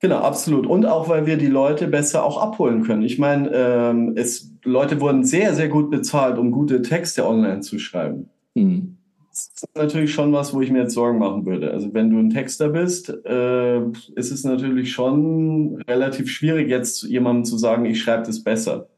Genau, 0.00 0.18
absolut. 0.18 0.66
Und 0.66 0.86
auch, 0.86 1.08
weil 1.08 1.26
wir 1.26 1.36
die 1.36 1.46
Leute 1.46 1.88
besser 1.88 2.24
auch 2.24 2.40
abholen 2.40 2.84
können. 2.84 3.02
Ich 3.02 3.18
meine, 3.18 3.50
ähm, 3.52 4.12
es, 4.16 4.52
Leute 4.62 5.00
wurden 5.00 5.24
sehr, 5.24 5.54
sehr 5.54 5.68
gut 5.68 5.90
bezahlt, 5.90 6.38
um 6.38 6.52
gute 6.52 6.82
Texte 6.82 7.26
online 7.26 7.60
zu 7.60 7.78
schreiben. 7.78 8.30
Hm. 8.54 8.96
Das 9.30 9.50
ist 9.54 9.76
natürlich 9.76 10.12
schon 10.12 10.32
was, 10.32 10.54
wo 10.54 10.60
ich 10.60 10.70
mir 10.70 10.82
jetzt 10.82 10.94
Sorgen 10.94 11.18
machen 11.18 11.46
würde. 11.46 11.72
Also 11.72 11.94
wenn 11.94 12.10
du 12.10 12.18
ein 12.18 12.30
Texter 12.30 12.68
bist, 12.68 13.08
äh, 13.24 13.80
ist 14.14 14.30
es 14.30 14.44
natürlich 14.44 14.92
schon 14.92 15.82
relativ 15.88 16.30
schwierig, 16.30 16.68
jetzt 16.68 17.02
jemandem 17.02 17.44
zu 17.44 17.56
sagen, 17.56 17.84
ich 17.84 18.00
schreibe 18.00 18.24
das 18.24 18.42
besser. 18.42 18.88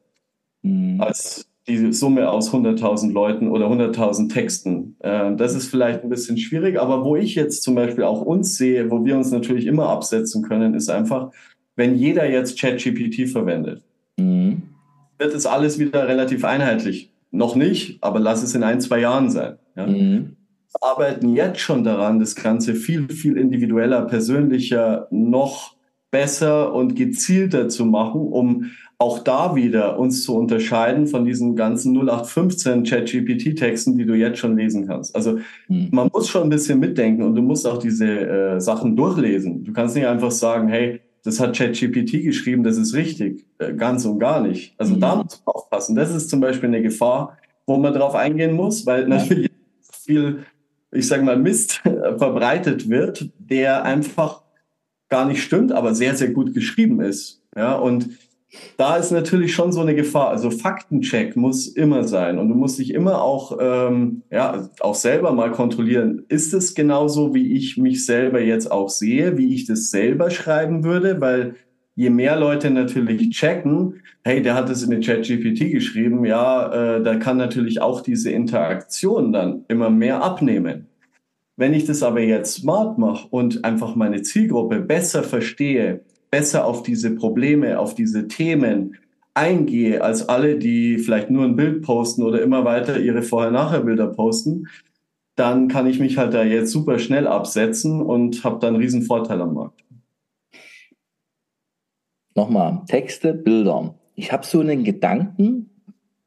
Hm. 0.63 1.01
Als 1.01 1.50
die 1.69 1.93
Summe 1.93 2.31
aus 2.31 2.53
100.000 2.53 3.13
Leuten 3.13 3.49
oder 3.49 3.67
100.000 3.67 4.33
Texten. 4.33 4.97
Äh, 5.01 5.37
das 5.37 5.55
ist 5.55 5.69
vielleicht 5.69 6.03
ein 6.03 6.09
bisschen 6.09 6.39
schwierig, 6.39 6.81
aber 6.81 7.05
wo 7.05 7.17
ich 7.17 7.35
jetzt 7.35 7.63
zum 7.63 7.75
Beispiel 7.75 8.05
auch 8.05 8.23
uns 8.23 8.57
sehe, 8.57 8.91
wo 8.91 9.05
wir 9.05 9.17
uns 9.17 9.31
natürlich 9.31 9.67
immer 9.67 9.89
absetzen 9.89 10.43
können, 10.43 10.75
ist 10.75 10.89
einfach, 10.89 11.31
wenn 11.77 11.95
jeder 11.95 12.29
jetzt 12.29 12.59
ChatGPT 12.59 13.29
verwendet, 13.29 13.83
mhm. 14.17 14.63
wird 15.19 15.35
es 15.35 15.47
alles 15.47 15.79
wieder 15.79 16.09
relativ 16.09 16.45
einheitlich. 16.45 17.13
Noch 17.31 17.55
nicht, 17.55 18.03
aber 18.03 18.19
lass 18.19 18.43
es 18.43 18.55
in 18.55 18.65
ein, 18.65 18.81
zwei 18.81 19.01
Jahren 19.01 19.31
sein. 19.31 19.57
Ja? 19.77 19.87
Mhm. 19.87 20.37
Wir 20.73 20.83
arbeiten 20.83 21.35
jetzt 21.35 21.61
schon 21.61 21.85
daran, 21.85 22.21
das 22.21 22.37
Ganze 22.37 22.75
viel, 22.75 23.09
viel 23.09 23.37
individueller, 23.37 24.03
persönlicher, 24.03 25.09
noch 25.11 25.75
besser 26.11 26.75
und 26.75 26.97
gezielter 26.97 27.69
zu 27.69 27.85
machen, 27.85 28.21
um 28.21 28.71
auch 28.99 29.21
da 29.21 29.55
wieder 29.55 29.99
uns 29.99 30.25
zu 30.25 30.37
unterscheiden 30.37 31.07
von 31.07 31.25
diesen 31.25 31.57
ganzen 31.57 31.97
0815 31.97 32.85
ChatGPT-Texten, 32.85 33.97
die 33.97 34.05
du 34.05 34.15
jetzt 34.15 34.39
schon 34.39 34.59
lesen 34.59 34.87
kannst. 34.87 35.17
Also 35.17 35.39
mhm. 35.69 35.89
man 35.91 36.11
muss 36.13 36.29
schon 36.29 36.43
ein 36.43 36.51
bisschen 36.51 36.81
mitdenken 36.81 37.23
und 37.23 37.35
du 37.35 37.41
musst 37.41 37.67
auch 37.67 37.79
diese 37.79 38.07
äh, 38.07 38.61
Sachen 38.61 38.97
durchlesen. 38.97 39.65
Du 39.65 39.73
kannst 39.73 39.97
nicht 39.97 40.07
einfach 40.07 40.31
sagen, 40.31 40.69
hey, 40.69 41.01
das 41.25 41.41
hat 41.41 41.57
ChatGPT 41.57 42.23
geschrieben, 42.23 42.63
das 42.63 42.77
ist 42.77 42.95
richtig. 42.95 43.47
Äh, 43.59 43.73
ganz 43.73 44.05
und 44.05 44.19
gar 44.19 44.43
nicht. 44.43 44.75
Also 44.77 44.97
mhm. 44.97 45.01
da 45.01 45.17
muss 45.17 45.43
man 45.47 45.55
aufpassen. 45.55 45.97
Das 45.97 46.15
ist 46.15 46.29
zum 46.29 46.41
Beispiel 46.41 46.69
eine 46.69 46.83
Gefahr, 46.83 47.39
wo 47.67 47.79
man 47.79 47.95
drauf 47.95 48.15
eingehen 48.15 48.53
muss, 48.53 48.85
weil 48.85 49.09
natürlich 49.09 49.51
viel, 49.93 50.41
ich 50.93 51.07
sage 51.07 51.23
mal, 51.23 51.39
Mist 51.39 51.81
verbreitet 52.19 52.91
wird, 52.91 53.31
der 53.39 53.85
einfach 53.85 54.43
gar 55.11 55.27
nicht 55.27 55.43
stimmt, 55.43 55.73
aber 55.73 55.95
sehr, 55.95 56.17
sehr 56.17 56.31
gut 56.31 56.55
geschrieben 56.55 57.01
ist. 57.01 57.43
Ja, 57.57 57.75
und 57.75 58.11
da 58.77 58.97
ist 58.97 59.13
natürlich 59.13 59.55
schon 59.55 59.73
so 59.73 59.81
eine 59.81 59.95
Gefahr. 59.95 60.29
Also 60.29 60.51
Faktencheck 60.51 61.37
muss 61.37 61.69
immer 61.69 62.05
sein 62.05 62.39
und 62.39 62.49
du 62.49 62.55
musst 62.55 62.79
dich 62.79 62.95
immer 62.95 63.23
auch, 63.23 63.59
ähm, 63.61 64.23
ja, 64.31 64.69
auch 64.81 64.95
selber 64.95 65.33
mal 65.33 65.53
kontrollieren. 65.53 66.25
Ist 66.29 66.53
es 66.53 66.75
genauso, 66.75 67.35
wie 67.35 67.55
ich 67.55 67.77
mich 67.77 68.05
selber 68.05 68.41
jetzt 68.41 68.71
auch 68.71 68.89
sehe, 68.89 69.37
wie 69.37 69.55
ich 69.55 69.67
das 69.67 69.91
selber 69.91 70.31
schreiben 70.31 70.83
würde? 70.83 71.21
Weil 71.21 71.55
je 71.95 72.11
mehr 72.11 72.37
Leute 72.37 72.71
natürlich 72.71 73.31
checken, 73.31 74.03
hey, 74.25 74.43
der 74.43 74.55
hat 74.55 74.69
es 74.69 74.83
in 74.83 74.91
den 74.91 75.01
Chat-GPT 75.01 75.71
geschrieben, 75.71 76.25
ja, 76.25 76.97
äh, 76.97 77.03
da 77.03 77.17
kann 77.17 77.37
natürlich 77.37 77.81
auch 77.81 78.01
diese 78.01 78.31
Interaktion 78.31 79.33
dann 79.33 79.65
immer 79.69 79.91
mehr 79.91 80.23
abnehmen. 80.23 80.90
Wenn 81.61 81.75
ich 81.75 81.85
das 81.85 82.03
aber 82.03 82.21
jetzt 82.21 82.55
smart 82.55 82.97
mache 82.97 83.29
und 83.29 83.67
einfach 83.67 83.95
meine 83.95 84.23
Zielgruppe 84.23 84.81
besser 84.81 85.23
verstehe, 85.23 86.01
besser 86.31 86.65
auf 86.65 86.83
diese 86.83 87.15
Probleme, 87.15 87.79
auf 87.79 87.95
diese 87.95 88.29
Themen 88.29 88.97
eingehe, 89.35 90.03
als 90.03 90.27
alle, 90.27 90.59
die 90.59 90.97
vielleicht 90.97 91.29
nur 91.29 91.45
ein 91.45 91.57
Bild 91.57 91.83
posten 91.83 92.23
oder 92.23 92.41
immer 92.41 92.65
weiter 92.65 92.99
ihre 92.99 93.21
Vorher-Nachher-Bilder 93.21 94.07
posten, 94.07 94.69
dann 95.37 95.69
kann 95.69 95.87
ich 95.87 96.01
mich 96.01 96.17
halt 96.17 96.33
da 96.33 96.45
jetzt 96.45 96.71
super 96.71 96.99
schnell 96.99 97.27
absetzen 97.27 98.01
und 98.01 98.43
habe 98.43 98.59
dann 98.59 98.77
einen 98.77 98.83
riesen 98.83 99.03
Vorteil 99.03 99.43
am 99.43 99.53
Markt. 99.53 99.85
Nochmal, 102.35 102.85
Texte, 102.89 103.35
Bilder. 103.35 103.97
Ich 104.15 104.33
habe 104.33 104.47
so 104.47 104.61
einen 104.61 104.83
Gedanken, 104.83 105.69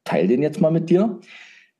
teile 0.04 0.28
den 0.28 0.42
jetzt 0.42 0.60
mal 0.60 0.70
mit 0.70 0.90
dir. 0.90 1.18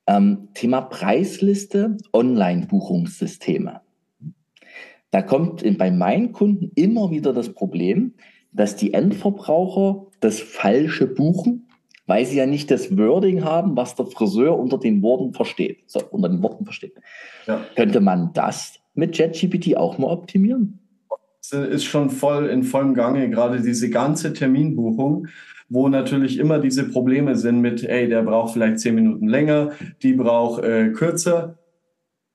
Ähm, 0.07 0.49
Thema 0.55 0.83
Preisliste, 0.83 1.97
Online-Buchungssysteme. 2.13 3.81
Da 5.11 5.23
kommt 5.23 5.65
bei 5.79 5.91
meinen 5.91 6.33
Kunden 6.33 6.73
immer 6.75 7.11
wieder 7.11 7.33
das 7.33 7.55
Problem, 7.55 8.15
dass 8.53 8.77
die 8.77 8.95
Endverbraucher 8.95 10.07
das 10.21 10.41
Falsche 10.41 11.07
buchen, 11.07 11.69
weil 12.07 12.27
sie 12.27 12.37
ja 12.37 12.47
nicht 12.47 12.71
das 12.71 12.97
Wording 12.97 13.45
haben, 13.45 13.77
was 13.77 13.95
der 13.95 14.07
Friseur 14.07 14.59
unter 14.59 14.79
den 14.79 15.03
Worten 15.03 15.33
versteht. 15.33 15.85
So, 15.87 16.01
unter 16.11 16.29
den 16.29 16.43
Worten 16.43 16.65
versteht. 16.65 16.95
Ja. 17.47 17.61
Könnte 17.77 18.01
man 18.01 18.33
das 18.33 18.81
mit 18.95 19.17
ChatGPT 19.17 19.77
auch 19.77 19.99
mal 19.99 20.09
optimieren? 20.11 20.81
ist 21.53 21.85
schon 21.85 22.11
voll 22.11 22.47
in 22.47 22.63
vollem 22.63 22.95
Gange, 22.95 23.29
gerade 23.29 23.61
diese 23.61 23.91
ganze 23.91 24.33
Terminbuchung, 24.33 25.29
wo 25.69 25.89
natürlich 25.89 26.39
immer 26.39 26.59
diese 26.59 26.89
Probleme 26.89 27.37
sind 27.37 27.61
mit, 27.61 27.85
ey, 27.85 28.09
der 28.09 28.23
braucht 28.23 28.53
vielleicht 28.53 28.81
zehn 28.81 28.95
Minuten 28.95 29.29
länger, 29.29 29.73
die 30.03 30.13
braucht 30.13 30.63
äh, 30.63 30.91
kürzer. 30.91 31.59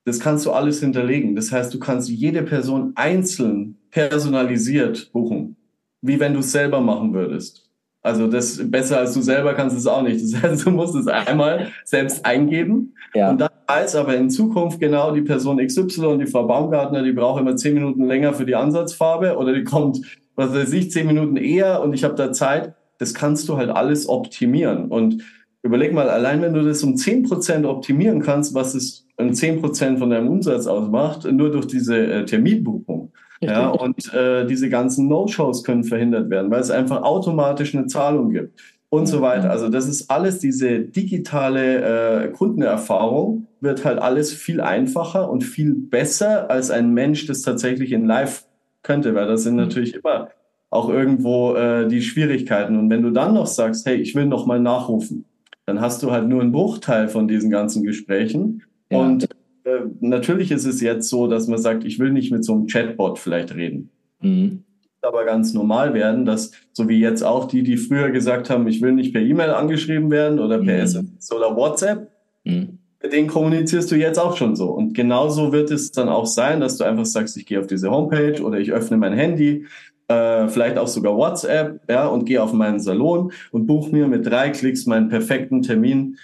Das 0.06 0.20
kannst 0.20 0.46
du 0.46 0.52
alles 0.52 0.80
hinterlegen. 0.80 1.36
Das 1.36 1.52
heißt, 1.52 1.74
du 1.74 1.80
kannst 1.80 2.10
jede 2.10 2.42
Person 2.44 2.94
einzeln 2.96 3.78
personalisiert 3.92 5.12
buchen, 5.12 5.56
wie 6.02 6.20
wenn 6.20 6.34
du 6.34 6.40
es 6.40 6.52
selber 6.52 6.82
machen 6.82 7.14
würdest. 7.14 7.70
Also 8.02 8.28
das 8.28 8.60
besser 8.72 9.00
als 9.00 9.14
du 9.14 9.22
selber 9.22 9.54
kannst 9.54 9.76
es 9.76 9.86
auch 9.86 10.02
nicht. 10.02 10.24
Das 10.24 10.42
heißt, 10.42 10.66
du 10.66 10.72
musst 10.72 10.96
es 10.96 11.08
einmal 11.08 11.68
selbst 11.84 12.26
eingeben 12.26 12.96
ja. 13.14 13.30
und 13.30 13.42
dann 13.42 13.50
weiß 13.68 13.96
aber 13.96 14.16
in 14.16 14.30
Zukunft 14.30 14.80
genau 14.80 15.12
die 15.12 15.22
Person 15.22 15.58
XY, 15.58 16.18
die 16.18 16.28
Frau 16.28 16.48
Baumgartner, 16.48 17.04
die 17.04 17.12
braucht 17.12 17.42
immer 17.42 17.56
zehn 17.56 17.74
Minuten 17.74 18.06
länger 18.06 18.34
für 18.34 18.46
die 18.46 18.56
Ansatzfarbe 18.56 19.38
oder 19.38 19.54
die 19.54 19.64
kommt, 19.64 20.02
was 20.36 20.54
weiß 20.54 20.72
ich, 20.74 20.92
zehn 20.92 21.08
Minuten 21.08 21.36
eher 21.36 21.82
und 21.82 21.94
ich 21.94 22.04
habe 22.04 22.16
da 22.16 22.32
Zeit. 22.32 22.74
Das 23.00 23.14
kannst 23.14 23.50
du 23.50 23.58
halt 23.58 23.72
alles 23.72 24.08
optimieren 24.08 24.90
und 24.90 25.24
überleg 25.64 25.94
mal, 25.94 26.10
allein 26.10 26.42
wenn 26.42 26.54
du 26.54 26.64
das 26.64 26.84
um 26.84 26.96
zehn 26.96 27.24
Prozent 27.24 27.66
optimieren 27.66 28.22
kannst, 28.22 28.54
was 28.54 28.76
es 28.76 29.08
um 29.18 29.34
zehn 29.34 29.60
Prozent 29.60 30.00
von 30.00 30.12
deinem 30.12 30.30
Umsatz 30.30 30.68
ausmacht, 30.68 31.26
nur 31.30 31.52
durch 31.52 31.66
diese 31.66 31.98
äh, 31.98 32.26
Terminbuchung. 32.26 33.12
Ja, 33.42 33.70
und 33.70 34.14
äh, 34.14 34.46
diese 34.46 34.70
ganzen 34.70 35.08
No-Shows 35.08 35.64
können 35.64 35.86
verhindert 35.86 36.30
werden, 36.30 36.52
weil 36.52 36.60
es 36.60 36.72
einfach 36.72 37.04
automatisch 37.04 37.74
eine 37.74 37.88
Zahlung 37.88 38.32
gibt 38.32 38.60
und 38.90 39.06
so 39.06 39.22
weiter. 39.22 39.50
Also 39.50 39.70
das 39.70 39.88
ist 39.88 40.12
alles 40.12 40.40
diese 40.40 40.80
digitale 40.82 42.26
äh, 42.26 42.28
Kundenerfahrung 42.32 43.48
wird 43.62 43.86
halt 43.86 44.00
alles 44.00 44.34
viel 44.34 44.62
einfacher 44.62 45.30
und 45.30 45.44
viel 45.44 45.74
besser 45.74 46.50
als 46.50 46.72
ein 46.72 46.94
Mensch 46.94 47.28
das 47.28 47.42
tatsächlich 47.42 47.92
in 47.92 48.06
Live 48.06 48.46
könnte, 48.84 49.16
weil 49.16 49.28
das 49.28 49.44
sind 49.44 49.54
mhm. 49.54 49.62
natürlich 49.62 49.96
immer 49.96 50.30
auch 50.70 50.90
irgendwo 50.90 51.56
äh, 51.56 51.88
die 51.88 52.02
Schwierigkeiten. 52.02 52.78
Und 52.78 52.90
wenn 52.90 53.02
du 53.02 53.12
dann 53.12 53.34
noch 53.34 53.48
sagst, 53.48 53.86
hey, 53.86 53.96
ich 53.96 54.16
will 54.16 54.26
noch 54.26 54.46
mal 54.46 54.60
nachrufen, 54.60 55.26
dann 55.66 55.82
hast 55.82 56.04
du 56.04 56.12
halt 56.12 56.28
nur 56.28 56.42
einen 56.42 56.52
Bruchteil 56.52 57.08
von 57.08 57.28
diesen 57.28 57.50
ganzen 57.50 57.84
Gesprächen. 57.84 58.64
Ja. 58.92 59.00
Und 59.00 59.30
äh, 59.64 59.82
natürlich 60.00 60.52
ist 60.52 60.66
es 60.66 60.82
jetzt 60.82 61.10
so, 61.10 61.28
dass 61.28 61.48
man 61.48 61.60
sagt, 61.60 61.84
ich 61.84 62.00
will 62.00 62.12
nicht 62.12 62.32
mit 62.32 62.44
so 62.44 62.54
einem 62.54 62.68
Chatbot 62.68 63.20
vielleicht 63.20 63.56
reden. 63.56 63.90
Mhm. 64.22 64.64
Aber 65.02 65.24
ganz 65.26 65.54
normal 65.54 65.94
werden, 65.94 66.26
dass, 66.26 66.52
so 66.74 66.90
wie 66.90 67.00
jetzt 67.00 67.24
auch 67.24 67.48
die, 67.48 67.64
die 67.64 67.78
früher 67.78 68.12
gesagt 68.12 68.50
haben, 68.50 68.68
ich 68.68 68.82
will 68.82 68.92
nicht 68.92 69.14
per 69.14 69.22
E-Mail 69.22 69.52
angeschrieben 69.52 70.12
werden 70.12 70.40
oder 70.40 70.58
per 70.58 70.76
mhm. 70.76 70.84
SMS 70.84 71.32
oder 71.32 71.56
WhatsApp, 71.56 72.12
mhm. 72.44 72.80
mit 73.02 73.14
denen 73.14 73.28
kommunizierst 73.28 73.90
du 73.92 73.96
jetzt 73.96 74.18
auch 74.18 74.36
schon 74.36 74.58
so. 74.58 74.70
Und 74.72 74.94
genauso 74.94 75.54
wird 75.54 75.72
es 75.72 75.92
dann 75.92 76.10
auch 76.10 76.26
sein, 76.26 76.60
dass 76.60 76.78
du 76.78 76.84
einfach 76.84 77.06
sagst, 77.06 77.38
ich 77.38 77.46
gehe 77.46 77.60
auf 77.60 77.68
diese 77.68 77.90
Homepage 77.90 78.42
oder 78.44 78.60
ich 78.60 78.74
öffne 78.74 78.98
mein 78.98 79.14
Handy, 79.14 79.66
äh, 80.10 80.48
vielleicht 80.50 80.78
auch 80.78 80.88
sogar 80.88 81.16
WhatsApp, 81.16 81.80
ja, 81.90 82.08
und 82.08 82.26
gehe 82.26 82.44
auf 82.44 82.52
meinen 82.52 82.80
Salon 82.80 83.32
und 83.52 83.68
buche 83.68 83.92
mir 83.92 84.08
mit 84.08 84.26
drei 84.26 84.50
Klicks 84.50 84.86
meinen 84.86 85.08
perfekten 85.08 85.62
Termin 85.62 86.18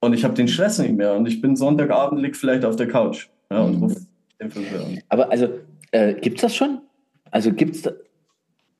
und 0.00 0.14
ich 0.14 0.24
habe 0.24 0.34
den 0.34 0.48
Stress 0.48 0.78
nicht 0.78 0.94
mehr. 0.94 1.14
Und 1.14 1.26
ich 1.26 1.40
bin 1.40 1.56
Sonntagabend, 1.56 2.22
lieg 2.22 2.36
vielleicht 2.36 2.64
auf 2.64 2.76
der 2.76 2.88
Couch 2.88 3.28
ja, 3.50 3.60
und 3.60 3.82
ruf 3.82 3.94
den 4.40 4.50
Friseur 4.50 4.86
an. 4.86 4.98
Aber 5.08 5.30
also, 5.30 5.48
äh, 5.90 6.14
gibt 6.14 6.38
es 6.38 6.42
das 6.42 6.54
schon? 6.54 6.80
Also 7.30 7.52
gibt 7.52 7.76
es 7.76 7.82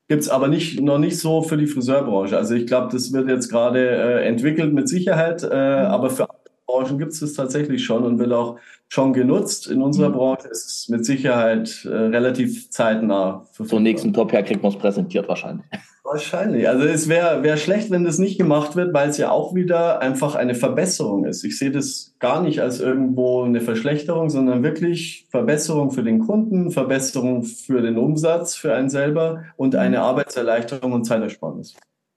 Gibt 0.09 0.23
es 0.23 0.29
aber 0.29 0.47
nicht, 0.47 0.81
noch 0.81 0.99
nicht 0.99 1.19
so 1.19 1.43
für 1.43 1.57
die 1.57 1.67
Friseurbranche. 1.67 2.37
Also 2.37 2.55
ich 2.55 2.69
glaube, 2.69 2.93
das 2.93 3.13
wird 3.13 3.29
jetzt 3.29 3.51
gerade 3.51 3.89
äh, 3.91 4.25
entwickelt 4.25 4.73
mit 4.73 4.89
Sicherheit, 4.89 5.43
äh, 5.43 5.47
mhm. 5.47 5.53
aber 5.53 6.11
für 6.11 6.29
Branchen 6.67 6.99
gibt 6.99 7.13
es 7.13 7.21
das 7.21 7.35
tatsächlich 7.35 7.85
schon 7.85 8.05
und 8.05 8.19
wird 8.19 8.33
auch 8.33 8.59
schon 8.89 9.13
genutzt. 9.13 9.69
In 9.69 9.83
unserer 9.83 10.11
mhm. 10.11 10.15
Branche 10.15 10.49
ist 10.49 10.67
es 10.67 10.89
mit 10.89 11.05
Sicherheit 11.05 11.85
äh, 11.85 11.89
relativ 11.89 12.71
zeitnah. 12.71 13.47
Zum 13.53 13.83
nächsten 13.83 14.13
Top-Jahr 14.13 14.43
kriegt 14.43 14.63
man 14.63 14.73
es 14.73 14.79
präsentiert 14.79 15.29
wahrscheinlich. 15.29 15.67
Wahrscheinlich. 16.03 16.69
Also 16.69 16.85
es 16.85 17.09
wäre 17.09 17.43
wär 17.43 17.57
schlecht, 17.57 17.91
wenn 17.91 18.05
das 18.05 18.19
nicht 18.19 18.39
gemacht 18.39 18.77
wird, 18.77 18.95
weil 18.95 19.09
es 19.09 19.19
ja 19.19 19.31
auch 19.31 19.57
wieder 19.57 20.01
einfach 20.01 20.37
eine 20.37 20.55
Verbesserung 20.55 21.25
ist. 21.25 21.43
Ich 21.43 21.59
sehe 21.59 21.73
das 21.73 22.15
gar 22.21 22.43
nicht 22.43 22.61
als 22.61 22.79
irgendwo 22.79 23.43
eine 23.43 23.61
Verschlechterung, 23.61 24.31
sondern 24.31 24.63
wirklich 24.63 25.27
Verbesserung 25.31 25.91
für 25.91 26.05
den 26.05 26.21
Kunden, 26.21 26.71
Verbesserung 26.71 27.43
für 27.43 27.83
den 27.83 27.99
Umsatz, 27.99 28.55
für 28.55 28.73
einen 28.73 28.89
selber 28.89 29.45
und 29.57 29.75
eine 29.75 30.01
Arbeitserleichterung 30.03 30.93
und 30.93 31.05
Zeitersparnis. 31.05 31.75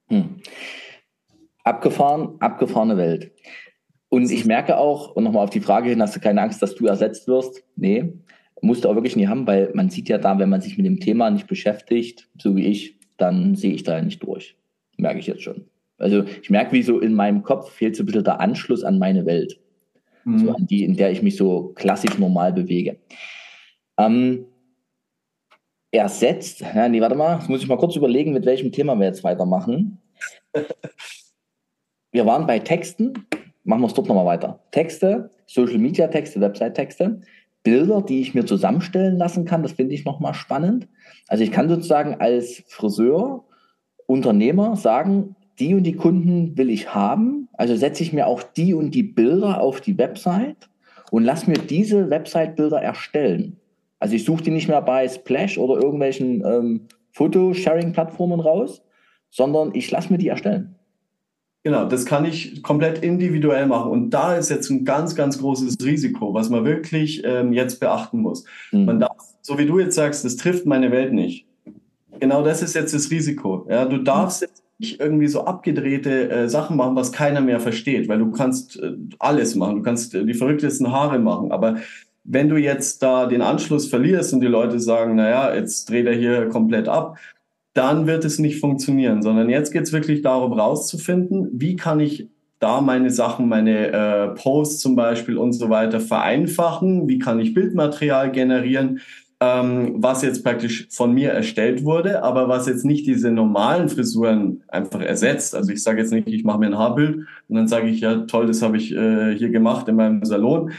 Hm. 0.08 0.36
Abgefahren, 1.64 2.36
abgefahrene 2.38 2.96
Welt. 2.96 3.32
Und 4.10 4.30
ich 4.30 4.44
merke 4.44 4.76
auch, 4.76 5.14
und 5.14 5.24
nochmal 5.24 5.44
auf 5.44 5.50
die 5.50 5.60
Frage 5.60 5.88
hin, 5.88 6.02
hast 6.02 6.16
du 6.16 6.20
keine 6.20 6.42
Angst, 6.42 6.60
dass 6.60 6.74
du 6.74 6.86
ersetzt 6.86 7.28
wirst? 7.28 7.64
Nee, 7.76 8.12
musst 8.60 8.84
du 8.84 8.88
auch 8.88 8.94
wirklich 8.94 9.16
nie 9.16 9.28
haben, 9.28 9.46
weil 9.46 9.70
man 9.72 9.88
sieht 9.88 10.08
ja 10.08 10.18
da, 10.18 10.38
wenn 10.38 10.48
man 10.48 10.60
sich 10.60 10.76
mit 10.76 10.84
dem 10.84 11.00
Thema 11.00 11.30
nicht 11.30 11.46
beschäftigt, 11.46 12.28
so 12.38 12.56
wie 12.56 12.66
ich, 12.66 12.98
dann 13.16 13.54
sehe 13.54 13.72
ich 13.72 13.84
da 13.84 13.96
ja 13.96 14.02
nicht 14.02 14.22
durch. 14.22 14.56
Merke 14.96 15.20
ich 15.20 15.26
jetzt 15.26 15.42
schon. 15.42 15.64
Also 15.96 16.24
ich 16.42 16.50
merke, 16.50 16.72
wie 16.72 16.82
so 16.82 16.98
in 16.98 17.14
meinem 17.14 17.42
Kopf 17.42 17.70
fehlt 17.70 17.94
so 17.94 18.02
ein 18.02 18.06
bisschen 18.06 18.24
der 18.24 18.40
Anschluss 18.40 18.82
an 18.82 18.98
meine 18.98 19.26
Welt. 19.26 19.60
Mhm. 20.24 20.38
So 20.38 20.52
an 20.52 20.66
die, 20.66 20.84
in 20.84 20.96
der 20.96 21.12
ich 21.12 21.22
mich 21.22 21.36
so 21.36 21.72
klassisch 21.74 22.18
normal 22.18 22.52
bewege. 22.52 22.98
Ähm, 23.98 24.46
ersetzt, 25.92 26.60
ja, 26.60 26.88
nee, 26.88 27.00
warte 27.00 27.16
mal, 27.16 27.38
jetzt 27.38 27.48
muss 27.48 27.62
ich 27.62 27.68
mal 27.68 27.78
kurz 27.78 27.96
überlegen, 27.96 28.32
mit 28.32 28.46
welchem 28.46 28.72
Thema 28.72 28.98
wir 28.98 29.06
jetzt 29.06 29.24
weitermachen. 29.24 30.00
wir 32.12 32.26
waren 32.26 32.46
bei 32.46 32.58
Texten, 32.60 33.14
machen 33.64 33.82
wir 33.82 33.86
es 33.86 33.94
dort 33.94 34.08
nochmal 34.08 34.26
weiter. 34.26 34.60
Texte, 34.70 35.30
Social 35.46 35.78
Media 35.78 36.08
Texte, 36.08 36.40
Website 36.40 36.74
Texte. 36.74 37.20
Bilder, 37.62 38.00
die 38.02 38.20
ich 38.20 38.34
mir 38.34 38.46
zusammenstellen 38.46 39.18
lassen 39.18 39.44
kann. 39.44 39.62
Das 39.62 39.72
finde 39.72 39.94
ich 39.94 40.04
nochmal 40.04 40.34
spannend. 40.34 40.88
Also 41.28 41.44
ich 41.44 41.52
kann 41.52 41.68
sozusagen 41.68 42.14
als 42.14 42.62
Friseur, 42.66 43.44
Unternehmer 44.06 44.76
sagen, 44.76 45.36
die 45.58 45.74
und 45.74 45.84
die 45.84 45.94
Kunden 45.94 46.56
will 46.56 46.70
ich 46.70 46.94
haben. 46.94 47.48
Also 47.52 47.76
setze 47.76 48.02
ich 48.02 48.12
mir 48.12 48.26
auch 48.26 48.42
die 48.42 48.74
und 48.74 48.94
die 48.94 49.02
Bilder 49.02 49.60
auf 49.60 49.80
die 49.80 49.98
Website 49.98 50.70
und 51.10 51.24
lass 51.24 51.46
mir 51.46 51.58
diese 51.58 52.08
Website-Bilder 52.08 52.80
erstellen. 52.80 53.58
Also 53.98 54.14
ich 54.14 54.24
suche 54.24 54.42
die 54.42 54.50
nicht 54.50 54.68
mehr 54.68 54.80
bei 54.80 55.06
Splash 55.06 55.58
oder 55.58 55.80
irgendwelchen 55.80 56.42
ähm, 56.44 56.88
Foto-Sharing-Plattformen 57.12 58.40
raus, 58.40 58.82
sondern 59.28 59.74
ich 59.74 59.90
lasse 59.90 60.10
mir 60.10 60.18
die 60.18 60.28
erstellen. 60.28 60.76
Genau, 61.62 61.84
das 61.84 62.06
kann 62.06 62.24
ich 62.24 62.62
komplett 62.62 63.02
individuell 63.02 63.66
machen. 63.66 63.90
Und 63.90 64.10
da 64.10 64.34
ist 64.36 64.48
jetzt 64.48 64.70
ein 64.70 64.84
ganz, 64.84 65.14
ganz 65.14 65.38
großes 65.38 65.76
Risiko, 65.84 66.32
was 66.32 66.48
man 66.48 66.64
wirklich 66.64 67.22
ähm, 67.24 67.52
jetzt 67.52 67.80
beachten 67.80 68.20
muss. 68.20 68.44
Mhm. 68.72 68.86
Man 68.86 69.00
darf, 69.00 69.16
so 69.42 69.58
wie 69.58 69.66
du 69.66 69.78
jetzt 69.78 69.94
sagst, 69.94 70.24
das 70.24 70.36
trifft 70.36 70.64
meine 70.64 70.90
Welt 70.90 71.12
nicht. 71.12 71.46
genau 72.18 72.42
das 72.42 72.62
ist 72.62 72.74
jetzt 72.74 72.94
das 72.94 73.10
Risiko. 73.10 73.66
Ja, 73.68 73.84
du 73.84 73.98
darfst 73.98 74.40
jetzt 74.40 74.62
nicht 74.78 75.00
irgendwie 75.00 75.28
so 75.28 75.44
abgedrehte 75.44 76.30
äh, 76.30 76.48
Sachen 76.48 76.76
machen, 76.76 76.96
was 76.96 77.12
keiner 77.12 77.42
mehr 77.42 77.60
versteht, 77.60 78.08
weil 78.08 78.18
du 78.18 78.30
kannst 78.30 78.80
äh, 78.80 78.94
alles 79.18 79.54
machen. 79.54 79.76
Du 79.76 79.82
kannst 79.82 80.14
äh, 80.14 80.24
die 80.24 80.34
verrücktesten 80.34 80.90
Haare 80.90 81.18
machen, 81.18 81.52
aber 81.52 81.76
wenn 82.24 82.48
du 82.48 82.56
jetzt 82.56 83.02
da 83.02 83.26
den 83.26 83.42
Anschluss 83.42 83.88
verlierst 83.88 84.32
und 84.32 84.40
die 84.40 84.46
Leute 84.46 84.80
sagen, 84.80 85.16
naja, 85.16 85.54
jetzt 85.54 85.90
dreht 85.90 86.06
er 86.06 86.14
hier 86.14 86.48
komplett 86.48 86.88
ab, 86.88 87.18
dann 87.72 88.06
wird 88.06 88.24
es 88.24 88.38
nicht 88.38 88.60
funktionieren, 88.60 89.22
sondern 89.22 89.48
jetzt 89.48 89.72
geht 89.72 89.82
es 89.82 89.92
wirklich 89.92 90.22
darum, 90.22 90.52
rauszufinden, 90.52 91.48
wie 91.52 91.76
kann 91.76 92.00
ich 92.00 92.28
da 92.58 92.80
meine 92.80 93.10
Sachen, 93.10 93.48
meine 93.48 93.88
äh, 93.88 94.28
Posts 94.34 94.80
zum 94.80 94.94
Beispiel 94.94 95.38
und 95.38 95.52
so 95.52 95.70
weiter 95.70 95.98
vereinfachen, 96.00 97.08
wie 97.08 97.18
kann 97.18 97.40
ich 97.40 97.54
Bildmaterial 97.54 98.30
generieren, 98.32 99.00
ähm, 99.40 99.94
was 99.96 100.20
jetzt 100.20 100.44
praktisch 100.44 100.86
von 100.90 101.14
mir 101.14 101.30
erstellt 101.30 101.84
wurde, 101.84 102.22
aber 102.22 102.48
was 102.48 102.66
jetzt 102.66 102.84
nicht 102.84 103.06
diese 103.06 103.30
normalen 103.30 103.88
Frisuren 103.88 104.62
einfach 104.68 105.00
ersetzt. 105.00 105.54
Also 105.54 105.72
ich 105.72 105.82
sage 105.82 106.00
jetzt 106.00 106.12
nicht, 106.12 106.28
ich 106.28 106.44
mache 106.44 106.58
mir 106.58 106.66
ein 106.66 106.78
Haarbild 106.78 107.26
und 107.48 107.56
dann 107.56 107.66
sage 107.66 107.88
ich, 107.88 108.00
ja 108.00 108.26
toll, 108.26 108.46
das 108.46 108.60
habe 108.60 108.76
ich 108.76 108.92
äh, 108.92 109.34
hier 109.34 109.48
gemacht 109.48 109.88
in 109.88 109.96
meinem 109.96 110.24
Salon. 110.24 110.72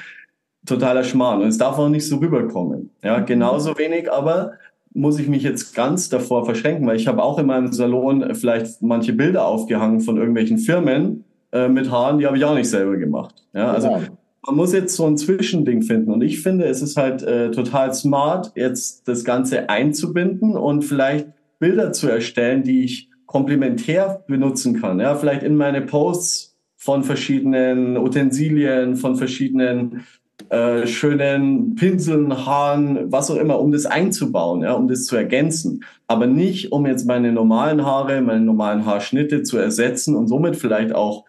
Totaler 0.68 1.04
Schmarrn. 1.04 1.42
Und 1.42 1.48
es 1.48 1.58
darf 1.58 1.80
auch 1.80 1.90
nicht 1.90 2.08
so 2.08 2.18
rüberkommen. 2.18 2.92
Ja, 3.04 3.20
genauso 3.22 3.76
wenig 3.80 4.12
aber 4.12 4.54
muss 4.94 5.20
ich 5.20 5.28
mich 5.28 5.44
jetzt 5.44 5.74
ganz 5.74 6.10
davor 6.10 6.46
verschränken, 6.46 6.86
weil 6.88 6.98
ich 6.98 7.08
habe 7.08 7.24
auch 7.24 7.40
in 7.40 7.46
meinem 7.46 7.72
Salon 7.72 8.36
vielleicht 8.36 8.82
manche 8.82 9.14
Bilder 9.14 9.46
aufgehangen 9.46 10.02
von 10.02 10.18
irgendwelchen 10.18 10.58
Firmen 10.58 11.24
äh, 11.52 11.68
mit 11.68 11.90
Haaren, 11.90 12.20
die 12.20 12.26
habe 12.26 12.38
ich 12.38 12.46
auch 12.46 12.56
nicht 12.56 12.70
selber 12.70 12.98
gemacht. 12.98 13.36
Ja, 13.54 13.72
also 13.72 13.88
ja 13.88 14.02
man 14.46 14.56
muss 14.56 14.74
jetzt 14.74 14.96
so 14.96 15.06
ein 15.06 15.18
Zwischending 15.18 15.84
finden. 15.84 16.12
Und 16.12 16.22
ich 16.22 16.42
finde, 16.42 16.66
es 16.66 16.82
ist 16.82 16.98
halt 16.98 17.22
äh, 17.24 17.52
total 17.52 17.94
smart, 17.94 18.52
jetzt 18.56 19.08
das 19.08 19.24
Ganze 19.24 19.70
einzubinden 19.70 20.56
und 20.56 20.84
vielleicht 20.84 21.28
Bilder 21.60 21.94
zu 21.94 22.10
erstellen, 22.10 22.64
die 22.64 22.84
ich 22.84 23.10
komplementär 23.28 24.24
benutzen 24.28 24.82
kann. 24.82 25.00
Ja, 25.00 25.16
vielleicht 25.16 25.44
in 25.44 25.56
meine 25.56 25.82
Posts 25.82 26.58
von 26.76 27.04
verschiedenen 27.04 27.98
Utensilien, 27.98 28.96
von 28.96 29.16
verschiedenen 29.16 30.04
äh, 30.50 30.88
schönen 30.88 31.76
Pinseln, 31.76 32.46
Haaren, 32.46 33.12
was 33.12 33.30
auch 33.30 33.38
immer, 33.38 33.60
um 33.60 33.72
das 33.72 33.86
einzubauen, 33.86 34.62
ja, 34.62 34.74
um 34.74 34.88
das 34.88 35.06
zu 35.06 35.16
ergänzen. 35.16 35.84
Aber 36.08 36.28
nicht, 36.28 36.72
um 36.72 36.86
jetzt 36.86 37.06
meine 37.06 37.32
normalen 37.32 37.86
Haare, 37.86 38.22
meine 38.22 38.42
normalen 38.42 38.86
Haarschnitte 38.86 39.44
zu 39.44 39.58
ersetzen 39.58 40.16
und 40.16 40.28
somit 40.28 40.56
vielleicht 40.56 40.94
auch 40.94 41.26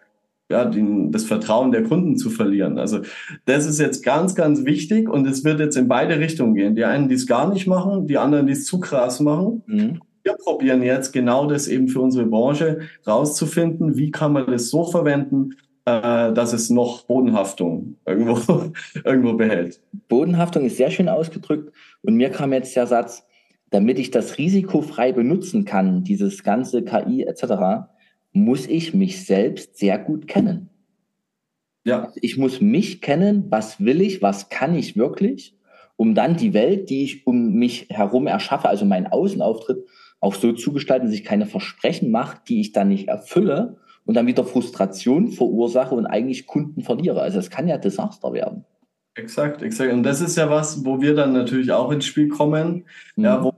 ja, 0.49 0.65
den, 0.65 1.11
das 1.11 1.25
Vertrauen 1.25 1.71
der 1.71 1.83
Kunden 1.83 2.17
zu 2.17 2.29
verlieren. 2.29 2.77
Also 2.77 2.99
das 3.45 3.65
ist 3.65 3.79
jetzt 3.79 4.03
ganz, 4.03 4.35
ganz 4.35 4.65
wichtig 4.65 5.09
und 5.09 5.25
es 5.27 5.43
wird 5.43 5.59
jetzt 5.59 5.77
in 5.77 5.87
beide 5.87 6.19
Richtungen 6.19 6.53
gehen. 6.53 6.75
Die 6.75 6.85
einen, 6.85 7.09
die 7.09 7.15
es 7.15 7.27
gar 7.27 7.51
nicht 7.51 7.65
machen, 7.67 8.07
die 8.07 8.17
anderen, 8.17 8.45
die 8.45 8.53
es 8.53 8.65
zu 8.65 8.79
krass 8.79 9.19
machen. 9.19 9.63
Mhm. 9.65 10.01
Wir 10.23 10.33
probieren 10.33 10.83
jetzt 10.83 11.11
genau 11.11 11.47
das 11.47 11.67
eben 11.67 11.89
für 11.89 11.99
unsere 11.99 12.25
Branche 12.25 12.79
rauszufinden, 13.05 13.97
wie 13.97 14.11
kann 14.11 14.31
man 14.31 14.45
das 14.45 14.69
so 14.69 14.85
verwenden, 14.85 15.55
äh, 15.85 16.31
dass 16.33 16.53
es 16.53 16.69
noch 16.69 17.03
Bodenhaftung 17.03 17.97
irgendwo, 18.05 18.71
irgendwo 19.03 19.33
behält. 19.33 19.81
Bodenhaftung 20.07 20.65
ist 20.65 20.77
sehr 20.77 20.91
schön 20.91 21.09
ausgedrückt 21.09 21.73
und 22.01 22.15
mir 22.15 22.29
kam 22.29 22.53
jetzt 22.53 22.75
der 22.75 22.87
Satz, 22.87 23.25
damit 23.69 23.99
ich 23.99 24.11
das 24.11 24.37
risikofrei 24.37 25.11
benutzen 25.11 25.65
kann, 25.65 26.03
dieses 26.03 26.43
ganze 26.43 26.83
KI 26.83 27.23
etc., 27.23 27.89
muss 28.31 28.67
ich 28.67 28.93
mich 28.93 29.25
selbst 29.25 29.77
sehr 29.77 29.99
gut 29.99 30.27
kennen. 30.27 30.69
Ja. 31.85 32.05
Also 32.05 32.19
ich 32.21 32.37
muss 32.37 32.61
mich 32.61 33.01
kennen, 33.01 33.45
was 33.49 33.83
will 33.83 34.01
ich, 34.01 34.21
was 34.21 34.49
kann 34.49 34.75
ich 34.75 34.95
wirklich, 34.95 35.57
um 35.95 36.15
dann 36.15 36.37
die 36.37 36.53
Welt, 36.53 36.89
die 36.89 37.03
ich 37.03 37.27
um 37.27 37.53
mich 37.53 37.87
herum 37.89 38.27
erschaffe, 38.27 38.69
also 38.69 38.85
meinen 38.85 39.07
Außenauftritt, 39.07 39.85
auch 40.19 40.33
so 40.33 40.53
zu 40.53 40.71
gestalten, 40.71 41.07
dass 41.07 41.15
ich 41.15 41.25
keine 41.25 41.45
Versprechen 41.45 42.09
mache, 42.09 42.37
die 42.47 42.61
ich 42.61 42.71
dann 42.71 42.87
nicht 42.87 43.09
erfülle 43.09 43.77
und 44.05 44.15
dann 44.15 44.27
wieder 44.27 44.43
Frustration 44.43 45.29
verursache 45.29 45.95
und 45.95 46.05
eigentlich 46.05 46.45
Kunden 46.47 46.81
verliere. 46.81 47.21
Also 47.21 47.39
es 47.39 47.49
kann 47.49 47.67
ja 47.67 47.77
Desaster 47.77 48.33
werden. 48.33 48.65
Exakt, 49.15 49.61
exakt. 49.61 49.93
Und 49.93 50.03
das 50.03 50.21
ist 50.21 50.37
ja 50.37 50.49
was, 50.49 50.85
wo 50.85 51.01
wir 51.01 51.13
dann 51.13 51.33
natürlich 51.33 51.71
auch 51.71 51.91
ins 51.91 52.05
Spiel 52.05 52.29
kommen. 52.29 52.85
Mhm. 53.15 53.23
Ja, 53.23 53.43
wo, 53.43 53.53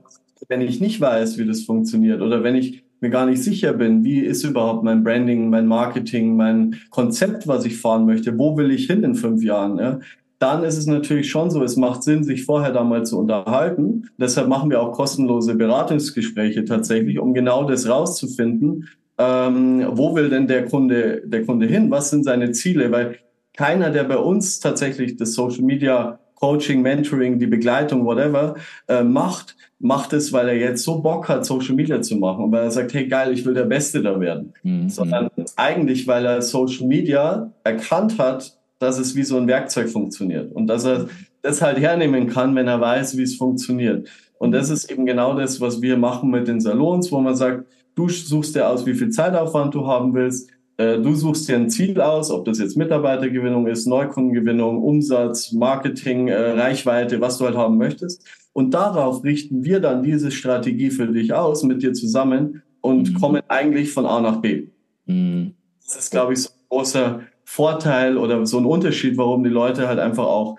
wenn 0.48 0.60
ich 0.60 0.80
nicht 0.80 1.00
weiß, 1.00 1.38
wie 1.38 1.46
das 1.46 1.62
funktioniert 1.62 2.20
oder 2.20 2.42
wenn 2.42 2.54
ich 2.54 2.84
mir 3.00 3.10
gar 3.10 3.26
nicht 3.26 3.42
sicher 3.42 3.72
bin, 3.72 4.04
wie 4.04 4.20
ist 4.20 4.44
überhaupt 4.44 4.82
mein 4.82 5.04
Branding, 5.04 5.50
mein 5.50 5.66
Marketing, 5.66 6.36
mein 6.36 6.76
Konzept, 6.90 7.46
was 7.46 7.64
ich 7.64 7.78
fahren 7.78 8.06
möchte, 8.06 8.38
wo 8.38 8.56
will 8.56 8.70
ich 8.70 8.86
hin 8.86 9.02
in 9.02 9.14
fünf 9.14 9.42
Jahren, 9.42 9.78
ja? 9.78 10.00
dann 10.38 10.64
ist 10.64 10.76
es 10.76 10.86
natürlich 10.86 11.30
schon 11.30 11.50
so, 11.50 11.62
es 11.62 11.76
macht 11.76 12.02
Sinn, 12.02 12.22
sich 12.22 12.44
vorher 12.44 12.72
da 12.72 12.84
mal 12.84 13.06
zu 13.06 13.18
unterhalten. 13.18 14.10
Deshalb 14.18 14.48
machen 14.48 14.70
wir 14.70 14.82
auch 14.82 14.92
kostenlose 14.92 15.54
Beratungsgespräche 15.54 16.64
tatsächlich, 16.64 17.18
um 17.18 17.32
genau 17.32 17.64
das 17.64 17.88
rauszufinden. 17.88 18.88
Ähm, 19.18 19.86
wo 19.92 20.14
will 20.14 20.28
denn 20.28 20.46
der 20.46 20.66
Kunde, 20.66 21.22
der 21.24 21.44
Kunde 21.44 21.66
hin? 21.66 21.90
Was 21.90 22.10
sind 22.10 22.24
seine 22.24 22.52
Ziele? 22.52 22.90
Weil 22.92 23.16
keiner, 23.56 23.90
der 23.90 24.04
bei 24.04 24.18
uns 24.18 24.60
tatsächlich 24.60 25.16
das 25.16 25.32
Social 25.32 25.62
Media 25.62 26.18
Coaching, 26.36 26.82
Mentoring, 26.82 27.38
die 27.38 27.46
Begleitung, 27.46 28.04
whatever, 28.04 28.56
äh, 28.88 29.02
macht, 29.02 29.56
macht 29.78 30.12
es, 30.12 30.32
weil 30.32 30.48
er 30.48 30.56
jetzt 30.56 30.84
so 30.84 31.00
Bock 31.00 31.28
hat, 31.28 31.46
Social 31.46 31.74
Media 31.74 32.00
zu 32.02 32.16
machen 32.16 32.44
und 32.44 32.52
weil 32.52 32.64
er 32.64 32.70
sagt, 32.70 32.92
hey 32.94 33.08
geil, 33.08 33.32
ich 33.32 33.44
will 33.44 33.54
der 33.54 33.64
Beste 33.64 34.02
da 34.02 34.20
werden. 34.20 34.52
Mhm. 34.62 34.88
Sondern 34.88 35.30
eigentlich, 35.56 36.06
weil 36.06 36.26
er 36.26 36.42
Social 36.42 36.86
Media 36.86 37.50
erkannt 37.64 38.18
hat, 38.18 38.56
dass 38.78 38.98
es 38.98 39.16
wie 39.16 39.22
so 39.22 39.38
ein 39.38 39.48
Werkzeug 39.48 39.88
funktioniert 39.88 40.52
und 40.52 40.66
dass 40.66 40.84
er 40.84 41.08
das 41.40 41.62
halt 41.62 41.78
hernehmen 41.78 42.28
kann, 42.28 42.54
wenn 42.54 42.68
er 42.68 42.80
weiß, 42.80 43.16
wie 43.16 43.22
es 43.22 43.36
funktioniert. 43.36 44.08
Und 44.38 44.52
das 44.52 44.68
ist 44.68 44.90
eben 44.90 45.06
genau 45.06 45.34
das, 45.38 45.60
was 45.62 45.80
wir 45.80 45.96
machen 45.96 46.30
mit 46.30 46.46
den 46.48 46.60
Salons, 46.60 47.10
wo 47.10 47.20
man 47.20 47.34
sagt, 47.34 47.64
du 47.96 48.08
suchst 48.08 48.54
dir 48.54 48.68
aus, 48.68 48.86
wie 48.86 48.94
viel 48.94 49.10
Zeitaufwand 49.10 49.74
du 49.74 49.86
haben 49.86 50.14
willst, 50.14 50.50
äh, 50.76 50.98
du 50.98 51.14
suchst 51.14 51.48
dir 51.48 51.56
ein 51.56 51.70
Ziel 51.70 52.00
aus, 52.00 52.30
ob 52.30 52.44
das 52.44 52.58
jetzt 52.58 52.76
Mitarbeitergewinnung 52.76 53.66
ist, 53.66 53.86
Neukundengewinnung, 53.86 54.82
Umsatz, 54.82 55.52
Marketing, 55.52 56.28
äh, 56.28 56.52
Reichweite, 56.52 57.20
was 57.20 57.38
du 57.38 57.46
halt 57.46 57.56
haben 57.56 57.78
möchtest. 57.78 58.24
Und 58.52 58.72
darauf 58.72 59.24
richten 59.24 59.64
wir 59.64 59.80
dann 59.80 60.02
diese 60.02 60.30
Strategie 60.30 60.90
für 60.90 61.06
dich 61.06 61.32
aus 61.32 61.62
mit 61.62 61.82
dir 61.82 61.92
zusammen 61.92 62.62
und 62.80 63.12
mhm. 63.12 63.20
kommen 63.20 63.42
eigentlich 63.48 63.92
von 63.92 64.06
A 64.06 64.20
nach 64.20 64.40
B. 64.40 64.68
Mhm. 65.06 65.54
Das 65.84 65.96
ist, 65.96 66.10
glaube 66.10 66.34
ich, 66.34 66.42
so 66.42 66.50
ein 66.50 66.68
großer 66.68 67.20
Vorteil 67.44 68.18
oder 68.18 68.44
so 68.44 68.58
ein 68.58 68.66
Unterschied, 68.66 69.16
warum 69.16 69.44
die 69.44 69.50
Leute 69.50 69.88
halt 69.88 69.98
einfach 69.98 70.26
auch 70.26 70.58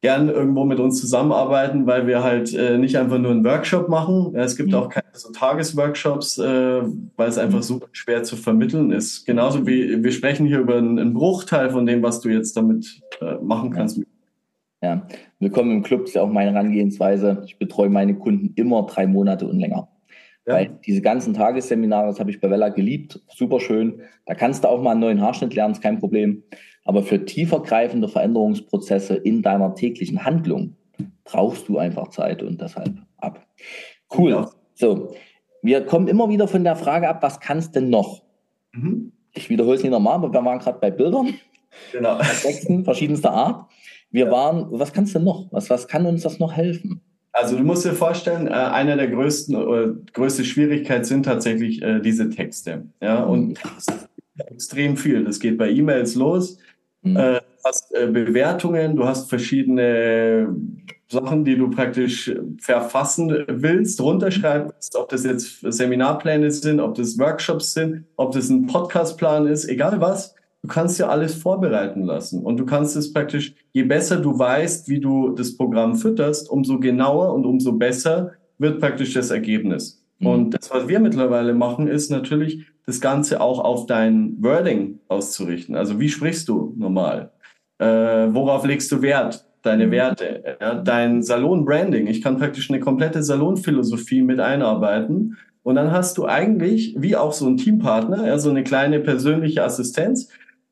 gern 0.00 0.28
irgendwo 0.28 0.64
mit 0.64 0.78
uns 0.78 1.00
zusammenarbeiten, 1.00 1.86
weil 1.86 2.06
wir 2.06 2.22
halt 2.22 2.54
äh, 2.54 2.78
nicht 2.78 2.96
einfach 2.96 3.18
nur 3.18 3.32
einen 3.32 3.44
Workshop 3.44 3.88
machen. 3.88 4.34
Es 4.36 4.56
gibt 4.56 4.70
mhm. 4.70 4.74
auch 4.76 4.88
keine 4.88 5.06
so 5.12 5.32
Tagesworkshops, 5.32 6.38
äh, 6.38 6.82
weil 7.16 7.28
es 7.28 7.38
einfach 7.38 7.58
mhm. 7.58 7.62
super 7.62 7.88
schwer 7.92 8.22
zu 8.22 8.36
vermitteln 8.36 8.92
ist. 8.92 9.26
Genauso 9.26 9.66
wie 9.66 10.02
wir 10.02 10.12
sprechen 10.12 10.46
hier 10.46 10.60
über 10.60 10.76
einen, 10.76 10.98
einen 10.98 11.14
Bruchteil 11.14 11.70
von 11.70 11.84
dem, 11.84 12.02
was 12.02 12.20
du 12.20 12.28
jetzt 12.28 12.56
damit 12.56 13.00
äh, 13.20 13.34
machen 13.42 13.70
kannst. 13.70 14.00
Ja, 14.80 15.08
willkommen 15.40 15.72
im 15.72 15.82
Club 15.82 16.04
ist 16.04 16.14
ja 16.14 16.22
auch 16.22 16.30
meine 16.30 16.52
Herangehensweise. 16.52 17.42
Ich 17.46 17.58
betreue 17.58 17.90
meine 17.90 18.14
Kunden 18.14 18.52
immer 18.54 18.86
drei 18.86 19.08
Monate 19.08 19.48
und 19.48 19.58
länger. 19.58 19.88
Ja. 20.48 20.54
Weil 20.54 20.78
diese 20.86 21.02
ganzen 21.02 21.34
Tagesseminare, 21.34 22.06
das 22.06 22.18
habe 22.18 22.30
ich 22.30 22.40
bei 22.40 22.48
Vella 22.48 22.70
geliebt, 22.70 23.20
super 23.28 23.60
schön. 23.60 24.00
Da 24.24 24.34
kannst 24.34 24.64
du 24.64 24.68
auch 24.68 24.80
mal 24.80 24.92
einen 24.92 25.00
neuen 25.00 25.20
Haarschnitt 25.20 25.54
lernen, 25.54 25.74
ist 25.74 25.82
kein 25.82 25.98
Problem. 25.98 26.42
Aber 26.84 27.02
für 27.02 27.22
tiefergreifende 27.22 28.08
Veränderungsprozesse 28.08 29.14
in 29.14 29.42
deiner 29.42 29.74
täglichen 29.74 30.24
Handlung 30.24 30.74
brauchst 31.24 31.68
du 31.68 31.76
einfach 31.76 32.08
Zeit 32.08 32.42
und 32.42 32.62
deshalb 32.62 32.94
ab. 33.18 33.46
Cool. 34.16 34.30
Ja. 34.30 34.50
So, 34.74 35.14
wir 35.62 35.84
kommen 35.84 36.08
immer 36.08 36.30
wieder 36.30 36.48
von 36.48 36.64
der 36.64 36.76
Frage 36.76 37.10
ab, 37.10 37.22
was 37.22 37.40
kannst 37.40 37.76
denn 37.76 37.90
noch? 37.90 38.22
Mhm. 38.72 39.12
Ich 39.34 39.50
wiederhole 39.50 39.76
es 39.76 39.82
nicht 39.82 39.92
nochmal, 39.92 40.14
aber 40.14 40.32
wir 40.32 40.44
waren 40.44 40.58
gerade 40.58 40.78
bei 40.78 40.90
Bildern. 40.90 41.34
Genau. 41.92 42.16
Texten 42.18 42.84
verschiedenster 42.84 43.32
Art. 43.32 43.70
Wir 44.10 44.24
ja. 44.24 44.32
waren, 44.32 44.68
was 44.70 44.94
kannst 44.94 45.14
du 45.14 45.18
denn 45.18 45.26
noch? 45.26 45.46
Was, 45.50 45.68
was 45.68 45.86
kann 45.86 46.06
uns 46.06 46.22
das 46.22 46.38
noch 46.38 46.54
helfen? 46.54 47.02
Also 47.40 47.56
du 47.56 47.62
musst 47.62 47.84
dir 47.84 47.92
vorstellen, 47.92 48.48
äh, 48.48 48.50
einer 48.50 48.96
der 48.96 49.06
größten 49.06 49.54
oder 49.54 49.94
größte 50.12 50.44
Schwierigkeit 50.44 51.06
sind 51.06 51.22
tatsächlich 51.22 51.80
äh, 51.82 52.00
diese 52.00 52.30
Texte. 52.30 52.86
Ja, 53.00 53.22
und 53.22 53.50
mhm. 53.50 53.94
extrem 54.48 54.96
viel. 54.96 55.22
Das 55.22 55.38
geht 55.38 55.56
bei 55.56 55.70
E-Mails 55.70 56.16
los. 56.16 56.58
Mhm. 57.02 57.16
Äh, 57.16 57.34
du 57.34 57.64
hast 57.64 57.94
äh, 57.94 58.08
Bewertungen, 58.08 58.96
du 58.96 59.04
hast 59.04 59.28
verschiedene 59.28 60.52
Sachen, 61.06 61.44
die 61.44 61.56
du 61.56 61.70
praktisch 61.70 62.34
verfassen 62.60 63.44
willst, 63.46 64.00
runterschreiben 64.00 64.72
willst, 64.72 64.96
ob 64.96 65.08
das 65.08 65.24
jetzt 65.24 65.60
Seminarpläne 65.60 66.50
sind, 66.50 66.80
ob 66.80 66.96
das 66.96 67.20
Workshops 67.20 67.72
sind, 67.72 68.04
ob 68.16 68.32
das 68.32 68.50
ein 68.50 68.66
Podcastplan 68.66 69.46
ist, 69.46 69.68
egal 69.68 70.00
was. 70.00 70.34
Du 70.62 70.68
kannst 70.68 70.98
ja 70.98 71.08
alles 71.08 71.34
vorbereiten 71.34 72.02
lassen 72.02 72.44
und 72.44 72.56
du 72.56 72.66
kannst 72.66 72.96
es 72.96 73.12
praktisch, 73.12 73.54
je 73.72 73.84
besser 73.84 74.16
du 74.16 74.38
weißt, 74.38 74.88
wie 74.88 75.00
du 75.00 75.30
das 75.30 75.56
Programm 75.56 75.94
fütterst, 75.94 76.50
umso 76.50 76.80
genauer 76.80 77.32
und 77.32 77.46
umso 77.46 77.72
besser 77.72 78.32
wird 78.58 78.80
praktisch 78.80 79.14
das 79.14 79.30
Ergebnis. 79.30 80.04
Mhm. 80.18 80.26
Und 80.26 80.50
das, 80.50 80.70
was 80.70 80.88
wir 80.88 80.98
mittlerweile 80.98 81.54
machen, 81.54 81.86
ist 81.86 82.10
natürlich 82.10 82.66
das 82.86 83.00
Ganze 83.00 83.40
auch 83.40 83.60
auf 83.60 83.86
dein 83.86 84.36
Wording 84.42 84.98
auszurichten. 85.08 85.76
Also 85.76 86.00
wie 86.00 86.08
sprichst 86.08 86.48
du 86.48 86.74
normal? 86.76 87.30
Äh, 87.78 87.86
worauf 87.86 88.66
legst 88.66 88.90
du 88.90 89.00
Wert? 89.00 89.48
deine 89.62 89.86
mhm. 89.86 89.90
Werte, 89.92 90.56
ja, 90.60 90.74
dein 90.74 91.22
Salon-Branding. 91.22 92.06
Ich 92.06 92.22
kann 92.22 92.38
praktisch 92.38 92.70
eine 92.70 92.80
komplette 92.80 93.22
Salonphilosophie 93.22 94.22
mit 94.22 94.40
einarbeiten. 94.40 95.36
Und 95.62 95.74
dann 95.74 95.92
hast 95.92 96.16
du 96.18 96.26
eigentlich, 96.26 96.94
wie 96.98 97.16
auch 97.16 97.32
so 97.32 97.46
ein 97.46 97.56
Teampartner, 97.56 98.26
ja, 98.26 98.38
so 98.38 98.50
eine 98.50 98.64
kleine 98.64 99.00
persönliche 99.00 99.64
Assistenz. 99.64 100.28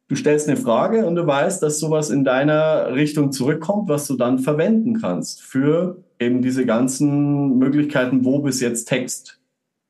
Du 0.09 0.15
stellst 0.15 0.49
eine 0.49 0.57
Frage 0.57 1.05
und 1.05 1.17
du 1.17 1.27
weißt, 1.27 1.63
dass 1.63 1.81
sowas 1.81 2.11
in 2.11 2.25
deiner 2.25 2.95
Richtung 2.95 3.33
zurückkommt, 3.33 3.89
was 3.89 4.07
du 4.07 4.17
dann 4.17 4.39
verwenden 4.39 5.01
kannst 5.01 5.43
für 5.43 5.97
eben 6.21 6.43
diese 6.43 6.65
ganzen 6.65 7.59
Möglichkeiten, 7.59 8.25
wo 8.25 8.39
bis 8.39 8.61
jetzt 8.61 8.85
Text 8.87 9.41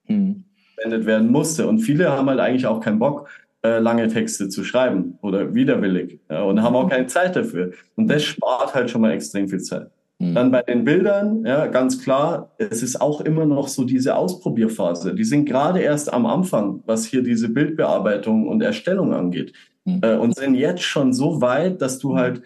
hm. 0.06 0.44
verwendet 0.74 1.06
werden 1.06 1.30
musste. 1.30 1.68
Und 1.68 1.80
viele 1.80 2.10
haben 2.10 2.30
halt 2.30 2.40
eigentlich 2.40 2.66
auch 2.66 2.80
keinen 2.80 2.98
Bock, 2.98 3.28
äh, 3.62 3.78
lange 3.78 4.08
Texte 4.08 4.48
zu 4.48 4.64
schreiben 4.64 5.18
oder 5.20 5.54
widerwillig 5.54 6.20
ja, 6.30 6.42
und 6.42 6.62
haben 6.62 6.76
auch 6.76 6.88
keine 6.88 7.06
Zeit 7.08 7.36
dafür. 7.36 7.72
Und 7.96 8.08
das 8.08 8.22
spart 8.22 8.74
halt 8.74 8.90
schon 8.90 9.02
mal 9.02 9.12
extrem 9.12 9.48
viel 9.48 9.60
Zeit. 9.60 9.90
Mhm. 10.18 10.34
Dann 10.34 10.50
bei 10.50 10.62
den 10.62 10.84
Bildern, 10.84 11.44
ja, 11.44 11.66
ganz 11.66 12.02
klar, 12.02 12.52
es 12.56 12.82
ist 12.82 13.00
auch 13.00 13.20
immer 13.20 13.44
noch 13.44 13.68
so 13.68 13.84
diese 13.84 14.16
Ausprobierphase. 14.16 15.14
Die 15.14 15.24
sind 15.24 15.44
gerade 15.44 15.80
erst 15.80 16.12
am 16.12 16.24
Anfang, 16.24 16.82
was 16.86 17.04
hier 17.04 17.22
diese 17.22 17.50
Bildbearbeitung 17.50 18.48
und 18.48 18.62
Erstellung 18.62 19.12
angeht. 19.12 19.52
Mhm. 19.86 20.00
Äh, 20.02 20.16
und 20.16 20.36
sind 20.36 20.54
jetzt 20.54 20.82
schon 20.82 21.14
so 21.14 21.40
weit, 21.40 21.80
dass 21.80 21.98
du 21.98 22.16
halt 22.16 22.42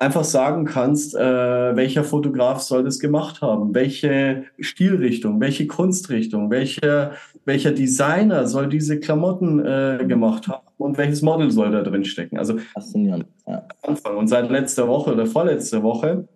einfach 0.00 0.24
sagen 0.24 0.64
kannst, 0.64 1.14
äh, 1.14 1.76
welcher 1.76 2.04
Fotograf 2.04 2.60
soll 2.60 2.82
das 2.82 2.98
gemacht 2.98 3.42
haben, 3.42 3.74
welche 3.74 4.44
Stilrichtung, 4.58 5.40
welche 5.40 5.66
Kunstrichtung, 5.66 6.50
welcher, 6.50 7.12
welcher 7.44 7.72
Designer 7.72 8.46
soll 8.48 8.68
diese 8.68 8.98
Klamotten 8.98 9.60
äh, 9.60 10.04
gemacht 10.08 10.48
haben 10.48 10.66
und 10.78 10.96
welches 10.96 11.20
Model 11.20 11.50
soll 11.50 11.70
da 11.70 11.82
drin 11.82 12.04
stecken. 12.04 12.38
Also 12.38 12.56
faszinierend. 12.56 13.26
Ja. 13.46 13.68
Anfang. 13.82 14.16
Und 14.16 14.28
seit 14.28 14.50
letzter 14.50 14.88
Woche 14.88 15.12
oder 15.12 15.26
vorletzter 15.26 15.82
Woche 15.82 16.26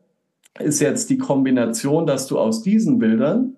ist 0.60 0.80
jetzt 0.80 1.08
die 1.08 1.18
Kombination, 1.18 2.06
dass 2.06 2.26
du 2.26 2.38
aus 2.38 2.62
diesen 2.62 2.98
Bildern 2.98 3.56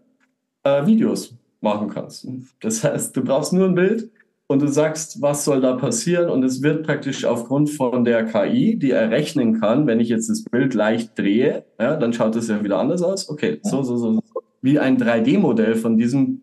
äh, 0.62 0.86
Videos 0.86 1.34
machen 1.60 1.90
kannst. 1.90 2.28
Das 2.60 2.84
heißt, 2.84 3.16
du 3.16 3.24
brauchst 3.24 3.52
nur 3.52 3.66
ein 3.66 3.74
Bild 3.74 4.08
und 4.48 4.62
du 4.62 4.68
sagst, 4.68 5.20
was 5.20 5.44
soll 5.44 5.60
da 5.60 5.74
passieren? 5.74 6.30
Und 6.30 6.44
es 6.44 6.62
wird 6.62 6.86
praktisch 6.86 7.24
aufgrund 7.24 7.70
von 7.70 8.04
der 8.04 8.24
KI, 8.24 8.78
die 8.78 8.92
errechnen 8.92 9.60
kann, 9.60 9.86
wenn 9.86 10.00
ich 10.00 10.08
jetzt 10.08 10.30
das 10.30 10.44
Bild 10.44 10.74
leicht 10.74 11.18
drehe, 11.18 11.64
ja, 11.80 11.96
dann 11.96 12.12
schaut 12.12 12.36
es 12.36 12.48
ja 12.48 12.62
wieder 12.62 12.78
anders 12.78 13.02
aus. 13.02 13.28
Okay, 13.28 13.58
so, 13.62 13.82
so, 13.82 13.96
so, 13.96 14.12
so. 14.14 14.22
Wie 14.62 14.78
ein 14.78 14.98
3D-Modell 14.98 15.74
von 15.74 15.96
diesem 15.96 16.42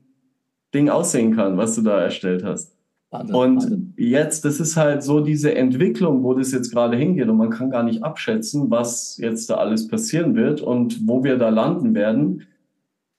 Ding 0.74 0.90
aussehen 0.90 1.36
kann, 1.36 1.58
was 1.58 1.76
du 1.76 1.82
da 1.82 2.02
erstellt 2.02 2.44
hast. 2.44 2.76
Wahnsinn, 3.14 3.36
und 3.36 3.56
Wahnsinn. 3.58 3.94
jetzt, 3.96 4.44
das 4.44 4.60
ist 4.60 4.76
halt 4.76 5.04
so 5.04 5.20
diese 5.20 5.56
Entwicklung, 5.56 6.24
wo 6.24 6.34
das 6.34 6.52
jetzt 6.52 6.72
gerade 6.72 6.98
hingeht 6.98 7.30
und 7.30 7.38
man 7.38 7.52
kann 7.52 7.70
gar 7.70 7.84
nicht 7.84 8.04
abschätzen, 8.04 8.72
was 8.72 9.18
jetzt 9.18 9.50
da 9.50 9.56
alles 9.56 9.88
passieren 9.88 10.36
wird 10.36 10.62
und 10.62 11.08
wo 11.08 11.24
wir 11.24 11.38
da 11.38 11.50
landen 11.50 11.94
werden. 11.94 12.48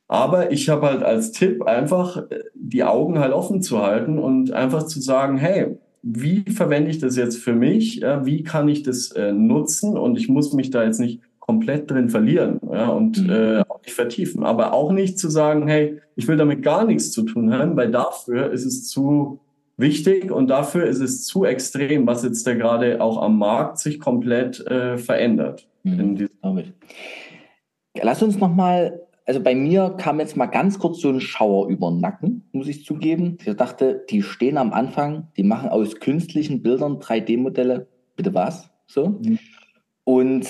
Aber 0.08 0.52
ich 0.52 0.68
habe 0.68 0.86
halt 0.86 1.02
als 1.02 1.32
Tipp 1.32 1.62
einfach 1.62 2.30
äh, 2.30 2.40
die 2.54 2.84
Augen 2.84 3.18
halt 3.18 3.32
offen 3.32 3.62
zu 3.62 3.82
halten 3.82 4.18
und 4.18 4.52
einfach 4.52 4.84
zu 4.84 5.00
sagen, 5.00 5.36
hey, 5.36 5.78
wie 6.02 6.44
verwende 6.50 6.90
ich 6.90 6.98
das 6.98 7.16
jetzt 7.16 7.38
für 7.38 7.54
mich? 7.54 8.02
Wie 8.02 8.42
kann 8.42 8.68
ich 8.68 8.82
das 8.82 9.10
äh, 9.12 9.32
nutzen? 9.32 9.96
Und 9.96 10.18
ich 10.18 10.28
muss 10.28 10.52
mich 10.52 10.68
da 10.68 10.84
jetzt 10.84 11.00
nicht 11.00 11.22
komplett 11.40 11.90
drin 11.90 12.10
verlieren 12.10 12.60
ja, 12.70 12.88
und 12.88 13.22
mhm. 13.22 13.30
äh, 13.30 13.60
auch 13.60 13.80
nicht 13.82 13.94
vertiefen. 13.94 14.44
Aber 14.44 14.74
auch 14.74 14.92
nicht 14.92 15.18
zu 15.18 15.30
sagen, 15.30 15.66
hey, 15.66 16.00
ich 16.14 16.28
will 16.28 16.36
damit 16.36 16.62
gar 16.62 16.84
nichts 16.84 17.10
zu 17.10 17.22
tun 17.22 17.52
haben, 17.52 17.76
weil 17.76 17.90
dafür 17.90 18.50
ist 18.50 18.66
es 18.66 18.88
zu 18.88 19.40
wichtig 19.76 20.30
und 20.30 20.48
dafür 20.48 20.86
ist 20.86 21.00
es 21.00 21.24
zu 21.24 21.44
extrem, 21.44 22.06
was 22.06 22.22
jetzt 22.22 22.46
da 22.46 22.54
gerade 22.54 23.00
auch 23.00 23.20
am 23.20 23.38
Markt 23.38 23.78
sich 23.78 23.98
komplett 23.98 24.60
äh, 24.66 24.98
verändert. 24.98 25.66
Mhm. 25.82 26.28
Lass 28.00 28.22
uns 28.22 28.38
nochmal 28.38 29.03
also 29.26 29.40
bei 29.40 29.54
mir 29.54 29.94
kam 29.98 30.20
jetzt 30.20 30.36
mal 30.36 30.46
ganz 30.46 30.78
kurz 30.78 31.00
so 31.00 31.08
ein 31.08 31.20
Schauer 31.20 31.68
über 31.68 31.90
den 31.90 32.00
Nacken, 32.00 32.48
muss 32.52 32.68
ich 32.68 32.84
zugeben. 32.84 33.38
Ich 33.44 33.56
dachte, 33.56 34.04
die 34.10 34.22
stehen 34.22 34.58
am 34.58 34.72
Anfang, 34.72 35.28
die 35.36 35.42
machen 35.42 35.70
aus 35.70 35.96
künstlichen 35.96 36.62
Bildern 36.62 36.98
3D-Modelle. 36.98 37.88
Bitte 38.16 38.34
was? 38.34 38.70
So. 38.86 39.08
Mhm. 39.08 39.38
Und 40.04 40.44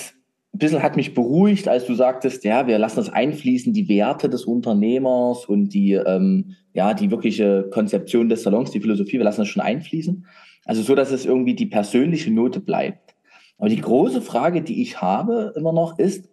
ein 0.54 0.58
bisschen 0.58 0.82
hat 0.82 0.96
mich 0.96 1.14
beruhigt, 1.14 1.68
als 1.68 1.86
du 1.86 1.94
sagtest, 1.94 2.42
ja, 2.44 2.66
wir 2.66 2.78
lassen 2.78 2.96
das 2.96 3.10
einfließen, 3.10 3.72
die 3.72 3.88
Werte 3.88 4.28
des 4.28 4.44
Unternehmers 4.44 5.46
und 5.46 5.68
die, 5.68 5.92
ähm, 5.92 6.56
ja, 6.72 6.94
die 6.94 7.12
wirkliche 7.12 7.68
Konzeption 7.72 8.28
des 8.28 8.42
Salons, 8.42 8.72
die 8.72 8.80
Philosophie, 8.80 9.18
wir 9.18 9.24
lassen 9.24 9.42
das 9.42 9.48
schon 9.48 9.62
einfließen. 9.62 10.26
Also 10.64 10.82
so, 10.82 10.96
dass 10.96 11.12
es 11.12 11.26
irgendwie 11.26 11.54
die 11.54 11.66
persönliche 11.66 12.32
Note 12.32 12.58
bleibt. 12.58 13.14
Aber 13.56 13.68
die 13.68 13.80
große 13.80 14.20
Frage, 14.20 14.62
die 14.62 14.82
ich 14.82 15.00
habe 15.00 15.52
immer 15.56 15.72
noch, 15.72 15.98
ist 15.98 16.28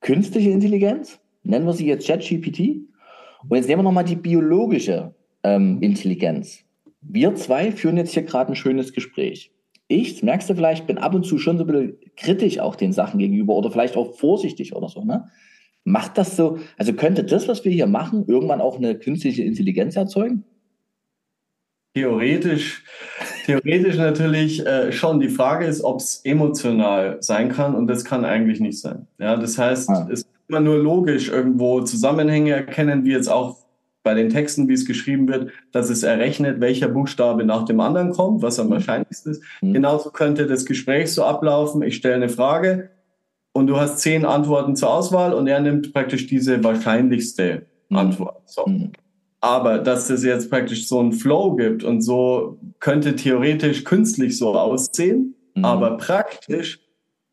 künstliche 0.00 0.50
Intelligenz 0.50 1.20
nennen 1.42 1.66
wir 1.66 1.72
sie 1.72 1.86
jetzt 1.86 2.06
ChatGPT. 2.06 2.88
Und 3.48 3.56
jetzt 3.56 3.68
nehmen 3.68 3.80
wir 3.80 3.84
nochmal 3.84 4.04
die 4.04 4.16
biologische 4.16 5.14
ähm, 5.42 5.80
Intelligenz. 5.80 6.64
Wir 7.00 7.34
zwei 7.34 7.72
führen 7.72 7.96
jetzt 7.96 8.12
hier 8.12 8.24
gerade 8.24 8.52
ein 8.52 8.56
schönes 8.56 8.92
Gespräch. 8.92 9.52
Ich, 9.86 10.14
das 10.14 10.22
merkst 10.22 10.50
du 10.50 10.54
vielleicht, 10.54 10.86
bin 10.86 10.98
ab 10.98 11.14
und 11.14 11.24
zu 11.24 11.38
schon 11.38 11.56
so 11.56 11.64
ein 11.64 11.66
bisschen 11.66 11.96
kritisch 12.16 12.58
auch 12.58 12.76
den 12.76 12.92
Sachen 12.92 13.18
gegenüber 13.18 13.54
oder 13.54 13.70
vielleicht 13.70 13.96
auch 13.96 14.14
vorsichtig 14.16 14.74
oder 14.74 14.88
so. 14.88 15.04
Ne? 15.04 15.28
Macht 15.84 16.18
das 16.18 16.36
so, 16.36 16.58
also 16.76 16.92
könnte 16.92 17.24
das, 17.24 17.48
was 17.48 17.64
wir 17.64 17.72
hier 17.72 17.86
machen, 17.86 18.24
irgendwann 18.26 18.60
auch 18.60 18.76
eine 18.76 18.98
künstliche 18.98 19.44
Intelligenz 19.44 19.96
erzeugen? 19.96 20.44
Theoretisch, 21.94 22.84
theoretisch 23.46 23.96
natürlich 23.96 24.64
äh, 24.66 24.92
schon. 24.92 25.20
Die 25.20 25.30
Frage 25.30 25.64
ist, 25.64 25.82
ob 25.82 26.00
es 26.00 26.20
emotional 26.24 27.16
sein 27.20 27.48
kann 27.48 27.74
und 27.74 27.86
das 27.86 28.04
kann 28.04 28.26
eigentlich 28.26 28.60
nicht 28.60 28.78
sein. 28.78 29.06
Ja, 29.18 29.36
das 29.36 29.56
heißt, 29.56 29.88
ah. 29.88 30.06
es 30.12 30.28
immer 30.48 30.60
nur 30.60 30.78
logisch 30.78 31.28
irgendwo 31.28 31.80
Zusammenhänge 31.82 32.52
erkennen, 32.52 33.04
wie 33.04 33.12
jetzt 33.12 33.28
auch 33.28 33.58
bei 34.02 34.14
den 34.14 34.30
Texten, 34.30 34.68
wie 34.68 34.72
es 34.72 34.86
geschrieben 34.86 35.28
wird, 35.28 35.50
dass 35.72 35.90
es 35.90 36.02
errechnet, 36.02 36.60
welcher 36.60 36.88
Buchstabe 36.88 37.44
nach 37.44 37.64
dem 37.64 37.80
anderen 37.80 38.12
kommt, 38.12 38.42
was 38.42 38.58
am 38.58 38.70
wahrscheinlichsten 38.70 39.32
ist. 39.32 39.42
Mhm. 39.60 39.74
Genauso 39.74 40.10
könnte 40.10 40.46
das 40.46 40.64
Gespräch 40.64 41.12
so 41.12 41.24
ablaufen. 41.24 41.82
Ich 41.82 41.96
stelle 41.96 42.14
eine 42.14 42.30
Frage 42.30 42.90
und 43.52 43.66
du 43.66 43.76
hast 43.76 43.98
zehn 43.98 44.24
Antworten 44.24 44.76
zur 44.76 44.90
Auswahl 44.90 45.34
und 45.34 45.46
er 45.46 45.60
nimmt 45.60 45.92
praktisch 45.92 46.26
diese 46.26 46.64
wahrscheinlichste 46.64 47.66
mhm. 47.90 47.96
Antwort. 47.96 48.48
So. 48.48 48.64
Mhm. 48.66 48.92
Aber 49.40 49.78
dass 49.78 50.08
es 50.10 50.24
jetzt 50.24 50.48
praktisch 50.48 50.88
so 50.88 51.00
einen 51.00 51.12
Flow 51.12 51.54
gibt 51.54 51.84
und 51.84 52.00
so 52.00 52.58
könnte 52.80 53.14
theoretisch 53.14 53.84
künstlich 53.84 54.38
so 54.38 54.54
aussehen, 54.56 55.34
mhm. 55.54 55.64
aber 55.64 55.96
praktisch 55.98 56.80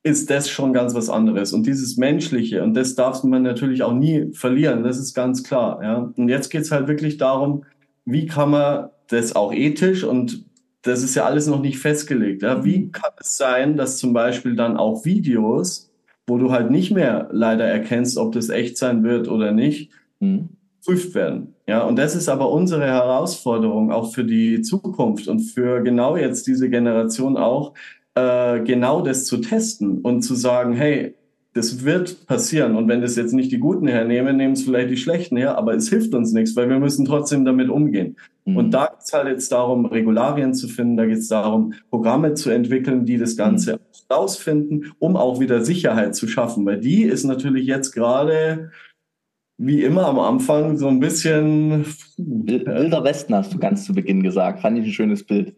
ist 0.06 0.30
das 0.30 0.48
schon 0.48 0.72
ganz 0.72 0.94
was 0.94 1.10
anderes. 1.10 1.52
Und 1.52 1.66
dieses 1.66 1.98
Menschliche, 1.98 2.62
und 2.62 2.76
das 2.76 2.94
darf 2.94 3.24
man 3.24 3.42
natürlich 3.42 3.82
auch 3.82 3.94
nie 3.94 4.32
verlieren, 4.34 4.84
das 4.84 5.00
ist 5.00 5.16
ganz 5.16 5.44
klar. 5.44 5.82
Ja? 5.82 6.14
Und 6.16 6.30
jetzt 6.30 6.50
geht's 6.52 6.70
halt 6.70 6.88
wirklich 6.88 7.18
darum, 7.18 7.66
wie 8.06 8.28
kann 8.28 8.52
man 8.52 8.90
das 9.08 9.36
auch 9.36 9.52
ethisch 9.52 10.04
und 10.04 10.46
das 10.84 11.02
ist 11.02 11.16
ja 11.16 11.26
alles 11.26 11.48
noch 11.48 11.60
nicht 11.60 11.80
festgelegt. 11.80 12.44
Ja? 12.44 12.64
Wie 12.64 12.78
mhm. 12.78 12.92
kann 12.92 13.14
es 13.20 13.36
sein, 13.36 13.78
dass 13.78 13.98
zum 13.98 14.14
Beispiel 14.14 14.56
dann 14.56 14.78
auch 14.78 15.06
Videos, 15.06 15.90
wo 16.28 16.38
du 16.38 16.52
halt 16.52 16.70
nicht 16.70 16.92
mehr 16.92 17.28
leider 17.32 17.66
erkennst, 17.66 18.20
ob 18.20 18.32
das 18.32 18.50
echt 18.50 18.78
sein 18.78 19.04
wird 19.04 19.28
oder 19.28 19.54
nicht, 19.54 19.90
mhm. 20.20 20.50
prüft 20.86 21.16
werden. 21.16 21.56
Ja, 21.68 21.82
und 21.82 21.96
das 21.96 22.16
ist 22.16 22.30
aber 22.30 22.52
unsere 22.52 22.86
Herausforderung 22.86 23.92
auch 23.92 24.14
für 24.14 24.24
die 24.24 24.62
Zukunft 24.62 25.28
und 25.28 25.40
für 25.40 25.82
genau 25.82 26.16
jetzt 26.16 26.46
diese 26.46 26.70
Generation 26.70 27.38
auch, 27.38 27.74
äh, 28.16 28.62
genau 28.62 29.02
das 29.02 29.26
zu 29.26 29.38
testen 29.38 30.00
und 30.00 30.22
zu 30.22 30.36
sagen, 30.36 30.74
hey, 30.74 31.16
das 31.56 31.86
wird 31.86 32.28
passieren. 32.28 32.76
Und 32.76 32.90
wenn 32.90 33.02
das 33.02 33.16
jetzt 33.16 33.32
nicht 33.32 33.50
die 33.52 33.60
Guten 33.60 33.88
hernehmen, 33.88 34.36
nehmen 34.36 34.54
es 34.54 34.64
vielleicht 34.64 34.90
die 34.90 34.98
Schlechten 34.98 35.38
her, 35.38 35.58
aber 35.58 35.74
es 35.74 35.88
hilft 35.88 36.14
uns 36.14 36.34
nichts, 36.34 36.54
weil 36.58 36.68
wir 36.70 36.80
müssen 36.80 37.06
trotzdem 37.06 37.46
damit 37.46 37.70
umgehen. 37.70 38.18
Mhm. 38.44 38.58
Und 38.58 38.72
da 38.72 38.88
geht 38.88 39.04
es 39.04 39.14
halt 39.14 39.30
jetzt 39.30 39.52
darum, 39.54 39.86
Regularien 39.86 40.54
zu 40.54 40.68
finden, 40.68 40.98
da 40.98 41.06
geht 41.06 41.20
es 41.20 41.30
darum, 41.30 41.74
Programme 41.90 42.34
zu 42.34 42.50
entwickeln, 42.50 43.06
die 43.06 43.18
das 43.18 43.38
Ganze 43.38 43.76
mhm. 43.76 44.14
rausfinden, 44.14 44.94
um 45.00 45.16
auch 45.16 45.40
wieder 45.40 45.64
Sicherheit 45.64 46.14
zu 46.14 46.28
schaffen. 46.28 46.66
Weil 46.66 46.82
die 46.82 47.04
ist 47.04 47.24
natürlich 47.24 47.66
jetzt 47.66 47.94
gerade 47.94 48.72
wie 49.58 49.82
immer 49.82 50.08
am 50.08 50.20
Anfang 50.20 50.76
so 50.76 50.90
ein 50.90 51.00
bisschen. 51.00 51.86
Wilder 52.18 53.06
Westen 53.06 53.34
hast 53.34 53.54
du 53.54 53.60
ganz 53.60 53.86
zu 53.86 53.94
Beginn 53.94 54.22
gesagt. 54.24 54.60
Fand 54.60 54.78
ich 54.78 54.86
ein 54.86 54.92
schönes 54.92 55.26
Bild. 55.26 55.56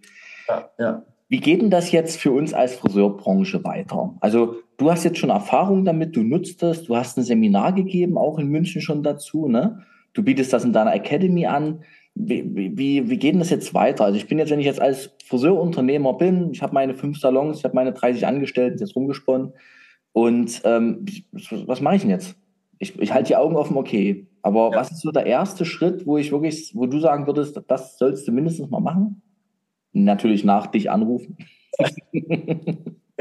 Ja, 0.48 0.70
ja. 0.78 1.04
Wie 1.30 1.40
geht 1.40 1.62
denn 1.62 1.70
das 1.70 1.92
jetzt 1.92 2.20
für 2.20 2.32
uns 2.32 2.54
als 2.54 2.76
Friseurbranche 2.76 3.64
weiter? 3.64 4.16
Also 4.22 4.56
du 4.78 4.90
hast 4.90 5.04
jetzt 5.04 5.18
schon 5.18 5.30
Erfahrung 5.30 5.84
damit, 5.84 6.16
du 6.16 6.24
nutzt 6.24 6.64
das, 6.64 6.84
du 6.84 6.96
hast 6.96 7.18
ein 7.18 7.24
Seminar 7.24 7.74
gegeben, 7.74 8.18
auch 8.18 8.40
in 8.40 8.48
München 8.48 8.82
schon 8.82 9.04
dazu, 9.04 9.48
ne? 9.48 9.84
Du 10.14 10.24
bietest 10.24 10.54
das 10.54 10.64
in 10.64 10.74
deiner 10.74 10.96
Academy 10.96 11.46
an. 11.46 11.84
Wie, 12.16 12.44
wie, 12.78 13.10
wie 13.10 13.18
geht 13.18 13.34
denn 13.34 13.40
das 13.40 13.50
jetzt 13.50 13.74
weiter? 13.74 14.06
Also 14.06 14.18
ich 14.18 14.28
bin 14.28 14.40
jetzt, 14.40 14.50
wenn 14.50 14.60
ich 14.60 14.66
jetzt 14.66 14.82
als 14.82 15.12
Friseurunternehmer 15.26 16.14
bin, 16.14 16.52
ich 16.52 16.64
habe 16.64 16.74
meine 16.74 16.96
fünf 16.96 17.20
Salons, 17.20 17.60
ich 17.60 17.64
habe 17.66 17.76
meine 17.76 17.94
30 17.94 18.26
Angestellten 18.26 18.80
jetzt 18.80 18.96
rumgesponnen 18.96 19.54
und 20.14 20.62
ähm, 20.64 21.06
was 21.66 21.82
mache 21.82 21.98
ich 21.98 22.02
denn 22.02 22.10
jetzt? 22.10 22.36
Ich, 22.80 22.98
ich 23.00 23.14
halte 23.14 23.28
die 23.28 23.36
Augen 23.36 23.56
offen, 23.56 23.78
okay. 23.78 24.28
Aber 24.42 24.72
ja. 24.72 24.80
was 24.80 24.92
ist 24.92 25.02
so 25.02 25.12
der 25.12 25.26
erste 25.26 25.66
Schritt, 25.66 26.08
wo 26.08 26.18
ich 26.18 26.32
wirklich, 26.32 26.72
wo 26.74 26.86
du 26.86 27.00
sagen 27.00 27.28
würdest, 27.28 27.62
das 27.68 27.98
sollst 27.98 28.28
du 28.28 28.32
mindestens 28.32 28.70
mal 28.70 28.80
machen? 28.80 29.22
Natürlich 30.04 30.44
nach 30.44 30.68
dich 30.68 30.90
anrufen. 30.92 31.38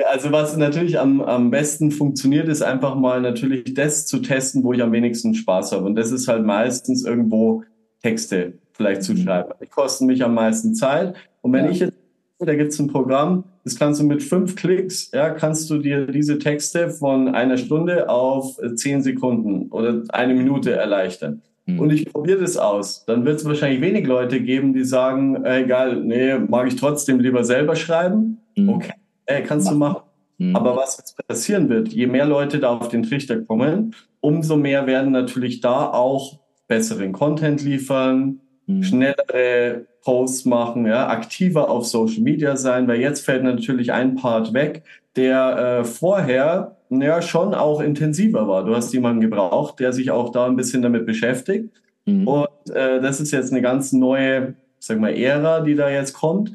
Also 0.04 0.30
was 0.30 0.54
natürlich 0.58 1.00
am, 1.00 1.22
am 1.22 1.50
besten 1.50 1.90
funktioniert, 1.90 2.48
ist 2.48 2.60
einfach 2.60 2.96
mal 2.96 3.22
natürlich 3.22 3.72
das 3.72 4.06
zu 4.06 4.18
testen, 4.18 4.62
wo 4.62 4.74
ich 4.74 4.82
am 4.82 4.92
wenigsten 4.92 5.34
Spaß 5.34 5.72
habe. 5.72 5.86
Und 5.86 5.94
das 5.94 6.12
ist 6.12 6.28
halt 6.28 6.44
meistens 6.44 7.04
irgendwo 7.04 7.64
Texte 8.02 8.58
vielleicht 8.72 9.02
zu 9.02 9.14
mhm. 9.14 9.18
schreiben. 9.18 9.52
Die 9.62 9.66
kosten 9.66 10.06
mich 10.06 10.22
am 10.22 10.34
meisten 10.34 10.74
Zeit. 10.74 11.14
Und 11.40 11.54
wenn 11.54 11.64
ja. 11.64 11.70
ich 11.70 11.78
jetzt, 11.80 11.96
da 12.38 12.54
gibt 12.54 12.72
es 12.72 12.78
ein 12.78 12.88
Programm, 12.88 13.44
das 13.64 13.76
kannst 13.76 14.00
du 14.00 14.04
mit 14.04 14.22
fünf 14.22 14.54
Klicks, 14.54 15.10
ja, 15.12 15.30
kannst 15.30 15.70
du 15.70 15.78
dir 15.78 16.06
diese 16.06 16.38
Texte 16.38 16.90
von 16.90 17.34
einer 17.34 17.56
Stunde 17.56 18.10
auf 18.10 18.58
zehn 18.74 19.02
Sekunden 19.02 19.70
oder 19.70 20.02
eine 20.10 20.34
Minute 20.34 20.72
erleichtern. 20.72 21.40
Mhm. 21.66 21.80
Und 21.80 21.90
ich 21.92 22.10
probiere 22.12 22.40
das 22.40 22.56
aus. 22.56 23.04
Dann 23.04 23.24
wird 23.24 23.36
es 23.36 23.44
wahrscheinlich 23.44 23.80
wenig 23.80 24.06
Leute 24.06 24.40
geben, 24.40 24.72
die 24.72 24.84
sagen, 24.84 25.44
äh, 25.44 25.62
egal, 25.62 26.00
nee, 26.00 26.38
mag 26.38 26.68
ich 26.68 26.76
trotzdem 26.76 27.20
lieber 27.20 27.44
selber 27.44 27.76
schreiben. 27.76 28.38
Mhm. 28.56 28.68
Okay, 28.68 28.92
äh, 29.26 29.42
kannst 29.42 29.70
du 29.70 29.74
machen. 29.74 30.02
Mhm. 30.38 30.54
Aber 30.54 30.76
was 30.76 30.98
jetzt 30.98 31.16
passieren 31.26 31.68
wird, 31.68 31.88
je 31.88 32.06
mehr 32.06 32.26
Leute 32.26 32.58
da 32.58 32.76
auf 32.76 32.88
den 32.88 33.02
Trichter 33.02 33.40
kommen, 33.40 33.94
umso 34.20 34.56
mehr 34.56 34.86
werden 34.86 35.12
natürlich 35.12 35.60
da 35.60 35.90
auch 35.90 36.38
besseren 36.68 37.12
Content 37.12 37.62
liefern, 37.62 38.40
mhm. 38.66 38.82
schnellere 38.82 39.86
Posts 40.04 40.44
machen, 40.44 40.86
ja, 40.86 41.08
aktiver 41.08 41.68
auf 41.68 41.86
Social 41.86 42.22
Media 42.22 42.56
sein, 42.56 42.86
weil 42.86 43.00
jetzt 43.00 43.24
fällt 43.24 43.42
natürlich 43.42 43.92
ein 43.92 44.14
Part 44.14 44.52
weg, 44.52 44.84
der 45.16 45.80
äh, 45.80 45.84
vorher 45.84 46.75
ja 46.90 47.22
schon 47.22 47.54
auch 47.54 47.80
intensiver 47.80 48.48
war. 48.48 48.64
Du 48.64 48.74
hast 48.74 48.92
jemanden 48.92 49.20
gebraucht, 49.20 49.80
der 49.80 49.92
sich 49.92 50.10
auch 50.10 50.30
da 50.30 50.46
ein 50.46 50.56
bisschen 50.56 50.82
damit 50.82 51.06
beschäftigt. 51.06 51.70
Mhm. 52.04 52.26
Und 52.26 52.70
äh, 52.72 53.00
das 53.00 53.20
ist 53.20 53.32
jetzt 53.32 53.52
eine 53.52 53.62
ganz 53.62 53.92
neue, 53.92 54.54
sag 54.78 55.00
mal, 55.00 55.14
Ära, 55.14 55.60
die 55.60 55.74
da 55.74 55.90
jetzt 55.90 56.12
kommt, 56.12 56.52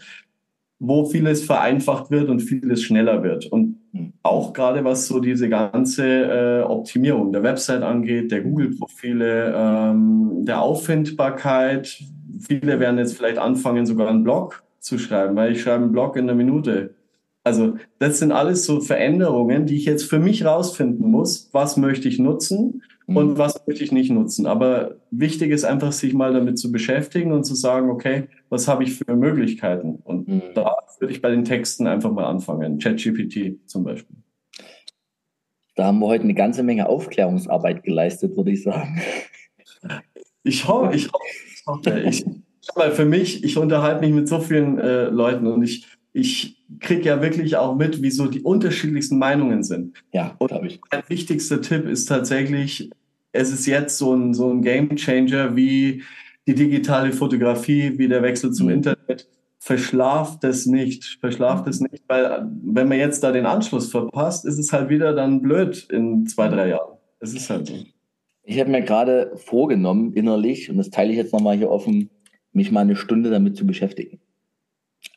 wo 0.79 1.05
vieles 1.05 1.43
vereinfacht 1.43 2.09
wird 2.09 2.29
und 2.29 2.39
vieles 2.39 2.81
schneller 2.81 3.21
wird. 3.23 3.45
Und 3.45 3.77
mhm. 3.91 4.13
auch 4.23 4.53
gerade 4.53 4.83
was 4.83 5.07
so 5.07 5.19
diese 5.19 5.49
ganze 5.49 6.05
äh, 6.05 6.63
Optimierung 6.63 7.31
der 7.31 7.43
Website 7.43 7.83
angeht, 7.83 8.31
der 8.31 8.41
Google-Profile, 8.41 9.53
ähm, 9.55 10.45
der 10.45 10.61
Auffindbarkeit. 10.61 12.01
Viele 12.47 12.79
werden 12.79 12.97
jetzt 12.97 13.15
vielleicht 13.15 13.37
anfangen, 13.37 13.85
sogar 13.85 14.09
einen 14.09 14.23
Blog 14.23 14.63
zu 14.79 14.97
schreiben, 14.97 15.35
weil 15.35 15.51
ich 15.51 15.61
schreibe 15.61 15.83
einen 15.83 15.91
Blog 15.91 16.15
in 16.15 16.23
einer 16.23 16.35
Minute. 16.35 16.95
Also 17.43 17.77
das 17.97 18.19
sind 18.19 18.31
alles 18.31 18.65
so 18.65 18.81
Veränderungen, 18.81 19.65
die 19.65 19.75
ich 19.75 19.85
jetzt 19.85 20.03
für 20.03 20.19
mich 20.19 20.45
rausfinden 20.45 21.09
muss, 21.09 21.49
was 21.51 21.75
möchte 21.75 22.07
ich 22.07 22.19
nutzen 22.19 22.83
mhm. 23.07 23.17
und 23.17 23.37
was 23.37 23.65
möchte 23.65 23.83
ich 23.83 23.91
nicht 23.91 24.11
nutzen. 24.11 24.45
Aber 24.45 24.97
wichtig 25.09 25.51
ist 25.51 25.63
einfach, 25.63 25.91
sich 25.91 26.13
mal 26.13 26.33
damit 26.33 26.59
zu 26.59 26.71
beschäftigen 26.71 27.31
und 27.31 27.43
zu 27.43 27.55
sagen, 27.55 27.89
okay, 27.89 28.27
was 28.49 28.67
habe 28.67 28.83
ich 28.83 28.93
für 28.93 29.15
Möglichkeiten? 29.15 29.95
Und 30.03 30.27
mhm. 30.27 30.41
da 30.53 30.75
würde 30.99 31.13
ich 31.13 31.21
bei 31.21 31.31
den 31.31 31.43
Texten 31.43 31.87
einfach 31.87 32.11
mal 32.11 32.25
anfangen. 32.25 32.77
ChatGPT 32.77 33.67
zum 33.67 33.83
Beispiel. 33.83 34.17
Da 35.75 35.85
haben 35.85 35.99
wir 35.99 36.07
heute 36.07 36.25
eine 36.25 36.35
ganze 36.35 36.61
Menge 36.61 36.87
Aufklärungsarbeit 36.87 37.81
geleistet, 37.83 38.37
würde 38.37 38.51
ich 38.51 38.61
sagen. 38.61 39.01
Ich 40.43 40.67
hoffe, 40.67 40.95
ich 40.95 41.07
hoffe, 41.11 41.25
ich 41.47 41.65
hoffe. 41.65 41.99
Ich, 42.01 42.25
weil 42.75 42.91
für 42.91 43.05
mich, 43.05 43.43
ich 43.43 43.57
unterhalte 43.57 44.01
mich 44.01 44.13
mit 44.13 44.27
so 44.27 44.39
vielen 44.39 44.77
äh, 44.77 45.05
Leuten 45.05 45.47
und 45.47 45.63
ich 45.63 45.87
ich 46.13 46.60
kriege 46.79 47.03
ja 47.03 47.21
wirklich 47.21 47.57
auch 47.57 47.75
mit, 47.75 48.01
wie 48.01 48.11
so 48.11 48.27
die 48.27 48.41
unterschiedlichsten 48.41 49.17
Meinungen 49.17 49.63
sind. 49.63 50.01
Ja, 50.13 50.35
glaube 50.39 50.67
ich. 50.67 50.79
Mein 50.91 51.03
wichtigster 51.07 51.61
Tipp 51.61 51.87
ist 51.87 52.05
tatsächlich, 52.05 52.89
es 53.31 53.51
ist 53.51 53.65
jetzt 53.65 53.97
so 53.97 54.13
ein, 54.13 54.33
so 54.33 54.51
ein 54.51 54.61
Game 54.61 54.95
Changer 54.95 55.55
wie 55.55 56.03
die 56.47 56.55
digitale 56.55 57.11
Fotografie, 57.11 57.97
wie 57.97 58.07
der 58.07 58.23
Wechsel 58.23 58.51
zum 58.51 58.67
mhm. 58.67 58.73
Internet. 58.73 59.27
Verschlaft 59.59 60.43
es 60.43 60.65
nicht, 60.65 61.19
verschlaft 61.19 61.67
es 61.67 61.81
nicht, 61.81 62.03
weil 62.07 62.49
wenn 62.63 62.87
man 62.89 62.97
jetzt 62.97 63.23
da 63.23 63.31
den 63.31 63.45
Anschluss 63.45 63.91
verpasst, 63.91 64.43
ist 64.45 64.57
es 64.57 64.73
halt 64.73 64.89
wieder 64.89 65.13
dann 65.13 65.41
blöd 65.41 65.87
in 65.91 66.25
zwei, 66.25 66.47
drei 66.47 66.69
Jahren. 66.69 66.97
Es 67.19 67.35
ist 67.35 67.49
halt 67.49 67.67
so. 67.67 67.75
Ich 68.43 68.59
habe 68.59 68.71
mir 68.71 68.81
gerade 68.81 69.33
vorgenommen, 69.35 70.13
innerlich, 70.13 70.71
und 70.71 70.77
das 70.77 70.89
teile 70.89 71.11
ich 71.11 71.17
jetzt 71.17 71.31
nochmal 71.31 71.57
hier 71.57 71.69
offen, 71.69 72.09
mich 72.53 72.71
mal 72.71 72.81
eine 72.81 72.95
Stunde 72.95 73.29
damit 73.29 73.55
zu 73.55 73.67
beschäftigen. 73.67 74.19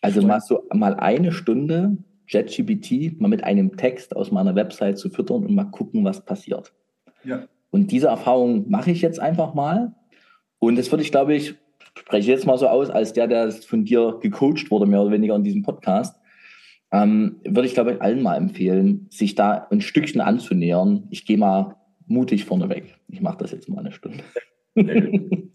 Also 0.00 0.22
mal 0.22 0.40
so 0.40 0.66
mal 0.72 0.94
eine 0.94 1.32
Stunde 1.32 1.96
JetGPT 2.28 3.20
mal 3.20 3.28
mit 3.28 3.44
einem 3.44 3.76
Text 3.76 4.16
aus 4.16 4.30
meiner 4.30 4.54
Website 4.54 4.98
zu 4.98 5.10
füttern 5.10 5.44
und 5.44 5.54
mal 5.54 5.64
gucken, 5.64 6.04
was 6.04 6.24
passiert. 6.24 6.72
Ja. 7.22 7.44
Und 7.70 7.90
diese 7.90 8.08
Erfahrung 8.08 8.70
mache 8.70 8.90
ich 8.90 9.02
jetzt 9.02 9.20
einfach 9.20 9.54
mal. 9.54 9.94
Und 10.58 10.76
das 10.76 10.90
würde 10.90 11.02
ich, 11.02 11.10
glaube 11.10 11.34
ich, 11.34 11.54
spreche 11.98 12.30
jetzt 12.30 12.46
mal 12.46 12.58
so 12.58 12.68
aus, 12.68 12.90
als 12.90 13.12
der, 13.12 13.26
der 13.26 13.50
von 13.50 13.84
dir 13.84 14.18
gecoacht 14.20 14.70
wurde, 14.70 14.86
mehr 14.86 15.02
oder 15.02 15.10
weniger 15.10 15.34
in 15.36 15.44
diesem 15.44 15.62
Podcast, 15.62 16.16
ähm, 16.92 17.40
würde 17.44 17.66
ich, 17.66 17.74
glaube 17.74 17.94
ich, 17.94 18.02
allen 18.02 18.22
mal 18.22 18.36
empfehlen, 18.36 19.06
sich 19.10 19.34
da 19.34 19.66
ein 19.70 19.80
Stückchen 19.80 20.20
anzunähern. 20.20 21.08
Ich 21.10 21.26
gehe 21.26 21.38
mal 21.38 21.76
mutig 22.06 22.44
vorneweg. 22.44 22.94
Ich 23.08 23.20
mache 23.20 23.38
das 23.38 23.52
jetzt 23.52 23.68
mal 23.68 23.80
eine 23.80 23.92
Stunde. 23.92 24.22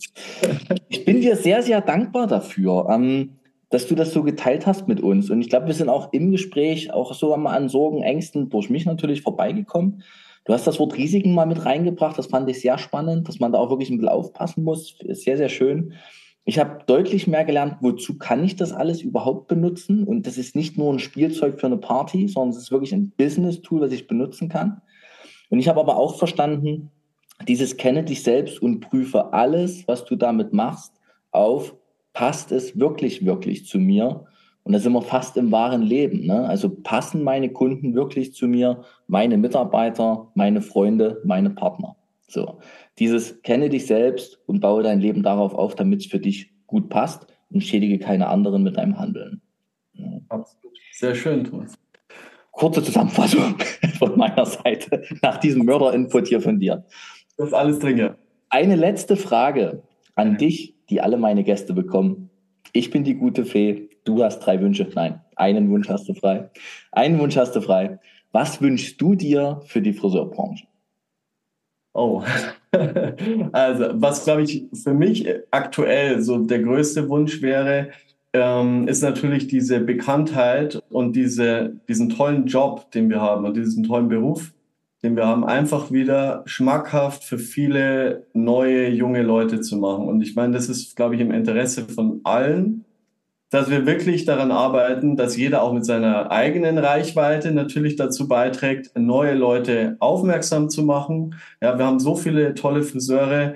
ich 0.89 1.05
bin 1.05 1.21
dir 1.21 1.36
sehr, 1.36 1.61
sehr 1.61 1.82
dankbar 1.82 2.27
dafür. 2.27 2.88
Ähm, 2.89 3.38
dass 3.70 3.88
du 3.88 3.95
das 3.95 4.13
so 4.13 4.24
geteilt 4.24 4.65
hast 4.65 4.88
mit 4.88 5.01
uns. 5.01 5.30
Und 5.30 5.41
ich 5.41 5.49
glaube, 5.49 5.67
wir 5.67 5.74
sind 5.74 5.89
auch 5.89 6.11
im 6.11 6.32
Gespräch 6.32 6.91
auch 6.91 7.13
so 7.13 7.36
mal 7.38 7.55
an 7.55 7.70
Sorgen, 7.70 8.01
Ängsten 8.01 8.49
durch 8.49 8.70
mich 8.70 8.86
natürlich 8.86 9.22
vorbeigekommen. 9.22 10.03
Du 10.45 10.53
hast 10.53 10.65
das 10.65 10.80
Wort 10.80 10.97
Risiken 10.97 11.36
mal 11.36 11.45
mit 11.45 11.65
reingebracht. 11.65 12.17
Das 12.17 12.28
fand 12.28 12.49
ich 12.49 12.61
sehr 12.61 12.78
spannend, 12.78 13.28
dass 13.28 13.39
man 13.39 13.51
da 13.51 13.59
auch 13.59 13.70
wirklich 13.70 13.89
ein 13.89 13.97
bisschen 13.97 14.09
aufpassen 14.09 14.63
muss. 14.63 14.95
Ist 15.01 15.24
sehr, 15.24 15.38
sehr 15.38 15.49
schön. 15.49 15.93
Ich 16.45 16.57
habe 16.57 16.80
deutlich 16.88 17.28
mehr 17.28 17.45
gelernt, 17.45 17.76
wozu 17.82 18.17
kann 18.17 18.43
ich 18.43 18.55
das 18.55 18.72
alles 18.72 19.01
überhaupt 19.03 19.47
benutzen? 19.47 20.03
Und 20.03 20.26
das 20.26 20.39
ist 20.39 20.55
nicht 20.55 20.78
nur 20.78 20.91
ein 20.91 20.97
Spielzeug 20.97 21.59
für 21.59 21.67
eine 21.67 21.78
Party, 21.78 22.28
sondern 22.28 22.49
es 22.49 22.57
ist 22.57 22.72
wirklich 22.72 22.93
ein 22.93 23.11
Business-Tool, 23.15 23.82
was 23.82 23.91
ich 23.91 24.07
benutzen 24.07 24.49
kann. 24.49 24.82
Und 25.49 25.59
ich 25.59 25.67
habe 25.67 25.80
aber 25.80 25.97
auch 25.97 26.17
verstanden, 26.17 26.89
dieses 27.47 27.78
kenne 27.78 28.03
dich 28.03 28.24
selbst 28.24 28.61
und 28.61 28.80
prüfe 28.80 29.32
alles, 29.34 29.88
was 29.88 30.05
du 30.05 30.15
damit 30.15 30.53
machst, 30.53 30.93
auf 31.32 31.76
passt 32.20 32.51
es 32.51 32.78
wirklich, 32.78 33.26
wirklich 33.26 33.65
zu 33.65 33.80
mir? 33.80 34.26
Und 34.63 34.74
da 34.74 34.80
sind 34.80 34.91
wir 34.91 35.01
fast 35.01 35.38
im 35.38 35.53
wahren 35.53 35.82
Leben. 35.82 36.26
Ne? 36.26 36.45
Also 36.49 36.70
passen 36.70 37.24
meine 37.24 37.49
Kunden 37.49 37.95
wirklich 37.95 38.34
zu 38.34 38.45
mir, 38.49 38.84
meine 39.07 39.38
Mitarbeiter, 39.38 40.30
meine 40.36 40.61
Freunde, 40.61 41.22
meine 41.24 41.49
Partner. 41.51 41.95
So, 42.28 42.59
dieses 42.99 43.41
kenne 43.41 43.70
dich 43.70 43.86
selbst 43.86 44.38
und 44.47 44.59
baue 44.59 44.84
dein 44.84 44.99
Leben 44.99 45.24
darauf 45.24 45.53
auf, 45.53 45.76
damit 45.76 46.01
es 46.01 46.07
für 46.07 46.20
dich 46.20 46.51
gut 46.67 46.89
passt 46.89 47.26
und 47.51 47.63
schädige 47.63 47.99
keine 47.99 48.28
anderen 48.28 48.63
mit 48.63 48.76
deinem 48.76 48.99
Handeln. 48.99 49.41
Absolut. 50.28 50.78
Sehr 50.91 51.15
schön, 51.15 51.45
Thomas. 51.45 51.76
Kurze 52.51 52.84
Zusammenfassung 52.84 53.55
von 53.97 54.17
meiner 54.17 54.45
Seite 54.45 55.03
nach 55.22 55.38
diesem 55.38 55.63
Mörder-Input 55.63 56.28
hier 56.28 56.41
von 56.41 56.59
dir. 56.59 56.84
Das 57.38 57.47
ist 57.47 57.53
alles 57.53 57.80
drin, 57.80 57.97
ja. 57.97 58.17
Eine 58.49 58.76
letzte 58.76 59.15
Frage 59.15 59.84
an 60.15 60.38
dich 60.38 60.76
die 60.89 61.01
alle 61.01 61.17
meine 61.17 61.43
Gäste 61.43 61.73
bekommen. 61.73 62.29
Ich 62.73 62.91
bin 62.91 63.03
die 63.03 63.15
gute 63.15 63.45
Fee, 63.45 63.89
du 64.03 64.23
hast 64.23 64.39
drei 64.39 64.59
Wünsche. 64.61 64.87
Nein, 64.93 65.21
einen 65.35 65.69
Wunsch 65.69 65.89
hast 65.89 66.07
du 66.07 66.13
frei. 66.13 66.49
Einen 66.91 67.19
Wunsch 67.19 67.37
hast 67.37 67.55
du 67.55 67.61
frei. 67.61 67.99
Was 68.31 68.61
wünschst 68.61 69.01
du 69.01 69.15
dir 69.15 69.61
für 69.65 69.81
die 69.81 69.93
Friseurbranche? 69.93 70.65
Oh, 71.93 72.21
also 73.51 73.85
was 73.93 74.23
glaube 74.23 74.43
ich 74.43 74.65
für 74.73 74.93
mich 74.93 75.27
aktuell 75.49 76.21
so 76.21 76.37
der 76.37 76.59
größte 76.59 77.09
Wunsch 77.09 77.41
wäre, 77.41 77.89
ähm, 78.33 78.87
ist 78.87 79.01
natürlich 79.01 79.47
diese 79.47 79.79
Bekanntheit 79.79 80.81
und 80.89 81.15
diese, 81.15 81.79
diesen 81.87 82.09
tollen 82.09 82.45
Job, 82.45 82.91
den 82.91 83.09
wir 83.09 83.19
haben 83.19 83.45
und 83.45 83.57
diesen 83.57 83.83
tollen 83.83 84.07
Beruf, 84.07 84.53
den 85.03 85.15
wir 85.15 85.25
haben, 85.25 85.45
einfach 85.45 85.91
wieder 85.91 86.43
schmackhaft 86.45 87.23
für 87.23 87.37
viele 87.37 88.27
neue, 88.33 88.89
junge 88.89 89.21
Leute 89.21 89.61
zu 89.61 89.77
machen. 89.77 90.07
Und 90.07 90.21
ich 90.21 90.35
meine, 90.35 90.53
das 90.53 90.67
ist, 90.67 90.95
glaube 90.95 91.15
ich, 91.15 91.21
im 91.21 91.31
Interesse 91.31 91.85
von 91.85 92.21
allen, 92.23 92.85
dass 93.49 93.69
wir 93.69 93.85
wirklich 93.85 94.25
daran 94.25 94.51
arbeiten, 94.51 95.15
dass 95.15 95.35
jeder 95.35 95.63
auch 95.63 95.73
mit 95.73 95.85
seiner 95.85 96.31
eigenen 96.31 96.77
Reichweite 96.77 97.51
natürlich 97.51 97.95
dazu 97.95 98.27
beiträgt, 98.27 98.91
neue 98.95 99.33
Leute 99.33 99.95
aufmerksam 99.99 100.69
zu 100.69 100.83
machen. 100.83 101.35
Ja, 101.61 101.77
wir 101.77 101.85
haben 101.85 101.99
so 101.99 102.15
viele 102.15 102.53
tolle 102.53 102.83
Friseure, 102.83 103.55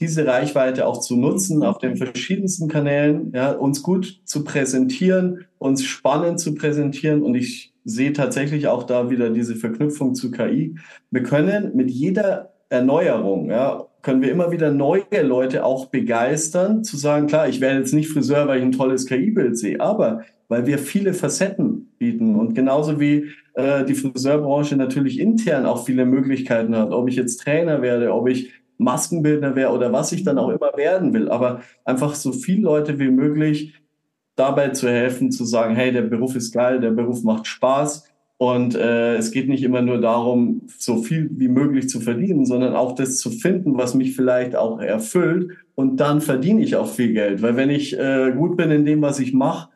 diese 0.00 0.26
Reichweite 0.26 0.86
auch 0.86 1.00
zu 1.00 1.16
nutzen 1.16 1.62
auf 1.64 1.78
den 1.78 1.96
verschiedensten 1.96 2.68
Kanälen, 2.68 3.32
ja, 3.34 3.52
uns 3.52 3.82
gut 3.82 4.20
zu 4.24 4.44
präsentieren, 4.44 5.46
uns 5.58 5.84
spannend 5.84 6.40
zu 6.40 6.54
präsentieren. 6.54 7.22
Und 7.22 7.34
ich 7.34 7.72
sehe 7.88 8.12
tatsächlich 8.12 8.68
auch 8.68 8.84
da 8.84 9.10
wieder 9.10 9.30
diese 9.30 9.56
Verknüpfung 9.56 10.14
zu 10.14 10.30
KI. 10.30 10.76
Wir 11.10 11.22
können 11.22 11.74
mit 11.74 11.90
jeder 11.90 12.52
Erneuerung, 12.68 13.50
ja, 13.50 13.86
können 14.02 14.22
wir 14.22 14.30
immer 14.30 14.50
wieder 14.50 14.70
neue 14.70 15.22
Leute 15.22 15.64
auch 15.64 15.86
begeistern, 15.86 16.84
zu 16.84 16.96
sagen, 16.96 17.26
klar, 17.26 17.48
ich 17.48 17.60
werde 17.60 17.78
jetzt 17.78 17.94
nicht 17.94 18.10
Friseur, 18.10 18.46
weil 18.46 18.58
ich 18.58 18.64
ein 18.64 18.72
tolles 18.72 19.06
KI-Bild 19.06 19.58
sehe, 19.58 19.80
aber 19.80 20.22
weil 20.48 20.66
wir 20.66 20.78
viele 20.78 21.14
Facetten 21.14 21.92
bieten 21.98 22.36
und 22.36 22.54
genauso 22.54 23.00
wie 23.00 23.30
äh, 23.54 23.84
die 23.84 23.94
Friseurbranche 23.94 24.76
natürlich 24.76 25.18
intern 25.18 25.66
auch 25.66 25.84
viele 25.84 26.04
Möglichkeiten 26.06 26.76
hat, 26.76 26.90
ob 26.90 27.08
ich 27.08 27.16
jetzt 27.16 27.38
Trainer 27.38 27.82
werde, 27.82 28.12
ob 28.12 28.28
ich 28.28 28.52
Maskenbildner 28.78 29.56
wäre 29.56 29.72
oder 29.72 29.92
was 29.92 30.12
ich 30.12 30.24
dann 30.24 30.38
auch 30.38 30.50
immer 30.50 30.76
werden 30.76 31.12
will, 31.12 31.28
aber 31.28 31.62
einfach 31.84 32.14
so 32.14 32.32
viele 32.32 32.62
Leute 32.62 32.98
wie 32.98 33.10
möglich 33.10 33.74
dabei 34.38 34.68
zu 34.68 34.88
helfen, 34.88 35.30
zu 35.32 35.44
sagen, 35.44 35.74
hey, 35.74 35.92
der 35.92 36.02
Beruf 36.02 36.36
ist 36.36 36.52
geil, 36.52 36.80
der 36.80 36.90
Beruf 36.92 37.22
macht 37.22 37.46
Spaß 37.46 38.04
Und 38.40 38.76
äh, 38.76 39.16
es 39.16 39.32
geht 39.32 39.48
nicht 39.48 39.64
immer 39.64 39.82
nur 39.82 40.00
darum, 40.00 40.62
so 40.78 41.02
viel 41.02 41.28
wie 41.32 41.48
möglich 41.48 41.88
zu 41.88 42.00
verdienen, 42.00 42.46
sondern 42.46 42.76
auch 42.76 42.94
das 42.94 43.18
zu 43.18 43.30
finden, 43.30 43.76
was 43.76 43.94
mich 43.94 44.14
vielleicht 44.14 44.54
auch 44.54 44.80
erfüllt. 44.80 45.50
Und 45.74 45.96
dann 45.98 46.20
verdiene 46.20 46.62
ich 46.62 46.76
auch 46.76 46.88
viel 46.88 47.12
Geld. 47.12 47.42
Weil 47.42 47.56
wenn 47.56 47.68
ich 47.68 47.98
äh, 47.98 48.32
gut 48.36 48.56
bin 48.56 48.70
in 48.70 48.84
dem, 48.84 49.02
was 49.02 49.18
ich 49.18 49.34
mache, 49.34 49.70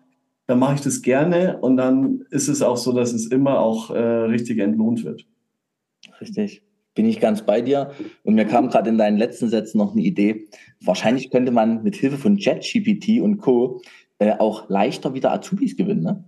dann 0.47 0.61
mache 0.61 0.77
ich 0.77 0.81
das 0.81 1.03
gerne. 1.03 1.59
Und 1.61 1.77
dann 1.77 2.25
ist 2.31 2.47
es 2.47 2.63
auch 2.63 2.77
so, 2.77 2.93
dass 2.93 3.13
es 3.13 3.27
immer 3.27 3.59
auch 3.59 3.91
äh, 3.91 3.99
richtig 3.99 4.59
entlohnt 4.61 5.05
wird. 5.05 5.27
Richtig. 6.21 6.63
Bin 6.95 7.07
ich 7.07 7.21
ganz 7.21 7.43
bei 7.43 7.63
dir. 7.63 7.91
Und 8.23 8.35
mir 8.35 8.45
kam 8.45 8.69
gerade 8.69 8.91
in 8.91 8.99
deinen 8.99 9.17
letzten 9.17 9.49
Sätzen 9.49 9.79
noch 9.79 9.93
eine 9.93 10.03
Idee. 10.03 10.47
Wahrscheinlich 10.85 11.31
könnte 11.31 11.51
man 11.51 11.83
mit 11.83 11.97
Hilfe 11.97 12.19
von 12.19 12.39
ChatGPT 12.39 13.21
und 13.21 13.39
Co. 13.39 13.81
Äh, 14.23 14.39
auch 14.39 14.69
leichter 14.69 15.15
wieder 15.15 15.33
Azubis 15.33 15.77
gewinnen, 15.77 16.03
ne? 16.03 16.25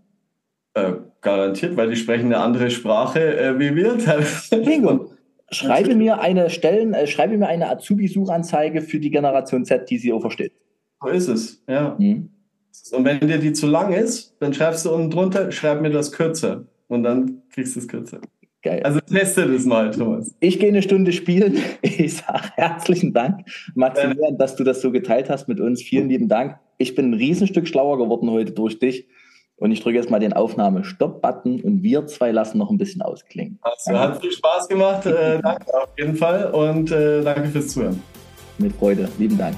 Äh, 0.74 0.94
garantiert, 1.20 1.76
weil 1.76 1.90
die 1.90 1.96
sprechen 1.96 2.26
eine 2.26 2.38
andere 2.38 2.68
Sprache 2.70 3.38
äh, 3.38 3.58
wie 3.60 3.76
wir. 3.76 3.96
Bingo. 4.64 5.12
Schreibe 5.50 5.94
mir 5.94 6.20
eine 6.20 6.50
Stellen, 6.50 6.92
äh, 6.92 7.06
schreibe 7.06 7.36
mir 7.36 7.46
eine 7.46 7.70
Azubi-Suchanzeige 7.70 8.82
für 8.82 8.98
die 8.98 9.10
Generation 9.10 9.64
Z, 9.64 9.88
die 9.88 9.98
sie 9.98 10.12
auch 10.12 10.20
versteht. 10.20 10.54
So 11.00 11.08
ist 11.08 11.28
es, 11.28 11.62
ja. 11.68 11.94
Mhm. 11.96 12.30
Und 12.90 13.04
wenn 13.04 13.20
dir 13.20 13.38
die 13.38 13.52
zu 13.52 13.68
lang 13.68 13.92
ist, 13.92 14.34
dann 14.40 14.52
schreibst 14.52 14.84
du 14.86 14.92
unten 14.92 15.10
drunter, 15.10 15.52
schreib 15.52 15.80
mir 15.80 15.90
das 15.90 16.10
kürzer. 16.10 16.64
Und 16.88 17.04
dann 17.04 17.42
kriegst 17.50 17.76
du 17.76 17.80
es 17.80 17.86
kürzer. 17.86 18.20
Geil. 18.64 18.82
Also 18.82 18.98
teste 19.00 19.46
das 19.46 19.66
mal, 19.66 19.90
Thomas. 19.90 20.34
Ich 20.40 20.58
gehe 20.58 20.70
eine 20.70 20.82
Stunde 20.82 21.12
spielen. 21.12 21.58
Ich 21.82 22.16
sage 22.16 22.48
herzlichen 22.54 23.12
Dank, 23.12 23.46
Maximilian, 23.74 24.38
dass 24.38 24.56
du 24.56 24.64
das 24.64 24.80
so 24.80 24.90
geteilt 24.90 25.28
hast 25.28 25.48
mit 25.48 25.60
uns. 25.60 25.82
Vielen 25.82 26.08
lieben 26.08 26.28
Dank. 26.28 26.58
Ich 26.78 26.94
bin 26.94 27.10
ein 27.10 27.14
Riesenstück 27.14 27.68
schlauer 27.68 27.98
geworden 27.98 28.30
heute 28.30 28.52
durch 28.52 28.78
dich. 28.78 29.06
Und 29.56 29.70
ich 29.70 29.82
drücke 29.82 29.98
jetzt 29.98 30.10
mal 30.10 30.18
den 30.18 30.32
Aufnahme-Stop-Button 30.32 31.60
und 31.60 31.82
wir 31.82 32.06
zwei 32.06 32.32
lassen 32.32 32.58
noch 32.58 32.70
ein 32.70 32.78
bisschen 32.78 33.02
ausklingen. 33.02 33.58
Also, 33.60 33.98
hat 33.98 34.20
viel 34.20 34.32
Spaß 34.32 34.66
gemacht. 34.68 35.06
Äh, 35.06 35.40
danke 35.42 35.74
auf 35.74 35.90
jeden 35.98 36.16
Fall 36.16 36.50
und 36.50 36.90
äh, 36.90 37.22
danke 37.22 37.48
fürs 37.50 37.68
Zuhören. 37.68 38.02
Mit 38.58 38.72
Freude. 38.72 39.08
Lieben 39.18 39.36
Dank. 39.36 39.54